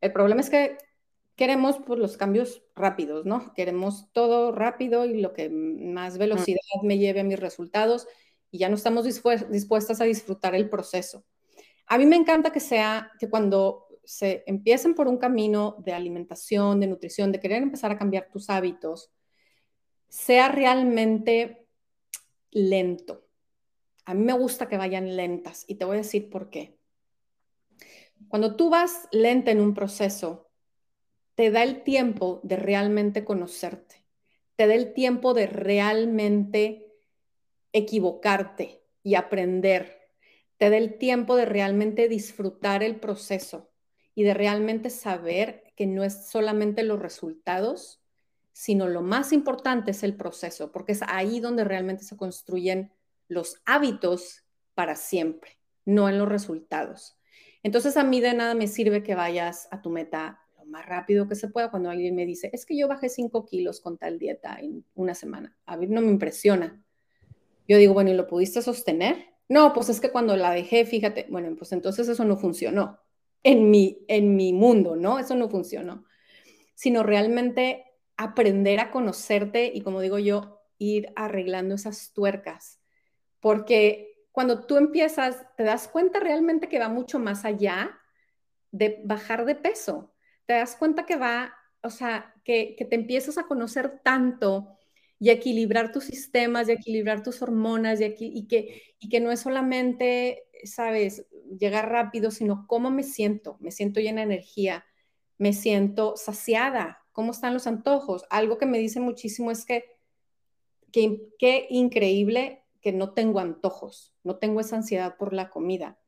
El 0.00 0.12
problema 0.12 0.40
es 0.40 0.50
que 0.50 0.78
queremos 1.36 1.78
pues, 1.84 1.98
los 1.98 2.16
cambios 2.16 2.62
rápidos, 2.74 3.26
¿no? 3.26 3.52
Queremos 3.54 4.10
todo 4.12 4.52
rápido 4.52 5.04
y 5.04 5.20
lo 5.20 5.32
que 5.32 5.50
más 5.50 6.18
velocidad 6.18 6.60
me 6.82 6.98
lleve 6.98 7.20
a 7.20 7.24
mis 7.24 7.38
resultados 7.38 8.06
y 8.50 8.58
ya 8.58 8.68
no 8.68 8.76
estamos 8.76 9.04
dispuestas 9.04 10.00
a 10.00 10.04
disfrutar 10.04 10.54
el 10.54 10.70
proceso. 10.70 11.24
A 11.86 11.98
mí 11.98 12.06
me 12.06 12.16
encanta 12.16 12.52
que 12.52 12.60
sea 12.60 13.10
que 13.18 13.28
cuando 13.28 13.88
se 14.04 14.44
empiecen 14.46 14.94
por 14.94 15.08
un 15.08 15.18
camino 15.18 15.76
de 15.84 15.92
alimentación, 15.92 16.78
de 16.80 16.86
nutrición, 16.86 17.32
de 17.32 17.40
querer 17.40 17.62
empezar 17.62 17.90
a 17.90 17.98
cambiar 17.98 18.28
tus 18.30 18.50
hábitos, 18.50 19.10
sea 20.08 20.48
realmente 20.48 21.66
lento. 22.50 23.26
A 24.04 24.14
mí 24.14 24.22
me 24.24 24.34
gusta 24.34 24.68
que 24.68 24.76
vayan 24.76 25.16
lentas 25.16 25.64
y 25.66 25.74
te 25.76 25.84
voy 25.84 25.96
a 25.96 26.02
decir 26.02 26.30
por 26.30 26.50
qué. 26.50 26.78
Cuando 28.28 28.56
tú 28.56 28.70
vas 28.70 29.08
lenta 29.10 29.50
en 29.50 29.60
un 29.60 29.74
proceso, 29.74 30.50
te 31.34 31.50
da 31.50 31.62
el 31.62 31.82
tiempo 31.82 32.40
de 32.42 32.56
realmente 32.56 33.24
conocerte, 33.24 34.04
te 34.56 34.66
da 34.66 34.74
el 34.74 34.92
tiempo 34.92 35.34
de 35.34 35.46
realmente 35.46 36.92
equivocarte 37.72 38.82
y 39.02 39.16
aprender, 39.16 40.10
te 40.58 40.70
da 40.70 40.76
el 40.76 40.96
tiempo 40.98 41.36
de 41.36 41.44
realmente 41.44 42.08
disfrutar 42.08 42.82
el 42.82 43.00
proceso 43.00 43.70
y 44.14 44.22
de 44.22 44.34
realmente 44.34 44.90
saber 44.90 45.72
que 45.76 45.86
no 45.86 46.04
es 46.04 46.28
solamente 46.28 46.84
los 46.84 47.00
resultados, 47.00 48.00
sino 48.52 48.86
lo 48.86 49.02
más 49.02 49.32
importante 49.32 49.90
es 49.90 50.04
el 50.04 50.16
proceso, 50.16 50.70
porque 50.70 50.92
es 50.92 51.02
ahí 51.08 51.40
donde 51.40 51.64
realmente 51.64 52.04
se 52.04 52.16
construyen 52.16 52.92
los 53.26 53.60
hábitos 53.66 54.44
para 54.74 54.94
siempre, 54.94 55.58
no 55.84 56.08
en 56.08 56.18
los 56.18 56.28
resultados. 56.28 57.18
Entonces 57.64 57.96
a 57.96 58.04
mí 58.04 58.20
de 58.20 58.34
nada 58.34 58.54
me 58.54 58.68
sirve 58.68 59.02
que 59.02 59.16
vayas 59.16 59.66
a 59.72 59.82
tu 59.82 59.90
meta 59.90 60.43
más 60.74 60.86
rápido 60.86 61.28
que 61.28 61.36
se 61.36 61.48
pueda 61.48 61.70
cuando 61.70 61.88
alguien 61.88 62.16
me 62.16 62.26
dice, 62.26 62.50
es 62.52 62.66
que 62.66 62.76
yo 62.76 62.88
bajé 62.88 63.08
5 63.08 63.46
kilos 63.46 63.80
con 63.80 63.96
tal 63.96 64.18
dieta 64.18 64.58
en 64.60 64.84
una 64.94 65.14
semana. 65.14 65.56
A 65.66 65.76
mí 65.76 65.86
no 65.86 66.00
me 66.00 66.08
impresiona. 66.08 66.82
Yo 67.68 67.78
digo, 67.78 67.94
bueno, 67.94 68.10
¿y 68.10 68.14
lo 68.14 68.26
pudiste 68.26 68.60
sostener? 68.60 69.34
No, 69.48 69.72
pues 69.72 69.88
es 69.88 70.00
que 70.00 70.10
cuando 70.10 70.36
la 70.36 70.50
dejé, 70.50 70.84
fíjate, 70.84 71.26
bueno, 71.30 71.54
pues 71.56 71.70
entonces 71.70 72.08
eso 72.08 72.24
no 72.24 72.36
funcionó 72.36 72.98
en 73.44 73.70
mi, 73.70 74.04
en 74.08 74.34
mi 74.34 74.52
mundo, 74.52 74.96
¿no? 74.96 75.20
Eso 75.20 75.36
no 75.36 75.48
funcionó. 75.48 76.04
Sino 76.74 77.04
realmente 77.04 77.84
aprender 78.16 78.80
a 78.80 78.90
conocerte 78.90 79.70
y, 79.72 79.82
como 79.82 80.00
digo 80.00 80.18
yo, 80.18 80.60
ir 80.78 81.12
arreglando 81.14 81.76
esas 81.76 82.12
tuercas. 82.12 82.80
Porque 83.38 84.26
cuando 84.32 84.66
tú 84.66 84.76
empiezas, 84.76 85.46
te 85.56 85.62
das 85.62 85.86
cuenta 85.86 86.18
realmente 86.18 86.68
que 86.68 86.80
va 86.80 86.88
mucho 86.88 87.20
más 87.20 87.44
allá 87.44 87.96
de 88.72 89.00
bajar 89.04 89.44
de 89.44 89.54
peso. 89.54 90.13
Te 90.46 90.54
das 90.54 90.76
cuenta 90.76 91.06
que 91.06 91.16
va, 91.16 91.54
o 91.82 91.90
sea, 91.90 92.34
que, 92.44 92.76
te 92.88 92.94
empiezas 92.94 93.38
a 93.38 93.46
conocer 93.46 94.00
tanto 94.02 94.76
y 95.18 95.30
equilibrar 95.30 95.92
tus 95.92 96.04
sistemas, 96.04 96.68
y 96.68 96.72
equilibrar 96.72 97.22
tus 97.22 97.40
hormonas, 97.42 98.00
y, 98.00 98.46
que, 98.46 98.82
y 98.98 99.08
que 99.08 99.20
no 99.20 99.30
es 99.30 99.40
solamente, 99.40 100.44
sabes, 100.64 101.26
llegar 101.58 101.90
rápido, 101.90 102.30
sino 102.30 102.66
cómo 102.66 102.90
me 102.90 103.02
siento. 103.02 103.56
Me 103.60 103.70
siento 103.70 104.00
llena 104.00 104.20
de 104.20 104.34
energía, 104.34 104.84
me 105.38 105.52
siento 105.52 106.16
saciada, 106.16 106.98
cómo 107.12 107.32
están 107.32 107.54
los 107.54 107.66
antojos. 107.66 108.24
Algo 108.30 108.58
que 108.58 108.66
me 108.66 108.78
dice 108.78 109.00
muchísimo 109.00 109.50
es 109.50 109.64
que 109.64 109.84
qué 110.92 111.66
increíble 111.70 112.64
que 112.84 112.92
no 112.92 113.14
tengo 113.14 113.40
antojos, 113.40 114.14
no 114.22 114.36
tengo 114.36 114.60
esa 114.60 114.76
ansiedad 114.76 115.16
por 115.16 115.32
la 115.32 115.48
comida. 115.48 115.98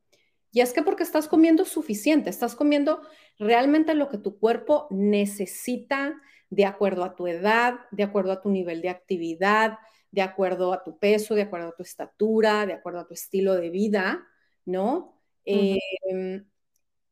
Y 0.51 0.61
es 0.61 0.73
que 0.73 0.81
porque 0.81 1.03
estás 1.03 1.27
comiendo 1.27 1.65
suficiente, 1.65 2.29
estás 2.29 2.55
comiendo 2.55 3.01
realmente 3.37 3.93
lo 3.93 4.09
que 4.09 4.17
tu 4.17 4.39
cuerpo 4.39 4.87
necesita 4.89 6.19
de 6.49 6.65
acuerdo 6.65 7.03
a 7.03 7.15
tu 7.15 7.27
edad, 7.27 7.79
de 7.91 8.03
acuerdo 8.03 8.31
a 8.31 8.41
tu 8.41 8.49
nivel 8.49 8.81
de 8.81 8.89
actividad, 8.89 9.77
de 10.11 10.21
acuerdo 10.21 10.73
a 10.73 10.83
tu 10.83 10.97
peso, 10.97 11.35
de 11.35 11.43
acuerdo 11.43 11.69
a 11.69 11.75
tu 11.75 11.83
estatura, 11.83 12.65
de 12.65 12.73
acuerdo 12.73 13.01
a 13.01 13.07
tu 13.07 13.13
estilo 13.13 13.55
de 13.55 13.69
vida, 13.69 14.25
¿no? 14.65 15.21
Em, 15.45 16.45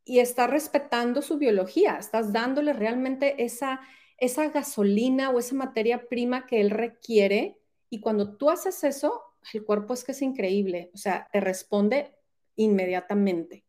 y 0.06 0.19
estás 0.19 0.50
respetando 0.50 1.21
su 1.21 1.38
biología, 1.38 1.98
estás 1.98 2.32
dándole 2.32 2.74
realmente 2.74 3.43
esa, 3.43 3.82
esa 4.17 4.50
gasolina 4.50 5.32
o 5.32 5.39
esa 5.39 5.56
materia 5.56 6.08
prima 6.08 6.45
que 6.45 6.62
él 6.62 6.69
requiere. 6.69 7.60
Y 7.89 8.00
cuando 8.00 8.38
tú 8.38 8.50
haces 8.50 8.84
eso, 8.84 9.21
el 9.54 9.63
cuerpo 9.63 9.93
es 9.93 10.04
que 10.04 10.13
es 10.13 10.21
increíble, 10.21 10.89
o 10.93 10.98
sea, 10.98 11.28
te 11.32 11.39
responde 11.39 12.14
inmediatamente. 12.56 13.65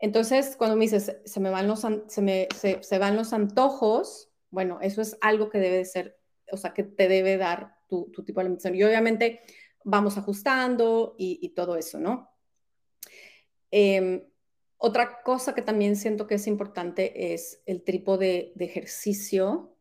Entonces, 0.00 0.56
cuando 0.56 0.76
me 0.76 0.84
dices, 0.84 1.16
se 1.24 1.40
me 1.40 1.50
van 1.50 1.66
los, 1.68 1.80
se 2.08 2.22
me, 2.22 2.48
se, 2.54 2.98
van 2.98 3.16
los 3.16 3.32
antojos, 3.32 4.30
bueno, 4.50 4.78
eso 4.82 5.00
es 5.00 5.16
algo 5.20 5.48
que 5.50 5.58
debe 5.58 5.78
de 5.78 5.84
ser, 5.84 6.18
o 6.50 6.56
sea, 6.56 6.74
que 6.74 6.82
te 6.82 7.08
debe 7.08 7.36
dar 7.36 7.76
tu, 7.88 8.10
tipo 8.24 8.40
de 8.40 8.42
alimentación. 8.42 8.76
Y 8.76 8.84
obviamente 8.84 9.40
vamos 9.84 10.18
ajustando 10.18 11.14
y, 11.18 11.48
todo 11.50 11.76
eso, 11.76 11.98
¿no? 11.98 12.30
Em, 13.70 14.22
otra 14.76 15.22
cosa 15.22 15.54
que 15.54 15.62
también 15.62 15.96
siento 15.96 16.26
que 16.26 16.34
es 16.34 16.46
importante 16.46 17.32
es 17.32 17.62
el 17.66 17.82
tipo 17.82 18.18
de, 18.18 18.52
ejercicio, 18.58 19.76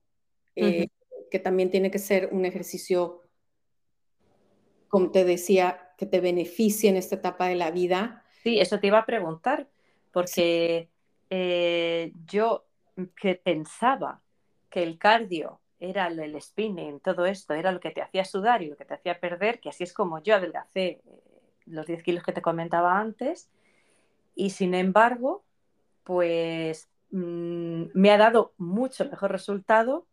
eh, 0.56 0.88
que 1.30 1.40
también 1.40 1.70
tiene 1.72 1.92
que 1.92 2.00
ser 2.00 2.30
un 2.32 2.46
ejercicio 2.46 3.24
como 4.94 5.10
te 5.10 5.26
decía, 5.26 5.83
que 5.98 6.06
te 6.06 6.20
beneficie 6.20 6.90
en 6.90 6.98
esta 6.98 7.16
etapa 7.16 7.48
de 7.48 7.56
la 7.56 7.72
vida. 7.72 8.24
Sí, 8.44 8.60
eso 8.60 8.80
te 8.80 8.88
iba 8.88 9.00
a 9.00 9.06
preguntar, 9.06 9.68
porque 10.12 10.90
eh, 11.30 12.12
yo 12.26 12.66
que 13.16 13.36
pensaba 13.36 14.22
que 14.70 14.84
el 14.84 14.98
cardio 14.98 15.60
era 15.80 16.08
el 16.08 16.42
spinning, 16.42 17.00
todo 17.00 17.26
esto, 17.26 17.54
era 17.54 17.72
lo 17.72 17.80
que 17.80 17.92
te 17.92 18.02
hacía 18.02 18.24
sudar 18.24 18.62
y 18.62 18.68
lo 18.68 18.78
que 18.78 18.86
te 18.86 18.94
hacía 18.94 19.20
perder, 19.20 19.60
que 19.60 19.70
así 19.70 19.84
es 19.84 19.94
como 19.94 20.22
yo 20.22 20.36
adelgacé 20.36 21.02
eh, 21.06 21.22
los 21.66 21.86
10 21.86 22.04
kilos 22.04 22.24
que 22.24 22.32
te 22.32 22.42
comentaba 22.42 23.00
antes, 23.00 23.50
y 24.36 24.52
sin 24.52 24.74
embargo, 24.74 25.44
pues 26.04 26.90
mm, 27.12 27.86
me 27.94 28.12
ha 28.12 28.18
dado 28.18 28.54
mucho 28.58 29.06
mejor 29.10 29.32
resultado 29.32 30.08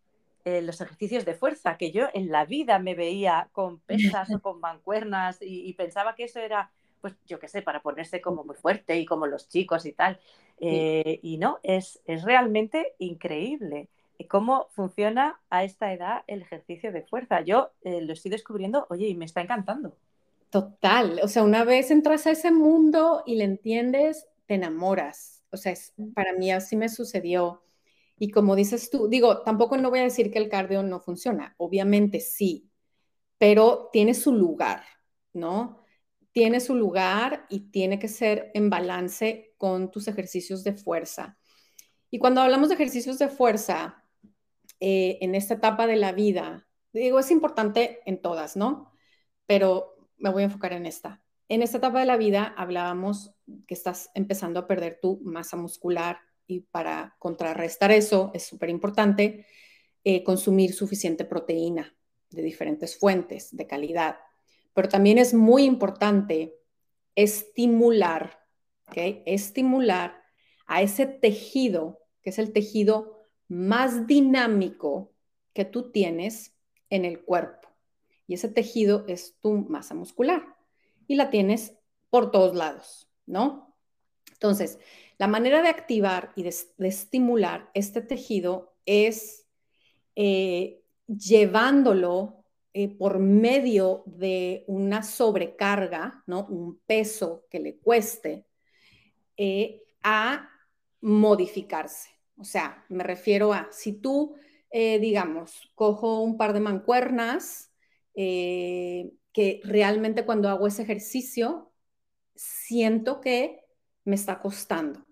eh, 0.44 0.62
los 0.62 0.80
ejercicios 0.80 1.24
de 1.24 1.34
fuerza, 1.34 1.76
que 1.76 1.92
yo 1.92 2.08
en 2.14 2.30
la 2.30 2.44
vida 2.44 2.78
me 2.78 2.94
veía 2.94 3.48
con 3.52 3.80
pesas 3.86 4.30
o 4.32 4.40
con 4.40 4.60
mancuernas 4.60 5.38
y, 5.40 5.72
pensaba 5.74 6.14
que 6.14 6.24
eso 6.24 6.40
era 6.40 6.70
pues 7.00 7.14
yo 7.26 7.38
qué 7.38 7.48
sé, 7.48 7.62
para 7.62 7.80
ponerse 7.80 8.20
como 8.20 8.44
muy 8.44 8.56
fuerte 8.56 8.98
y 8.98 9.06
como 9.06 9.26
los 9.26 9.48
chicos 9.48 9.86
y 9.86 9.92
tal. 9.92 10.20
Eh, 10.58 11.18
y 11.22 11.38
no, 11.38 11.58
es, 11.62 11.98
es 12.04 12.24
realmente 12.24 12.94
increíble 12.98 13.88
cómo 14.28 14.68
funciona 14.70 15.40
a 15.50 15.64
esta 15.64 15.92
edad 15.92 16.22
el 16.26 16.42
ejercicio 16.42 16.92
de 16.92 17.02
fuerza. 17.02 17.42
Yo 17.42 17.70
eh, 17.82 18.00
lo 18.00 18.12
estoy 18.12 18.30
descubriendo, 18.30 18.86
oye, 18.90 19.08
y 19.08 19.14
me 19.14 19.24
está 19.24 19.40
encantando. 19.40 19.96
Total, 20.50 21.20
o 21.22 21.28
sea, 21.28 21.44
una 21.44 21.64
vez 21.64 21.90
entras 21.90 22.26
a 22.26 22.32
ese 22.32 22.50
mundo 22.50 23.22
y 23.24 23.36
le 23.36 23.44
entiendes, 23.44 24.26
te 24.46 24.54
enamoras. 24.54 25.42
O 25.52 25.56
sea, 25.56 25.74
para 26.14 26.32
mí 26.32 26.50
así 26.50 26.76
me 26.76 26.88
sucedió. 26.88 27.62
Y 28.22 28.30
como 28.30 28.54
dices 28.54 28.90
tú, 28.90 29.08
digo, 29.08 29.40
tampoco 29.44 29.78
no 29.78 29.88
voy 29.88 30.00
a 30.00 30.02
decir 30.02 30.30
que 30.30 30.38
el 30.38 30.50
cardio 30.50 30.82
no 30.82 31.00
funciona, 31.00 31.54
obviamente 31.56 32.20
sí, 32.20 32.70
pero 33.38 33.88
tiene 33.94 34.12
su 34.12 34.34
lugar, 34.34 34.84
¿no? 35.32 35.82
Tiene 36.30 36.60
su 36.60 36.74
lugar 36.74 37.46
y 37.48 37.70
tiene 37.70 37.98
que 37.98 38.08
ser 38.08 38.50
en 38.52 38.68
balance 38.68 39.54
con 39.56 39.90
tus 39.90 40.06
ejercicios 40.06 40.62
de 40.64 40.74
fuerza. 40.74 41.38
Y 42.10 42.18
cuando 42.18 42.42
hablamos 42.42 42.68
de 42.68 42.74
ejercicios 42.74 43.18
de 43.18 43.30
fuerza, 43.30 44.04
eh, 44.80 45.16
en 45.22 45.34
esta 45.34 45.54
etapa 45.54 45.86
de 45.86 45.96
la 45.96 46.12
vida, 46.12 46.68
digo, 46.92 47.20
es 47.20 47.30
importante 47.30 48.00
en 48.04 48.20
todas, 48.20 48.54
¿no? 48.54 48.92
Pero 49.46 50.10
me 50.18 50.28
voy 50.28 50.42
a 50.42 50.46
enfocar 50.46 50.74
en 50.74 50.84
esta. 50.84 51.22
En 51.48 51.62
esta 51.62 51.78
etapa 51.78 52.00
de 52.00 52.06
la 52.06 52.18
vida 52.18 52.54
hablábamos 52.58 53.32
que 53.66 53.72
estás 53.72 54.10
empezando 54.14 54.60
a 54.60 54.66
perder 54.66 54.98
tu 55.00 55.22
masa 55.24 55.56
muscular, 55.56 56.20
y 56.50 56.60
para 56.60 57.16
contrarrestar 57.18 57.92
eso 57.92 58.30
es 58.34 58.44
súper 58.44 58.70
importante 58.70 59.46
eh, 60.02 60.24
consumir 60.24 60.72
suficiente 60.72 61.24
proteína 61.24 61.94
de 62.30 62.42
diferentes 62.42 62.96
fuentes 62.96 63.54
de 63.54 63.66
calidad. 63.66 64.16
Pero 64.74 64.88
también 64.88 65.18
es 65.18 65.34
muy 65.34 65.64
importante 65.64 66.56
estimular, 67.14 68.40
¿ok? 68.88 69.22
Estimular 69.26 70.22
a 70.66 70.82
ese 70.82 71.06
tejido, 71.06 72.00
que 72.22 72.30
es 72.30 72.38
el 72.38 72.52
tejido 72.52 73.28
más 73.48 74.06
dinámico 74.06 75.12
que 75.52 75.64
tú 75.64 75.90
tienes 75.90 76.56
en 76.88 77.04
el 77.04 77.22
cuerpo. 77.22 77.68
Y 78.26 78.34
ese 78.34 78.48
tejido 78.48 79.04
es 79.06 79.36
tu 79.40 79.52
masa 79.52 79.94
muscular. 79.94 80.56
Y 81.06 81.16
la 81.16 81.30
tienes 81.30 81.74
por 82.10 82.30
todos 82.30 82.54
lados, 82.56 83.08
¿no? 83.26 83.76
Entonces, 84.32 84.78
la 85.20 85.28
manera 85.28 85.60
de 85.60 85.68
activar 85.68 86.32
y 86.34 86.44
de, 86.44 86.54
estimular 86.78 87.70
este 87.74 88.00
tejido 88.00 88.72
es 88.86 89.46
eh, 90.16 90.82
llevándolo 91.06 92.46
eh, 92.72 92.88
por 92.88 93.18
medio 93.18 94.02
de 94.06 94.64
una 94.66 95.02
sobrecarga, 95.02 96.24
¿no? 96.26 96.46
un 96.46 96.80
peso 96.86 97.44
que 97.50 97.60
le 97.60 97.76
cueste, 97.76 98.46
eh, 99.36 99.82
a 100.02 100.48
modificarse. 101.02 102.08
O 102.38 102.44
sea, 102.44 102.86
me 102.88 103.04
refiero 103.04 103.52
a, 103.52 103.68
si 103.70 103.92
tú, 103.92 104.36
digamos, 104.72 105.70
cojo 105.74 106.22
un 106.22 106.38
par 106.38 106.54
de 106.54 106.60
mancuernas, 106.60 107.70
que 108.14 109.60
realmente 109.64 110.24
cuando 110.24 110.48
hago 110.48 110.66
ese 110.66 110.82
ejercicio, 110.82 111.74
siento 112.34 113.20
que 113.20 113.66
me 114.04 114.14
está 114.14 114.40
costando. 114.40 115.09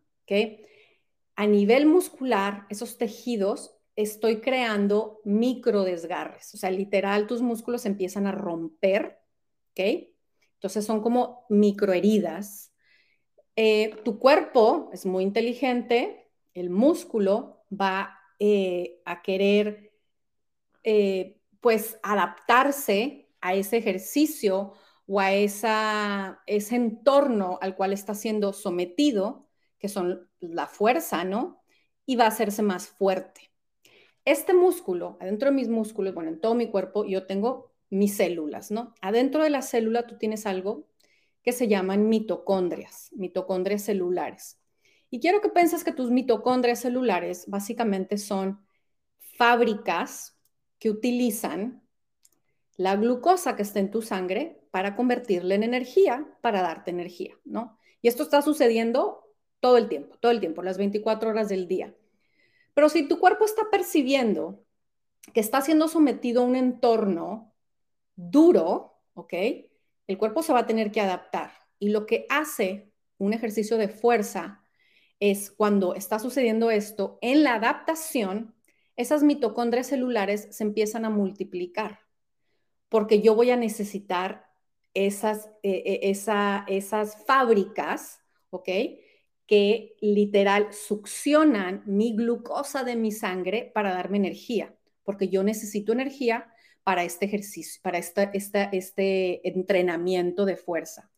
A 1.36 1.46
nivel 1.46 1.86
muscular, 1.86 2.66
esos 2.68 2.98
tejidos, 2.98 3.78
estoy 3.98 4.40
creando 4.40 5.20
micro 5.24 5.82
desgarres, 5.82 6.54
o 6.54 6.56
sea, 6.56 6.70
literal, 6.70 7.26
tus 7.26 7.42
músculos 7.42 7.84
empiezan 7.84 8.28
a 8.28 8.32
romper, 8.32 9.18
¿ok? 9.72 9.80
Entonces 10.54 10.84
son 10.84 11.00
como 11.00 11.46
microheridas. 11.48 12.72
Eh, 13.56 13.96
tu 14.04 14.20
cuerpo 14.20 14.88
es 14.92 15.04
muy 15.04 15.24
inteligente, 15.24 16.30
el 16.54 16.70
músculo 16.70 17.64
va 17.72 18.20
eh, 18.38 19.00
a 19.04 19.20
querer, 19.22 19.92
eh, 20.84 21.40
pues, 21.60 21.98
adaptarse 22.04 23.30
a 23.40 23.54
ese 23.54 23.78
ejercicio 23.78 24.74
o 25.08 25.18
a 25.18 25.32
esa, 25.32 26.40
ese 26.46 26.76
entorno 26.76 27.58
al 27.60 27.74
cual 27.74 27.92
está 27.92 28.14
siendo 28.14 28.52
sometido 28.52 29.47
que 29.78 29.88
son 29.88 30.28
la 30.40 30.66
fuerza, 30.66 31.24
¿no? 31.24 31.62
Y 32.06 32.16
va 32.16 32.24
a 32.24 32.28
hacerse 32.28 32.62
más 32.62 32.88
fuerte. 32.88 33.50
Este 34.24 34.52
músculo, 34.52 35.16
adentro 35.20 35.48
de 35.48 35.54
mis 35.54 35.68
músculos, 35.68 36.14
bueno, 36.14 36.30
en 36.30 36.40
todo 36.40 36.54
mi 36.54 36.68
cuerpo, 36.68 37.04
yo 37.04 37.26
tengo 37.26 37.72
mis 37.90 38.16
células, 38.16 38.70
¿no? 38.70 38.94
Adentro 39.00 39.42
de 39.42 39.50
la 39.50 39.62
célula 39.62 40.06
tú 40.06 40.18
tienes 40.18 40.46
algo 40.46 40.86
que 41.42 41.52
se 41.52 41.68
llaman 41.68 42.08
mitocondrias, 42.08 43.10
mitocondrias 43.12 43.82
celulares. 43.82 44.58
Y 45.10 45.20
quiero 45.20 45.40
que 45.40 45.48
pienses 45.48 45.84
que 45.84 45.92
tus 45.92 46.10
mitocondrias 46.10 46.80
celulares 46.80 47.44
básicamente 47.46 48.18
son 48.18 48.60
fábricas 49.18 50.36
que 50.78 50.90
utilizan 50.90 51.82
la 52.76 52.96
glucosa 52.96 53.56
que 53.56 53.62
está 53.62 53.80
en 53.80 53.90
tu 53.90 54.02
sangre 54.02 54.60
para 54.70 54.94
convertirla 54.94 55.54
en 55.54 55.62
energía, 55.62 56.26
para 56.42 56.62
darte 56.62 56.90
energía, 56.90 57.34
¿no? 57.44 57.78
Y 58.02 58.08
esto 58.08 58.22
está 58.22 58.42
sucediendo 58.42 59.27
todo 59.60 59.76
el 59.76 59.88
tiempo, 59.88 60.16
todo 60.18 60.32
el 60.32 60.40
tiempo, 60.40 60.62
las 60.62 60.78
24 60.78 61.30
horas 61.30 61.48
del 61.48 61.68
día. 61.68 61.94
Pero 62.74 62.88
si 62.88 63.08
tu 63.08 63.18
cuerpo 63.18 63.44
está 63.44 63.70
percibiendo 63.70 64.64
que 65.32 65.40
está 65.40 65.60
siendo 65.60 65.88
sometido 65.88 66.42
a 66.42 66.46
un 66.46 66.56
entorno 66.56 67.54
duro, 68.16 69.00
¿ok? 69.14 69.34
El 70.06 70.18
cuerpo 70.18 70.42
se 70.42 70.52
va 70.52 70.60
a 70.60 70.66
tener 70.66 70.90
que 70.90 71.00
adaptar. 71.00 71.52
Y 71.78 71.90
lo 71.90 72.06
que 72.06 72.26
hace 72.28 72.90
un 73.18 73.32
ejercicio 73.32 73.76
de 73.76 73.88
fuerza 73.88 74.62
es 75.20 75.50
cuando 75.50 75.94
está 75.94 76.18
sucediendo 76.18 76.70
esto, 76.70 77.18
en 77.20 77.42
la 77.42 77.54
adaptación, 77.54 78.54
esas 78.96 79.22
mitocondrias 79.22 79.88
celulares 79.88 80.48
se 80.50 80.64
empiezan 80.64 81.04
a 81.04 81.10
multiplicar, 81.10 82.00
porque 82.88 83.20
yo 83.20 83.34
voy 83.34 83.50
a 83.50 83.56
necesitar 83.56 84.48
esas, 84.94 85.50
eh, 85.62 85.82
eh, 85.84 86.64
esas 86.68 87.24
fábricas, 87.26 88.20
¿ok? 88.50 88.68
Que 89.48 89.96
literal 90.02 90.72
succionan 90.74 91.82
mi 91.86 92.14
glucosa 92.14 92.84
de 92.84 92.96
mi 92.96 93.10
sangre 93.10 93.72
para 93.74 93.94
darme 93.94 94.18
energía, 94.18 94.76
porque 95.04 95.28
yo 95.28 95.42
necesito 95.42 95.92
energía 95.92 96.52
para 96.84 97.02
este 97.02 97.24
ejercicio, 97.24 97.80
para 97.82 97.96
esta, 97.96 98.24
este 98.24 99.48
entrenamiento 99.48 100.44
de 100.44 100.56
fuerza. 100.56 101.10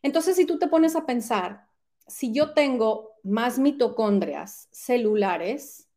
Entonces, 0.00 0.36
si 0.36 0.46
tú 0.46 0.60
te 0.60 0.68
pones 0.68 0.94
a 0.94 1.06
pensar, 1.06 1.66
si 2.06 2.32
yo 2.32 2.54
tengo 2.54 3.16
más 3.24 3.58
mitocondrias 3.58 4.68
celulares, 4.70 5.88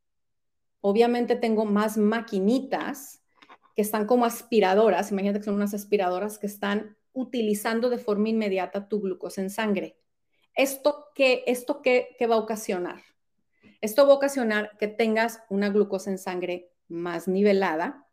obviamente 0.82 1.36
tengo 1.36 1.65
más 1.65 1.97
maquinitas 1.97 3.22
que 3.76 3.84
están 3.84 4.07
como 4.07 4.26
aspiradoras, 4.26 5.11
imagínate 5.11 5.39
que 5.39 5.45
son 5.45 5.55
unas 5.55 5.76
aspiradoras 5.76 6.39
que 6.39 6.47
están 6.47 6.97
utilizando 7.13 7.91
de 7.91 7.99
forma 7.99 8.30
inmediata 8.30 8.88
tu 8.88 9.01
glucosa 9.01 9.41
en 9.41 9.51
sangre. 9.51 9.99
¿Esto 10.60 11.05
qué, 11.16 11.45
esto 11.47 11.82
qué, 11.82 12.18
va 12.30 12.36
a 12.36 12.39
ocasionar? 12.39 13.01
Esto 13.80 14.05
va 14.05 14.12
a 14.12 14.18
ocasionar 14.18 14.76
que 14.78 14.89
tengas 14.89 15.41
una 15.49 15.70
glucosa 15.70 16.12
en 16.12 16.18
sangre 16.18 16.70
más 16.89 17.30
nivelada. 17.30 18.05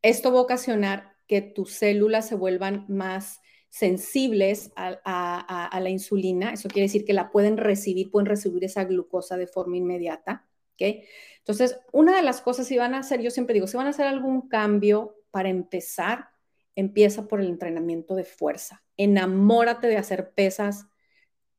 Esto 0.00 0.32
va 0.32 0.38
a 0.38 0.44
ocasionar 0.44 1.12
que 1.26 1.42
tus 1.42 1.72
células 1.72 2.26
se 2.26 2.36
vuelvan 2.36 2.86
más 2.88 3.42
sensibles 3.68 4.72
a, 4.76 5.78
la 5.78 5.90
insulina. 5.90 6.54
Eso 6.54 6.70
quiere 6.70 6.86
decir 6.86 7.04
que 7.04 7.12
la 7.12 7.30
pueden 7.30 7.58
recibir, 7.58 8.10
pueden 8.10 8.28
recibir 8.28 8.64
esa 8.64 8.84
glucosa 8.84 9.36
de 9.36 9.46
forma 9.46 9.76
inmediata. 9.76 10.46
¿okay? 10.72 11.04
Entonces, 11.36 11.78
una 11.92 12.16
de 12.16 12.22
las 12.22 12.40
cosas, 12.40 12.66
si 12.66 12.78
van 12.78 12.94
a 12.94 13.00
hacer, 13.00 13.20
yo 13.20 13.30
siempre 13.30 13.52
digo, 13.52 13.66
si 13.66 13.76
van 13.76 13.88
a 13.88 13.90
hacer 13.90 14.06
algún 14.06 14.48
cambio 14.48 15.16
para 15.30 15.50
empezar, 15.50 16.30
empieza 16.76 17.28
por 17.28 17.42
el 17.42 17.48
entrenamiento 17.48 18.14
de 18.14 18.24
fuerza. 18.24 18.82
Enamórate 18.96 19.86
de 19.86 19.98
hacer 19.98 20.30
pesas 20.30 20.86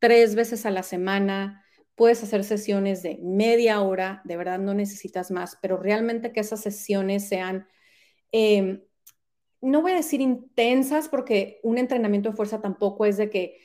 tres 0.06 0.36
veces 0.36 0.68
a 0.68 0.70
la 0.70 0.84
semana, 0.84 1.66
puedes 1.95 2.22
hacer 2.22 2.43
sesiones 2.43 3.01
de 3.01 3.18
media 3.24 3.82
hora, 3.82 4.22
de 4.24 4.38
verdad 4.38 4.60
no 4.60 4.76
necesitas 4.76 5.32
más, 5.32 5.58
pero 5.64 5.78
realmente 5.78 6.32
que 6.32 6.41
esas 6.41 6.62
sesiones 6.62 7.28
sean, 7.28 7.68
em, 8.32 8.84
no 9.62 9.82
voy 9.82 9.93
a 9.93 9.95
decir 9.95 10.22
intensas, 10.22 11.10
porque 11.10 11.60
un 11.64 11.80
entrenamiento 11.80 12.30
de 12.30 12.36
fuerza 12.36 12.62
tampoco 12.62 13.08
es 13.08 13.18
de 13.18 13.32
que 13.32 13.58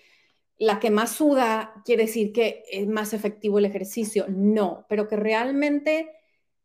la 0.56 0.80
que 0.80 0.88
más 0.90 1.12
suda 1.12 1.74
quiere 1.84 2.06
decir 2.06 2.32
que 2.32 2.62
es 2.72 2.86
más 2.88 3.12
efectivo 3.12 3.58
el 3.58 3.66
ejercicio, 3.66 4.24
no, 4.30 4.86
pero 4.88 5.08
que 5.08 5.16
realmente 5.16 6.10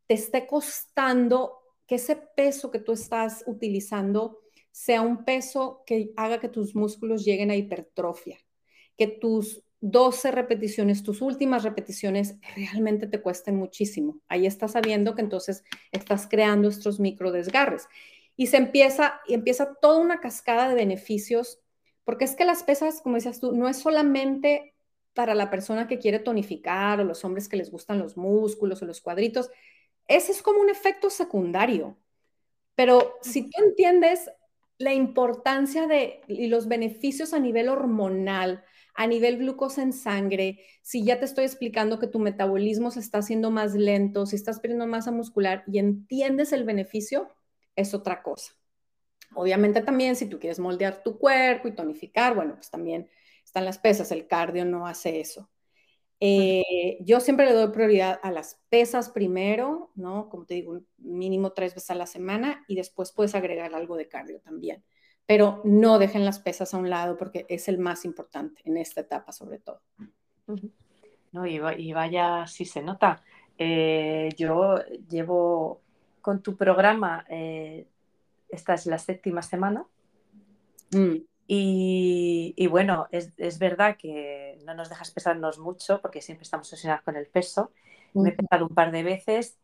te 0.08 0.14
esté 0.14 0.48
costando 0.48 1.60
que 1.86 1.96
ese 1.96 2.16
peso 2.16 2.72
que 2.72 2.80
tú 2.80 2.94
estás 2.94 3.44
utilizando 3.46 4.40
sea 4.72 5.02
un 5.02 5.26
peso 5.26 5.84
que 5.86 6.14
haga 6.16 6.40
que 6.40 6.48
tus 6.48 6.76
músculos 6.76 7.26
lleguen 7.26 7.52
a 7.52 7.58
hipertrofia 7.58 8.38
que 8.98 9.08
tus 9.08 9.64
12 9.88 10.32
repeticiones, 10.32 11.04
tus 11.04 11.22
últimas 11.22 11.64
repeticiones 11.64 12.36
realmente 12.56 13.06
te 13.06 13.22
cuesten 13.22 13.56
muchísimo. 13.56 14.20
Ahí 14.28 14.48
estás 14.48 14.72
sabiendo 14.72 15.14
que 15.14 15.22
entonces 15.22 15.64
estás 15.92 16.28
creando 16.28 16.70
estos 16.70 17.00
micro 17.00 17.32
desgarres. 17.32 17.88
Y 18.36 18.48
se 18.48 18.58
empieza, 18.58 19.22
y 19.28 19.36
empieza 19.36 19.76
toda 19.76 20.00
una 20.00 20.20
cascada 20.20 20.68
de 20.68 20.76
beneficios 20.76 21.60
porque 22.06 22.26
es 22.26 22.36
que 22.36 22.46
las 22.46 22.64
pesas, 22.64 23.02
como 23.02 23.16
decías 23.16 23.40
tú, 23.40 23.52
no 23.52 23.68
es 23.68 23.78
solamente 23.78 24.76
para 25.14 25.34
la 25.34 25.50
persona 25.50 25.88
que 25.88 26.00
quiere 26.00 26.20
tonificar 26.20 27.00
o 27.00 27.04
los 27.04 27.26
hombres 27.26 27.50
que 27.50 27.58
les 27.58 27.72
gustan 27.72 28.00
los 28.00 28.16
músculos 28.16 28.82
o 28.82 28.86
los 28.86 29.02
cuadritos. 29.02 29.50
Ese 30.08 30.32
es 30.32 30.42
como 30.42 30.62
un 30.62 30.70
efecto 30.70 31.10
secundario. 31.10 31.98
Pero 32.76 33.16
si 33.22 33.50
tú 33.50 33.64
entiendes 33.64 34.30
la 34.78 34.94
importancia 34.94 35.88
de 35.88 36.22
y 36.28 36.48
los 36.48 36.68
beneficios 36.68 37.34
a 37.34 37.40
nivel 37.40 37.70
hormonal, 37.70 38.64
a 38.96 39.08
nivel 39.08 39.38
glucosa 39.38 39.82
en 39.82 39.94
sangre, 39.94 40.60
si 40.82 41.04
ya 41.04 41.20
te 41.20 41.26
estoy 41.26 41.46
explicando 41.46 42.00
que 42.00 42.08
tu 42.08 42.20
metabolismo 42.20 42.92
se 42.92 43.02
está 43.02 43.20
haciendo 43.20 43.52
más 43.52 43.76
lento, 43.76 44.26
si 44.26 44.36
estás 44.38 44.60
perdiendo 44.60 44.88
masa 44.88 45.12
muscular 45.12 45.64
y 45.68 45.80
entiendes 45.80 46.54
el 46.54 46.64
beneficio, 46.64 47.30
es 47.76 47.94
otra 47.94 48.24
cosa. 48.24 48.54
Obviamente 49.34 49.82
también 49.82 50.16
si 50.16 50.28
tú 50.28 50.40
quieres 50.40 50.60
moldear 50.60 51.04
tu 51.04 51.20
cuerpo 51.20 51.68
y 51.68 51.76
tonificar, 51.76 52.36
bueno, 52.36 52.56
pues 52.56 52.70
también 52.70 53.10
están 53.44 53.66
las 53.66 53.78
pesas, 53.78 54.12
el 54.12 54.28
cardio 54.28 54.64
no 54.66 54.88
hace 54.88 55.20
eso. 55.20 55.50
Eh, 56.22 56.98
yo 57.02 57.20
siempre 57.20 57.46
le 57.46 57.54
doy 57.54 57.72
prioridad 57.74 58.20
a 58.24 58.32
las 58.32 58.62
pesas 58.70 59.10
primero, 59.10 59.92
¿no? 59.96 60.30
Como 60.30 60.46
te 60.46 60.54
digo, 60.54 60.82
mínimo 60.98 61.52
tres 61.52 61.76
veces 61.76 61.90
a 61.92 61.96
la 61.96 62.06
semana 62.08 62.64
y 62.68 62.76
después 62.76 63.12
puedes 63.12 63.36
agregar 63.36 63.76
algo 63.76 63.98
de 63.98 64.08
cardio 64.08 64.40
también. 64.40 64.84
Pero 65.28 65.62
no 65.64 65.98
dejen 65.98 66.24
las 66.24 66.40
pesas 66.40 66.74
a 66.74 66.78
un 66.78 66.90
lado 66.90 67.18
porque 67.18 67.46
es 67.50 67.68
el 67.68 67.80
más 67.80 68.06
importante 68.06 68.62
en 68.66 68.78
esta 68.78 69.02
etapa 69.02 69.32
sobre 69.32 69.60
todo. 69.60 69.82
No, 71.32 71.46
y, 71.46 71.60
vaya, 71.94 72.46
sí 72.48 72.66
se 72.66 72.82
nota. 72.82 73.24
Eh, 73.58 74.30
yo 74.38 74.80
llevo 75.10 75.82
con 76.22 76.42
tu 76.42 76.56
programa 76.56 77.26
eh, 77.30 77.88
esta 78.50 78.74
es 78.74 78.86
la 78.86 78.98
séptima 78.98 79.42
semana. 79.42 79.86
Mm. 80.92 81.18
Y, 81.48 82.68
bueno, 82.68 83.08
es, 83.12 83.60
verdad 83.60 83.98
que 83.98 84.58
no 84.66 84.74
nos 84.74 84.90
dejas 84.90 85.12
pesarnos 85.12 85.60
mucho 85.60 86.02
porque 86.02 86.22
siempre 86.22 86.44
estamos 86.44 86.72
obsesionados 86.72 87.04
con 87.04 87.16
el 87.16 87.28
peso. 87.28 87.72
Me 88.14 88.30
he 88.30 88.32
pesado 88.32 88.66
un 88.68 88.74
par 88.74 88.92
de 88.92 89.04
veces, 89.04 89.58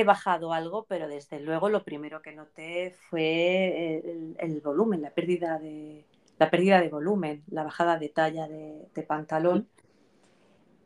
he 0.00 0.04
bajado 0.04 0.52
algo, 0.52 0.86
pero 0.88 1.08
desde 1.08 1.40
luego 1.40 1.68
lo 1.68 1.84
primero 1.84 2.22
que 2.22 2.32
noté 2.32 2.96
fue 3.08 4.02
el, 4.38 4.60
volumen, 4.60 5.02
la 5.02 5.10
pérdida, 5.10 5.58
de, 5.58 6.04
la 6.38 6.50
pérdida 6.50 6.80
de 6.80 6.88
volumen, 6.88 7.44
la 7.48 7.64
bajada 7.64 7.98
de 7.98 8.08
talla 8.08 8.48
de, 8.48 9.02
pantalón. 9.06 9.68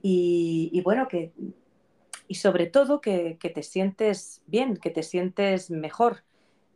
Y, 0.03 0.81
bueno, 0.85 1.09
que, 1.09 1.33
y 2.29 2.35
sobre 2.37 2.67
todo 2.67 3.01
que, 3.01 3.39
que 3.41 3.51
te 3.51 3.63
sientes 3.63 4.43
bien, 4.47 4.77
que 4.77 4.91
te 4.91 5.03
sientes 5.03 5.71
mejor 5.71 6.23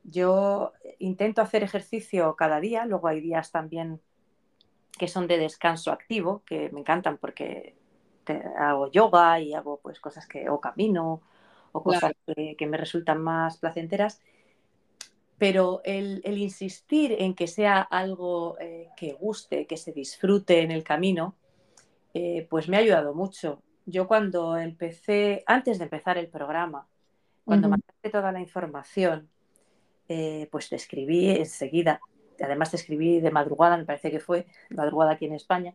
yo 0.05 0.73
intento 0.99 1.43
hacer 1.43 1.63
ejercicio 1.63 2.35
cada 2.35 2.61
día, 2.61 2.87
luego 2.87 3.09
hay 3.09 3.21
días 3.21 3.53
también 3.53 4.01
que 4.99 5.09
son 5.09 5.27
de 5.27 5.39
descanso 5.39 5.93
activo, 5.93 6.43
que 6.45 6.71
me 6.71 6.81
encantan 6.81 7.19
porque 7.19 7.77
hago 8.59 8.91
yoga 8.91 9.41
y 9.41 9.55
hago 9.55 9.81
pues 9.83 10.01
cosas 10.01 10.27
que, 10.27 10.49
o 10.49 10.61
camino, 10.61 11.23
o 11.73 11.83
cosas 11.83 12.13
que, 12.27 12.67
me 12.67 12.77
resultan 12.77 13.21
más 13.23 13.59
placenteras. 13.59 14.21
Pero 15.39 15.81
el, 15.85 16.23
insistir 16.25 17.17
en 17.19 17.35
que 17.35 17.49
sea 17.49 17.81
algo 17.81 18.57
eh, 18.61 18.89
que 18.97 19.15
guste, 19.15 19.67
que 19.67 19.77
se 19.77 19.93
disfrute 19.93 20.61
en 20.61 20.71
el 20.71 20.85
camino, 20.85 21.35
eh, 22.15 22.47
pues 22.49 22.69
me 22.69 22.77
ha 22.77 22.81
ayudado 22.81 23.15
mucho. 23.15 23.63
Yo 23.87 24.07
cuando 24.07 24.57
empecé, 24.57 25.43
antes 25.47 25.79
de 25.79 25.85
empezar 25.85 26.19
el 26.19 26.29
programa, 26.29 26.87
cuando 27.45 27.69
me 27.69 28.11
toda 28.11 28.33
la 28.33 28.41
información, 28.41 29.29
eh, 30.09 30.49
pues 30.51 30.69
te 30.69 30.77
escribí 30.77 31.31
enseguida, 31.31 32.01
además 32.41 32.71
te 32.71 32.77
escribí 32.77 33.21
de 33.21 33.31
madrugada, 33.31 33.77
me 33.77 33.85
parece 33.85 34.11
que 34.11 34.21
fue, 34.21 34.47
madrugada 34.71 35.13
aquí 35.13 35.27
en 35.27 35.35
España, 35.35 35.75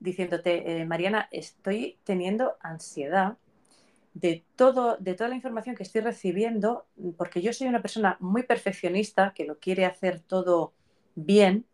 diciéndote, 0.00 0.80
eh, 0.80 0.84
Mariana, 0.86 1.28
estoy 1.30 1.98
teniendo 2.04 2.56
ansiedad 2.60 3.36
de, 4.20 4.44
todo, 4.56 4.96
de 4.98 5.14
toda 5.14 5.28
la 5.28 5.36
información 5.36 5.76
que 5.76 5.84
estoy 5.84 6.00
recibiendo, 6.00 6.86
porque 7.16 7.40
yo 7.40 7.52
soy 7.52 7.68
una 7.68 7.82
persona 7.82 8.16
muy 8.20 8.42
perfeccionista, 8.42 9.32
que 9.34 9.44
lo 9.44 9.58
quiere 9.58 9.84
hacer 9.84 10.20
todo 10.20 10.74
bien, 11.14 11.66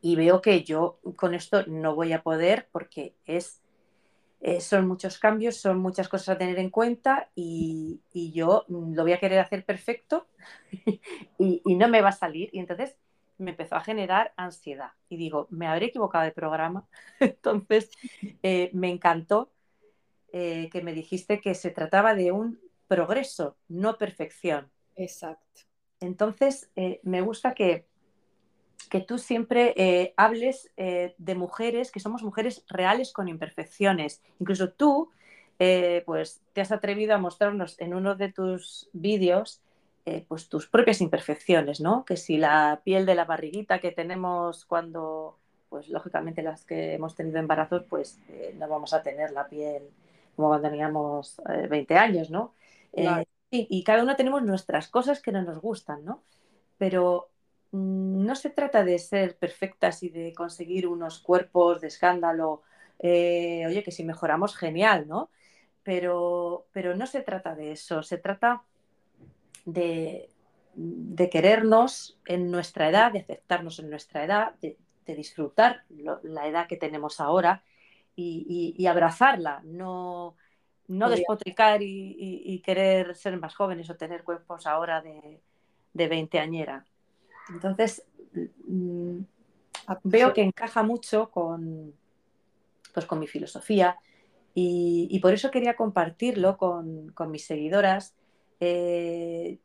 y 0.00 0.16
veo 0.16 0.42
que 0.42 0.64
yo 0.64 0.98
con 1.16 1.34
esto 1.34 1.64
no 1.68 1.94
voy 1.94 2.12
a 2.12 2.22
poder 2.22 2.68
porque 2.72 3.14
es 3.24 3.62
eh, 4.40 4.60
son 4.60 4.88
muchos 4.88 5.18
cambios, 5.18 5.56
son 5.56 5.78
muchas 5.78 6.08
cosas 6.08 6.30
a 6.30 6.38
tener 6.38 6.58
en 6.58 6.70
cuenta 6.70 7.30
y, 7.36 8.00
yo 8.12 8.64
lo 8.68 9.02
voy 9.04 9.12
a 9.12 9.20
querer 9.20 9.38
hacer 9.38 9.64
perfecto 9.64 10.26
y, 11.38 11.62
no 11.76 11.88
me 11.88 12.00
va 12.00 12.08
a 12.08 12.12
salir. 12.12 12.50
Y 12.52 12.58
entonces 12.58 12.96
me 13.38 13.52
empezó 13.52 13.76
a 13.76 13.80
generar 13.82 14.32
ansiedad 14.36 14.90
y 15.08 15.16
digo, 15.16 15.46
me 15.50 15.68
habré 15.68 15.86
equivocado 15.86 16.24
de 16.24 16.32
programa. 16.32 16.88
entonces 17.20 17.90
eh, 18.42 18.70
me 18.72 18.90
encantó 18.90 19.52
eh, 20.32 20.68
que 20.70 20.82
me 20.82 20.92
dijiste 20.92 21.40
que 21.40 21.54
se 21.54 21.70
trataba 21.70 22.14
de 22.14 22.32
un 22.32 22.60
progreso, 22.88 23.56
no 23.68 23.98
perfección. 23.98 24.70
Exacto. 24.96 25.62
Entonces 26.00 26.70
me 27.02 27.20
gusta 27.20 27.54
que 27.54 27.86
que 28.92 29.00
tú 29.00 29.16
siempre 29.16 29.72
eh, 29.78 30.12
hables 30.18 30.70
eh, 30.76 31.14
de 31.16 31.34
mujeres, 31.34 31.90
que 31.90 31.98
somos 31.98 32.22
mujeres 32.22 32.62
reales 32.68 33.10
con 33.10 33.26
imperfecciones. 33.26 34.20
Incluso 34.38 34.68
tú, 34.68 35.10
eh, 35.58 36.02
pues 36.04 36.42
te 36.52 36.60
has 36.60 36.72
atrevido 36.72 37.14
a 37.14 37.18
mostrarnos 37.18 37.80
en 37.80 37.94
uno 37.94 38.16
de 38.16 38.30
tus 38.30 38.90
vídeos, 38.92 39.62
pues 40.28 40.50
tus 40.50 40.66
propias 40.66 41.00
imperfecciones, 41.00 41.80
¿no? 41.80 42.04
Que 42.04 42.18
si 42.18 42.36
la 42.36 42.82
piel 42.84 43.06
de 43.06 43.14
la 43.14 43.24
barriguita 43.24 43.78
que 43.78 43.92
tenemos 43.92 44.66
cuando, 44.66 45.38
pues 45.70 45.88
lógicamente 45.88 46.42
las 46.42 46.64
que 46.64 46.94
hemos 46.94 47.14
tenido 47.14 47.38
embarazos, 47.38 47.84
pues 47.88 48.18
no 48.58 48.68
vamos 48.68 48.92
a 48.92 49.02
tener 49.02 49.30
la 49.30 49.46
piel 49.46 49.84
como 50.36 50.48
cuando 50.48 50.68
teníamos 50.68 51.40
20 51.68 51.96
años, 51.96 52.30
¿no? 52.30 52.54
Y, 52.94 53.06
y 53.50 53.84
cada 53.84 54.02
una 54.02 54.16
tenemos 54.16 54.42
nuestras 54.42 54.88
cosas 54.88 55.20
que 55.20 55.32
no 55.32 55.42
nos 55.42 55.60
gustan, 55.60 56.04
¿no? 56.04 56.22
Pero 56.78 57.32
Mm, 57.72 58.26
no 58.26 58.34
se 58.36 58.50
trata 58.50 58.84
de 58.84 58.98
ser 58.98 59.36
perfectas 59.38 60.02
y 60.02 60.10
de 60.10 60.34
conseguir 60.34 60.86
unos 60.86 61.18
cuerpos 61.20 61.80
de 61.80 61.88
escándalo. 61.88 62.62
Eh, 62.98 63.64
oye, 63.66 63.82
que 63.82 63.90
si 63.90 64.04
mejoramos, 64.04 64.56
genial, 64.56 65.08
¿no? 65.08 65.30
Pero, 65.82 66.66
pero 66.72 66.94
no 66.96 67.06
se 67.06 67.22
trata 67.22 67.54
de 67.54 67.72
eso, 67.72 68.02
se 68.02 68.18
trata 68.18 68.62
de, 69.64 70.30
querernos 71.30 72.18
en 72.26 72.50
nuestra 72.50 72.88
edad, 72.88 73.12
de 73.12 73.20
aceptarnos 73.20 73.78
en 73.80 73.90
nuestra 73.90 74.24
edad, 74.24 74.54
de, 74.60 74.76
disfrutar 75.06 75.84
la 76.22 76.46
edad 76.46 76.66
que 76.68 76.78
tenemos 76.78 77.20
ahora 77.20 77.62
y, 78.14 78.86
abrazarla, 78.86 79.60
no, 79.64 80.36
no 80.88 81.10
despotricar 81.10 81.80
y, 81.82 82.60
querer 82.64 83.14
ser 83.14 83.38
más 83.38 83.54
jóvenes 83.54 83.88
o 83.90 83.96
tener 83.96 84.22
cuerpos 84.24 84.66
ahora 84.66 85.00
de, 85.00 85.40
de 85.92 86.08
20 86.08 86.38
añera. 86.38 86.84
Entonces, 87.50 88.04
mm, 88.66 89.20
veo 90.04 90.32
que 90.32 90.42
encaja 90.42 90.82
mucho 90.82 91.30
con, 91.30 91.94
pues, 92.92 93.06
con 93.06 93.18
mi 93.18 93.26
filosofía 93.26 93.98
y, 94.54 95.18
por 95.20 95.32
eso 95.32 95.50
quería 95.50 95.76
compartirlo 95.76 96.56
con, 96.58 97.14
mis 97.30 97.46
seguidoras, 97.46 98.14
eh, 98.60 99.58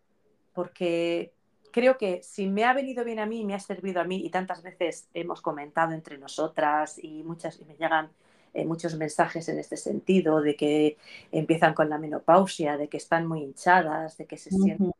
porque 0.54 1.34
creo 1.72 1.98
que 1.98 2.24
si 2.24 2.48
me 2.48 2.64
ha 2.64 2.74
venido 2.74 3.04
bien 3.04 3.20
a 3.20 3.26
mí, 3.26 3.43
me 3.43 3.54
ha 3.54 3.60
servido 3.60 4.00
a 4.00 4.06
mí 4.06 4.26
y 4.26 4.30
tantas 4.30 4.64
veces 4.64 5.10
hemos 5.14 5.41
comentado 5.41 5.91
entre 5.91 6.18
nosotras 6.18 6.98
y 7.04 7.24
muchas 7.24 7.60
y 7.60 7.66
me 7.66 7.76
llegan 7.76 8.10
eh, 8.58 8.66
muchos 8.66 8.95
mensajes 8.95 9.47
en 9.49 9.60
este 9.60 9.78
sentido 9.78 10.41
de 10.41 10.55
que 10.55 10.97
empiezan 11.32 11.76
con 11.76 11.91
la 11.91 11.99
menopausia, 11.99 12.76
de 12.76 12.88
que 12.88 12.97
están 12.97 13.28
muy 13.28 13.43
hinchadas, 13.43 14.18
de 14.18 14.26
que 14.26 14.36
se 14.36 14.49
sienten 14.49 14.93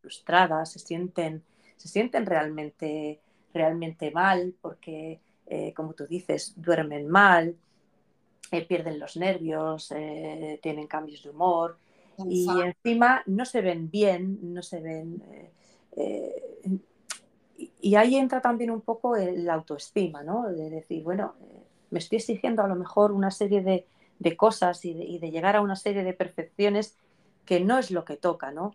frustradas, 0.00 0.72
se 0.72 0.78
sienten 0.78 1.42
se 1.76 1.88
sienten 1.88 2.24
realmente, 2.24 3.20
realmente 3.52 4.12
mal 4.12 4.54
porque, 4.62 5.20
eh, 5.46 5.74
como 5.74 5.92
tú 5.92 6.06
dices, 6.06 6.54
duermen 6.56 7.06
mal, 7.06 7.54
eh, 8.50 8.64
pierden 8.64 8.98
los 8.98 9.18
nervios, 9.18 9.92
tienen 10.62 10.86
cambios 10.86 11.22
de 11.22 11.28
humor 11.28 11.76
y 12.30 12.48
encima 12.62 13.22
no 13.26 13.44
se 13.44 13.60
ven 13.60 13.90
bien, 13.90 14.38
no 14.54 14.62
se 14.62 14.80
ven... 14.80 15.22
y 17.58 17.94
ahí 17.94 18.16
entra 18.16 18.40
también 18.40 18.70
un 18.70 18.80
poco 18.80 19.16
la 19.16 19.52
autoestima, 19.52 20.22
¿no? 20.22 20.50
De 20.50 20.70
decir, 20.70 21.02
bueno, 21.02 21.34
me 21.92 21.98
estoy 21.98 22.18
exigiendo 22.18 22.62
a 22.62 22.68
lo 22.68 22.74
mejor 22.74 23.12
una 23.12 23.30
serie 23.30 23.62
de, 23.62 23.86
cosas 24.36 24.84
y 24.84 25.18
de, 25.18 25.30
llegar 25.30 25.56
a 25.56 25.60
una 25.60 25.76
serie 25.76 26.02
de 26.04 26.12
perfecciones 26.12 26.96
que 27.44 27.60
no 27.60 27.78
es 27.78 27.90
lo 27.90 28.04
que 28.04 28.16
toca, 28.16 28.50
¿no? 28.50 28.74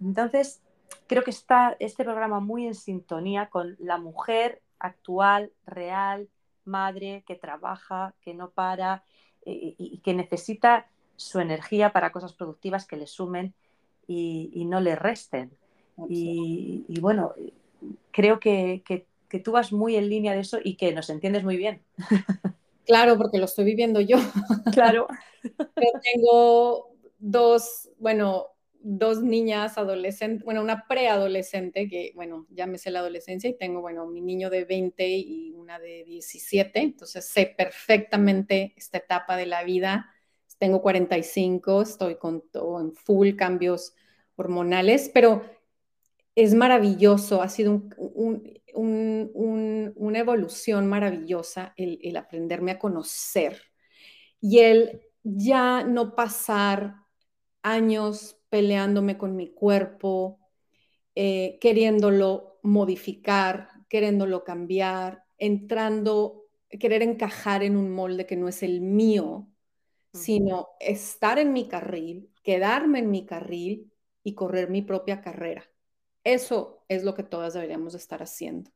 entonces, 0.00 0.60
creo 1.06 1.22
que 1.22 1.30
está 1.30 1.76
este 1.78 2.02
programa 2.02 2.40
muy 2.40 2.66
en 2.66 2.74
sintonía 2.74 3.48
con 3.48 3.76
la 3.78 3.96
mujer 3.96 4.60
actual, 4.80 5.52
real, 5.66 6.28
madre, 6.64 7.22
que 7.26 7.36
trabaja, 7.36 8.14
que 8.22 8.34
no 8.34 8.50
para 8.50 9.04
eh, 9.46 9.74
y, 9.78 9.98
que 9.98 10.14
necesita 10.14 10.88
su 11.16 11.38
energía 11.38 11.92
para 11.92 12.10
cosas 12.10 12.32
productivas 12.32 12.86
que 12.86 12.96
le 12.96 13.06
sumen 13.06 13.54
y, 14.06 14.64
no 14.66 14.80
le 14.80 14.96
resten. 14.96 15.52
Y, 16.08 16.98
bueno, 17.00 17.34
creo 18.10 18.40
que, 18.40 18.82
que 18.84 19.06
tú 19.40 19.52
vas 19.52 19.72
muy 19.72 19.96
en 19.96 20.08
línea 20.08 20.32
de 20.32 20.40
eso 20.40 20.58
y 20.62 20.76
que 20.76 20.92
nos 20.92 21.10
entiendes 21.10 21.44
muy 21.44 21.56
bien. 21.56 21.82
Claro, 22.86 23.16
porque 23.16 23.38
lo 23.38 23.46
estoy 23.46 23.64
viviendo 23.64 24.00
yo. 24.00 24.16
Claro. 24.74 25.08
tengo 26.14 26.96
dos, 27.18 27.90
bueno, 27.98 28.48
dos 28.80 29.22
niñas 29.22 29.78
adolescentes, 29.78 30.44
bueno, 30.44 30.62
una 30.62 30.86
preadolescente 30.86 31.88
que, 31.88 32.12
bueno, 32.14 32.46
sé 32.76 32.90
la 32.90 33.00
adolescencia 33.00 33.48
y 33.48 33.56
tengo, 33.56 33.80
bueno, 33.80 34.06
mi 34.06 34.20
niño 34.20 34.50
de 34.50 34.64
20 34.64 35.08
y 35.08 35.52
una 35.52 35.78
de 35.78 36.04
17, 36.04 36.80
entonces 36.80 37.26
sé 37.26 37.46
perfectamente 37.56 38.74
esta 38.76 38.98
etapa 38.98 39.36
de 39.36 39.46
la 39.46 39.64
vida. 39.64 40.10
Tengo 40.58 40.82
45, 40.82 41.82
estoy 41.82 42.16
con 42.16 42.42
todo 42.50 42.80
en 42.80 42.92
full 42.92 43.34
cambios 43.36 43.94
hormonales, 44.36 45.10
pero 45.12 45.42
es 46.34 46.54
maravilloso, 46.54 47.42
ha 47.42 47.48
sido 47.48 47.82
una 48.74 50.18
evolución 50.18 50.86
maravillosa 50.86 51.74
el, 51.76 51.98
el 52.02 52.16
aprenderme 52.16 52.72
a 52.72 52.78
conocer 52.78 53.60
y 54.40 54.58
el 54.60 55.02
ya 55.22 55.84
no 55.84 56.14
pasar 56.14 56.96
años 57.62 58.38
peleándome 58.50 59.16
con 59.18 59.36
mi 59.36 59.52
cuerpo, 59.52 60.38
eh, 61.14 61.58
queriéndolo 61.60 62.58
modificar, 62.62 63.68
queriéndolo 63.88 64.44
cambiar, 64.44 65.24
entrando, 65.38 66.44
querer 66.68 67.02
encajar 67.02 67.62
en 67.62 67.76
un 67.76 67.90
molde 67.90 68.26
que 68.26 68.36
no 68.36 68.48
es 68.48 68.62
el 68.62 68.80
mío, 68.80 69.48
sino 70.12 70.68
estar 70.80 71.38
en 71.38 71.52
mi 71.52 71.68
carril, 71.68 72.30
quedarme 72.42 73.00
en 73.00 73.10
mi 73.10 73.26
carril 73.26 73.92
y 74.22 74.34
correr 74.34 74.70
mi 74.70 74.82
propia 74.82 75.20
carrera. 75.20 75.64
Eso 76.24 76.84
es 76.88 77.04
lo 77.04 77.14
que 77.14 77.22
todas 77.22 77.54
deberíamos 77.54 77.94
estar 77.94 78.22
haciendo. 78.22 78.70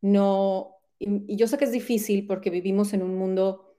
No, 0.00 0.76
y 0.98 1.36
yo 1.36 1.46
sé 1.46 1.58
que 1.58 1.64
es 1.64 1.72
difícil 1.72 2.26
porque 2.26 2.50
vivimos 2.50 2.92
en 2.92 3.02
un 3.02 3.16
mundo 3.16 3.76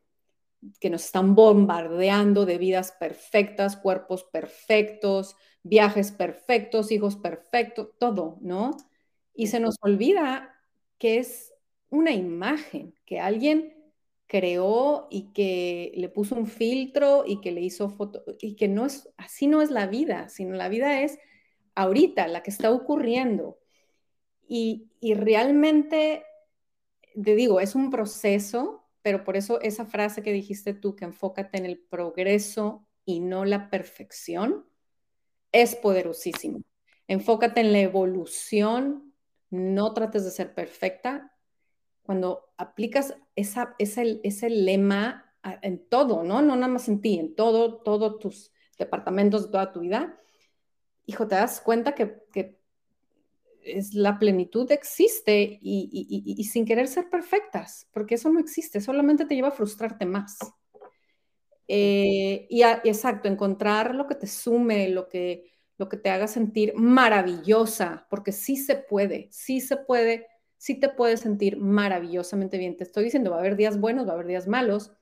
que 0.79 0.89
nos 0.89 1.05
están 1.05 1.35
bombardeando 1.35 2.45
de 2.45 2.57
vidas 2.57 2.91
perfectas, 2.99 3.77
cuerpos 3.77 4.23
perfectos, 4.25 5.35
viajes 5.63 6.11
perfectos, 6.11 6.91
hijos 6.91 7.15
perfectos, 7.15 7.89
todo, 7.99 8.37
¿no? 8.41 8.75
Y 9.33 9.47
se 9.47 9.59
nos 9.59 9.75
olvida 9.81 10.55
que 10.97 11.17
es 11.17 11.53
una 11.89 12.11
imagen 12.11 12.93
que 13.05 13.19
alguien 13.19 13.73
creó 14.27 15.07
y 15.09 15.31
que 15.33 15.91
le 15.95 16.09
puso 16.09 16.35
un 16.35 16.45
filtro 16.45 17.23
y 17.25 17.41
que 17.41 17.51
le 17.51 17.61
hizo 17.61 17.89
foto 17.89 18.23
y 18.39 18.55
que 18.55 18.67
no 18.67 18.85
es 18.85 19.09
así 19.17 19.47
no 19.47 19.61
es 19.61 19.71
la 19.71 19.87
vida, 19.87 20.29
sino 20.29 20.55
la 20.55 20.69
vida 20.69 21.01
es 21.01 21.17
ahorita 21.81 22.27
la 22.27 22.43
que 22.43 22.51
está 22.51 22.71
ocurriendo. 22.71 23.59
Y, 24.47 24.91
y 24.99 25.13
realmente, 25.13 26.23
te 27.21 27.35
digo, 27.35 27.59
es 27.59 27.75
un 27.75 27.91
proceso 27.91 28.79
pero 29.01 29.23
por 29.23 29.37
eso 29.37 29.61
esa 29.61 29.85
frase 29.85 30.21
que 30.21 30.33
dijiste 30.33 30.73
tú, 30.73 30.95
que 30.95 31.05
enfócate 31.05 31.57
en 31.57 31.65
el 31.65 31.79
progreso 31.79 32.85
y 33.05 33.19
no 33.21 33.45
la 33.45 33.69
perfección, 33.69 34.65
es 35.51 35.75
poderosísimo. 35.75 36.61
Enfócate 37.07 37.61
en 37.61 37.71
la 37.71 37.79
evolución, 37.79 39.13
no 39.49 39.93
trates 39.93 40.25
de 40.25 40.31
ser 40.31 40.53
perfecta. 40.53 41.35
Cuando 42.03 42.51
aplicas 42.57 43.15
esa, 43.35 43.75
ese, 43.79 44.19
ese 44.23 44.49
lema 44.49 45.33
en 45.61 45.87
todo, 45.87 46.23
¿no? 46.23 46.41
No 46.41 46.55
nada 46.55 46.67
más 46.67 46.87
en 46.87 47.01
ti, 47.01 47.17
en 47.17 47.35
todo, 47.35 47.81
todos 47.81 48.19
tus 48.19 48.51
departamentos 48.77 49.45
de 49.45 49.51
toda 49.51 49.71
tu 49.71 49.79
vida, 49.79 50.19
hijo, 51.09 51.27
te 51.27 51.35
das 51.35 51.59
cuenta 51.59 51.95
que, 51.95 52.59
es 53.61 53.93
la 53.93 54.17
plenitud 54.17 54.71
existe 54.71 55.59
y, 55.61 56.43
sin 56.49 56.65
querer 56.65 56.87
ser 56.87 57.09
perfectas, 57.09 57.87
porque 57.91 58.15
eso 58.15 58.29
no 58.29 58.39
existe, 58.39 58.79
solamente 58.79 59.25
te 59.25 59.35
lleva 59.35 59.49
a 59.49 59.59
frustrarte 59.59 60.05
más. 60.05 60.37
Eh, 61.67 62.47
y 62.49 62.63
exacto, 62.63 63.27
encontrar 63.27 63.93
lo 63.93 64.07
que 64.07 64.15
te 64.15 64.27
sume, 64.27 64.89
lo 64.89 65.07
que, 65.07 65.51
lo 65.77 65.89
que 65.89 65.97
te 65.97 66.09
haga 66.09 66.27
sentir 66.27 66.73
maravillosa, 66.75 68.07
porque 68.09 68.31
sí 68.31 68.55
se 68.55 68.75
puede, 68.75 69.27
sí 69.31 69.61
se 69.61 69.77
puede, 69.77 70.27
sí 70.57 70.79
te 70.79 70.89
puedes 70.89 71.19
sentir 71.19 71.57
maravillosamente 71.57 72.57
bien. 72.57 72.77
Te 72.77 72.85
estoy 72.85 73.03
diciendo, 73.03 73.31
va 73.31 73.37
a 73.37 73.39
haber 73.39 73.55
días 73.55 73.79
buenos, 73.79 74.07
va 74.07 74.11
a 74.11 74.13
haber 74.13 74.27
días 74.27 74.47
malos, 74.47 74.93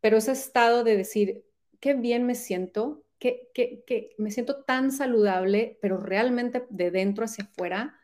pero 0.00 0.16
ese 0.16 0.32
estado 0.32 0.82
de 0.82 0.96
decir, 0.96 1.46
qué 1.80 1.94
bien 1.94 2.26
me 2.26 2.34
siento, 2.34 3.05
que, 3.18 4.14
me 4.18 4.30
siento 4.30 4.62
tan 4.64 4.92
saludable, 4.92 5.78
pero 5.80 5.98
realmente 5.98 6.66
de 6.70 6.90
dentro 6.90 7.24
hacia 7.24 7.44
afuera, 7.44 7.98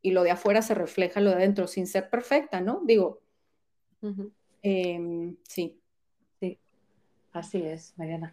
y 0.00 0.10
lo 0.10 0.22
de 0.22 0.32
afuera 0.32 0.62
se 0.62 0.74
refleja 0.74 1.20
lo 1.20 1.30
de 1.30 1.36
adentro, 1.36 1.66
sin 1.66 1.86
ser 1.86 2.10
perfecta, 2.10 2.60
¿no? 2.60 2.82
Digo, 2.84 3.20
em, 4.62 5.36
sí. 5.44 5.78
Sí, 6.40 6.58
así 7.32 7.62
es, 7.62 7.94
Mariana. 7.96 8.32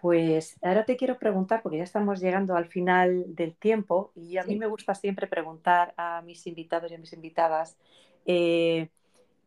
Pues 0.00 0.56
ahora 0.62 0.84
te 0.84 0.96
quiero 0.96 1.18
preguntar, 1.18 1.62
porque 1.62 1.78
ya 1.78 1.84
estamos 1.84 2.20
llegando 2.20 2.56
al 2.56 2.66
final 2.66 3.34
del 3.34 3.54
tiempo, 3.54 4.12
y 4.14 4.38
a 4.38 4.44
mí 4.44 4.56
me 4.56 4.66
gusta 4.66 4.94
siempre 4.94 5.26
preguntar 5.26 5.94
a 5.96 6.22
mis 6.22 6.46
invitados 6.46 6.90
y 6.90 6.94
a 6.94 6.98
mis 6.98 7.12
invitadas, 7.12 7.76
eh, 8.24 8.88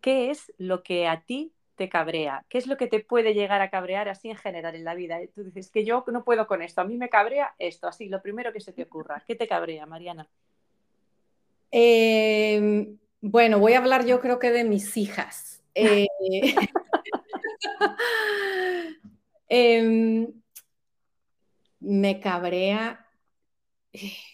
¿qué 0.02 0.32
es 0.32 0.52
lo 0.58 0.84
que 0.84 1.08
a 1.08 1.22
ti 1.22 1.54
te 1.76 1.90
cabrea? 1.90 2.46
¿Qué 2.50 2.58
es 2.58 2.68
lo 2.68 2.78
que 2.78 2.88
te 2.88 3.00
puede 3.00 3.34
llegar 3.34 3.62
a 3.62 3.70
cabrear 3.70 4.10
así 4.10 4.30
en 4.30 4.36
general 4.36 4.76
en 4.76 4.84
la 4.84 4.96
vida? 4.96 5.18
Tú 5.34 5.44
dices 5.44 5.72
que 5.72 5.86
yo 5.86 6.04
no 6.08 6.24
puedo 6.24 6.48
con 6.48 6.62
esto, 6.62 6.82
a 6.82 6.86
mí 6.86 6.98
me 6.98 7.10
cabrea 7.10 7.56
esto, 7.60 7.88
así, 7.88 8.10
lo 8.10 8.22
primero 8.22 8.54
que 8.54 8.62
se 8.62 8.74
te 8.74 8.84
ocurra. 8.90 9.24
¿Qué 9.28 9.36
te 9.36 9.48
cabrea, 9.48 9.86
Mariana? 9.86 10.30
Em, 11.72 13.00
bueno, 13.22 13.60
voy 13.60 13.74
a 13.74 13.80
hablar 13.80 14.06
yo 14.06 14.20
creo 14.20 14.38
que 14.38 14.52
de 14.52 14.64
mis 14.64 14.96
hijas. 14.96 15.64
Eh, 15.74 16.06
em, 19.50 20.32
me 21.80 22.20
cabrea. 22.20 23.00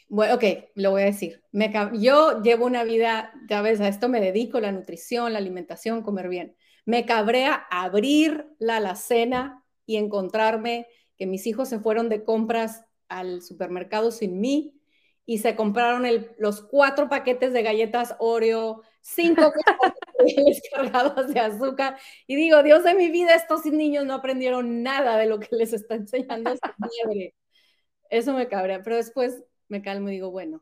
Bueno, 0.10 0.36
ok, 0.36 0.44
lo 0.76 0.92
voy 0.92 1.04
a 1.04 1.06
decir. 1.06 1.42
Me, 1.52 1.72
yo 2.00 2.42
llevo 2.42 2.66
una 2.66 2.84
vida, 2.84 3.34
ya 3.50 3.62
ves, 3.62 3.80
a 3.80 3.88
esto 3.88 4.10
me 4.10 4.20
dedico, 4.22 4.60
la 4.60 4.72
nutrición, 4.72 5.34
la 5.34 5.40
alimentación, 5.40 6.02
comer 6.02 6.28
bien. 6.30 6.56
Me 6.90 7.06
cabrea 7.06 7.68
abrir 7.70 8.48
la 8.58 8.78
alacena 8.78 9.64
y 9.86 9.98
encontrarme 9.98 10.88
que 11.18 11.28
mis 11.28 11.46
hijos 11.46 11.70
se 11.70 11.80
fueron 11.80 12.10
de 12.10 12.24
compras 12.24 12.84
al 13.10 13.44
supermercado 13.44 14.10
sin 14.10 14.42
mí 14.42 14.82
y 15.24 15.38
se 15.38 15.56
compraron 15.56 16.08
los 16.40 16.62
cuatro 16.62 17.08
paquetes 17.08 17.54
de 17.54 17.62
galletas 17.62 18.16
Oreo, 18.18 18.82
cinco 19.02 19.54
cargados 20.74 21.32
de 21.32 21.40
azúcar. 21.40 22.00
Y 22.26 22.36
digo, 22.36 22.64
Dios 22.64 22.84
de 22.84 22.96
mi 22.96 23.12
vida, 23.12 23.36
estos 23.36 23.66
niños 23.66 24.08
no 24.08 24.16
aprendieron 24.16 24.82
nada 24.82 25.16
de 25.18 25.28
lo 25.28 25.40
que 25.40 25.56
les 25.56 25.74
está 25.74 25.94
enseñando 25.94 26.52
esta 26.52 26.76
fiebre. 26.76 27.36
Eso 28.10 28.34
me 28.34 28.48
cabrea, 28.48 28.82
pero 28.82 28.96
después 28.96 29.44
me 29.70 29.82
calmo 29.82 30.10
y 30.10 30.14
digo, 30.14 30.32
bueno, 30.32 30.62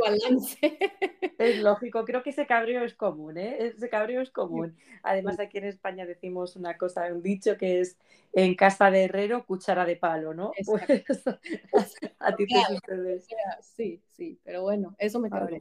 balance. 0.00 0.58
Es 1.38 1.58
lógico, 1.58 2.04
creo 2.04 2.22
que 2.22 2.30
ese 2.30 2.46
cabreo 2.46 2.84
es 2.84 2.94
común, 2.94 3.36
¿eh? 3.36 3.56
Ese 3.58 3.88
cabreo 3.88 4.20
es 4.20 4.30
común. 4.30 4.76
Además, 5.02 5.40
aquí 5.40 5.58
en 5.58 5.64
España 5.64 6.06
decimos 6.06 6.54
una 6.54 6.76
cosa, 6.76 7.06
un 7.12 7.22
dicho 7.22 7.56
que 7.56 7.80
es 7.80 7.96
en 8.32 8.54
casa 8.54 8.90
de 8.90 9.04
herrero, 9.04 9.44
cuchara 9.44 9.84
de 9.84 9.96
palo, 9.96 10.34
¿no? 10.34 10.52
Pues, 10.64 11.22
a 12.20 12.36
ti 12.36 12.46
te 12.46 12.60
sucede. 12.68 13.22
Sí, 13.60 14.02
sí, 14.06 14.38
pero 14.44 14.62
bueno, 14.62 14.94
eso 14.98 15.18
me 15.18 15.30
cabrea. 15.30 15.60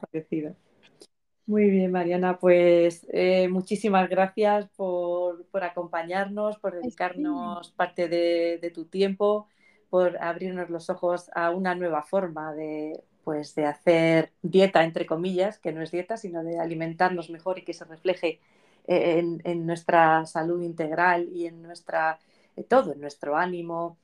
Muy 1.48 1.70
bien, 1.70 1.92
Mariana, 1.92 2.38
pues 2.38 3.08
eh, 3.12 3.48
muchísimas 3.48 4.08
gracias 4.08 4.70
por, 4.76 5.48
acompañarnos, 5.64 6.60
por 6.60 6.76
dedicarnos 6.76 7.72
parte 7.72 8.08
de 8.08 8.72
tu 8.72 8.86
tiempo 8.86 9.48
por 9.92 10.18
abrirnos 10.24 10.70
los 10.70 10.90
ojos 10.90 11.30
a 11.36 11.52
una 11.52 11.76
nueva 11.76 12.02
forma 12.02 12.54
de, 12.54 13.04
pues, 13.26 13.54
de 13.56 13.66
hacer 13.66 14.32
dieta, 14.42 14.86
entre 14.86 15.06
comillas, 15.06 15.60
que 15.60 15.74
no 15.74 15.82
es 15.82 15.92
dieta, 15.92 16.16
sino 16.16 16.44
de 16.44 16.60
alimentarnos 16.60 17.30
mejor 17.30 17.60
y 17.60 17.64
que 17.64 17.74
se 17.74 17.84
refleje 17.84 18.40
en, 18.88 19.66
nuestra 19.66 20.26
salud 20.26 20.62
integral 20.62 21.28
y 21.34 21.46
en 21.46 21.62
nuestra, 21.62 22.20
eh, 22.56 22.64
todo, 22.64 22.94
en 22.94 23.02
nuestro 23.02 23.36
ánimo, 23.36 23.98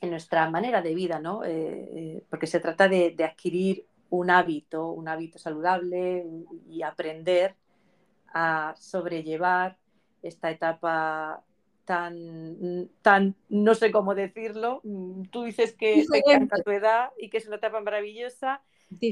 en 0.00 0.10
nuestra 0.10 0.48
manera 0.50 0.82
de 0.82 0.94
vida, 0.94 1.18
¿no? 1.18 1.44
Eh, 1.44 1.50
eh, 1.50 2.24
porque 2.30 2.46
se 2.46 2.60
trata 2.60 2.88
de, 2.88 3.10
de, 3.10 3.24
adquirir 3.24 3.86
un 4.10 4.30
hábito, 4.30 4.92
un 4.92 5.08
hábito 5.08 5.40
saludable 5.40 6.24
y 6.70 6.82
aprender 6.82 7.56
a 8.32 8.72
sobrellevar 8.78 9.76
esta 10.22 10.48
etapa 10.48 11.42
tan, 11.88 12.90
tan, 13.00 13.34
no 13.48 13.74
sé 13.74 13.90
cómo 13.90 14.14
decirlo. 14.14 14.82
Mm, 14.84 15.22
tú 15.30 15.44
dices 15.44 15.72
que 15.72 16.04
te 16.06 16.18
encanta 16.18 16.62
tu 16.62 16.70
edad 16.70 17.12
y 17.16 17.30
que 17.30 17.38
es 17.38 17.46
una 17.46 17.56
etapa 17.56 17.80
maravillosa, 17.80 18.60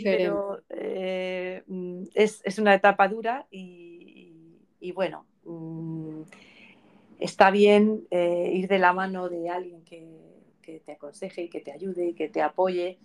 pero 0.05 0.63
eh, 0.69 1.63
mm, 1.67 2.03
es, 2.13 2.59
una 2.59 2.75
etapa 2.75 3.09
dura 3.09 3.47
y, 3.51 4.93
bueno, 4.95 5.25
mm, 5.45 6.21
está 7.19 7.51
bien 7.51 8.07
eh, 8.11 8.51
ir 8.53 8.69
de 8.69 8.79
la 8.79 8.93
mano 8.93 9.31
de 9.31 9.49
alguien 9.49 9.83
que, 9.83 10.37
te 10.85 10.93
aconseje 10.93 11.45
y 11.45 11.49
que 11.49 11.61
te 11.61 11.73
ayude 11.73 12.09
y 12.09 12.15
que 12.15 12.29
te 12.29 12.43
apoye 12.43 12.99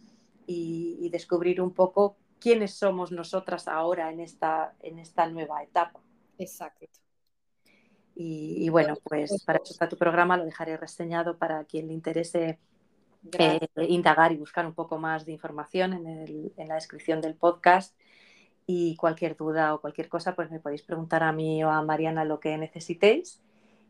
y, 0.48 1.08
descubrir 1.12 1.62
un 1.62 1.74
poco 1.74 2.18
quiénes 2.42 2.74
somos 2.74 3.14
nosotras 3.14 3.70
ahora 3.70 4.12
en 4.12 4.20
esta, 4.20 4.74
en 4.82 5.00
esta 5.00 5.30
nueva 5.30 5.64
etapa. 5.64 6.02
Exacto. 6.38 6.88
Y, 8.24 8.70
bueno, 8.70 8.96
pues 9.04 9.44
para 9.46 9.60
eso 9.64 9.74
está 9.74 9.90
tu 9.90 9.98
programa, 9.98 10.38
lo 10.38 10.46
dejaré 10.46 10.78
reseñado 10.78 11.38
para 11.38 11.64
quien 11.64 11.88
le 11.88 11.94
interese 11.94 12.60
eh, 13.40 13.68
indagar 13.88 14.32
y 14.32 14.38
buscar 14.38 14.66
un 14.66 14.76
poco 14.76 15.00
más 15.00 15.26
de 15.26 15.32
información 15.32 15.94
en, 15.94 16.52
en, 16.56 16.68
la 16.68 16.76
descripción 16.76 17.20
del 17.20 17.34
podcast. 17.34 17.96
Y 18.68 18.96
cualquier 18.96 19.36
duda 19.36 19.74
o 19.74 19.82
cualquier 19.82 20.08
cosa, 20.08 20.36
pues 20.36 20.52
me 20.52 20.60
podéis 20.60 20.84
preguntar 20.84 21.24
a 21.24 21.32
mí 21.32 21.64
o 21.64 21.72
a 21.72 21.82
Mariana 21.82 22.24
lo 22.24 22.40
que 22.40 22.56
necesitéis. 22.60 23.42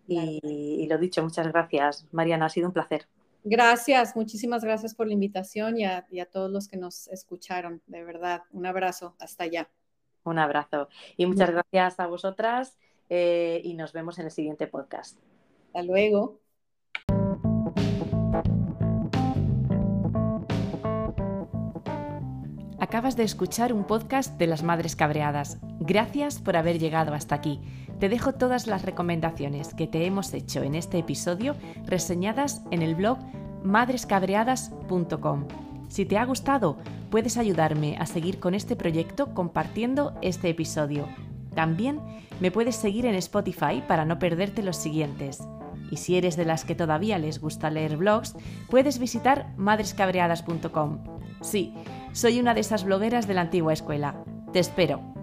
Y, 0.07 0.87
lo 0.87 0.97
dicho, 0.97 1.21
muchas 1.23 1.47
gracias, 1.47 2.07
Mariana, 2.11 2.45
ha 2.45 2.49
sido 2.49 2.67
un 2.67 2.73
placer. 2.73 3.07
Gracias, 3.43 4.15
muchísimas 4.15 4.63
gracias 4.63 4.95
por 4.95 5.07
la 5.07 5.13
invitación 5.13 5.77
y 5.77 5.85
a, 5.85 6.05
todos 6.31 6.49
los 6.49 6.69
que 6.69 6.77
nos 6.77 7.07
escucharon, 7.09 7.81
de 7.85 8.03
verdad. 8.05 8.43
Un 8.51 8.65
abrazo, 8.65 9.15
hasta 9.19 9.43
allá. 9.43 9.69
Un 10.23 10.39
abrazo. 10.39 10.87
Y 11.17 11.25
muchas 11.25 11.51
gracias 11.51 11.99
a 11.99 12.07
vosotras 12.07 12.77
eh, 13.13 13.59
y 13.65 13.73
nos 13.73 13.91
vemos 13.91 14.17
en 14.19 14.25
el 14.25 14.31
siguiente 14.31 14.67
podcast. 14.67 15.19
Hasta 15.67 15.83
luego. 15.83 16.39
Acabas 22.79 23.17
de 23.17 23.23
escuchar 23.23 23.73
un 23.73 23.83
podcast 23.83 24.37
de 24.37 24.47
las 24.47 24.63
Madres 24.63 24.95
Cabreadas. 24.95 25.59
Gracias 25.81 26.39
por 26.39 26.55
haber 26.55 26.79
llegado 26.79 27.13
hasta 27.13 27.35
aquí. 27.35 27.59
Te 27.99 28.07
dejo 28.07 28.33
todas 28.33 28.65
las 28.65 28.83
recomendaciones 28.83 29.73
que 29.73 29.87
te 29.87 30.05
hemos 30.05 30.33
hecho 30.33 30.63
en 30.63 30.75
este 30.75 30.97
episodio 30.97 31.55
reseñadas 31.85 32.63
en 32.71 32.81
el 32.81 32.95
blog 32.95 33.17
madrescabreadas.com. 33.63 35.47
Si 35.89 36.05
te 36.05 36.17
ha 36.17 36.23
gustado, 36.23 36.77
puedes 37.09 37.35
ayudarme 37.35 37.97
a 37.97 38.05
seguir 38.05 38.39
con 38.39 38.53
este 38.53 38.77
proyecto 38.77 39.33
compartiendo 39.33 40.17
este 40.21 40.47
episodio. 40.47 41.09
También 41.55 41.99
me 42.39 42.51
puedes 42.51 42.75
seguir 42.75 43.05
en 43.05 43.15
Spotify 43.15 43.83
para 43.87 44.05
no 44.05 44.19
perderte 44.19 44.63
los 44.63 44.77
siguientes. 44.77 45.39
Y 45.91 45.97
si 45.97 46.15
eres 46.15 46.37
de 46.37 46.45
las 46.45 46.63
que 46.63 46.75
todavía 46.75 47.17
les 47.17 47.39
gusta 47.39 47.69
leer 47.69 47.97
blogs, 47.97 48.35
puedes 48.69 48.97
visitar 48.97 49.53
madrescabreadas.com. 49.57 51.03
Sí, 51.41 51.73
soy 52.13 52.39
una 52.39 52.53
de 52.53 52.61
esas 52.61 52.85
blogueras 52.85 53.27
de 53.27 53.33
la 53.33 53.41
antigua 53.41 53.73
escuela. 53.73 54.23
Te 54.53 54.59
espero. 54.59 55.20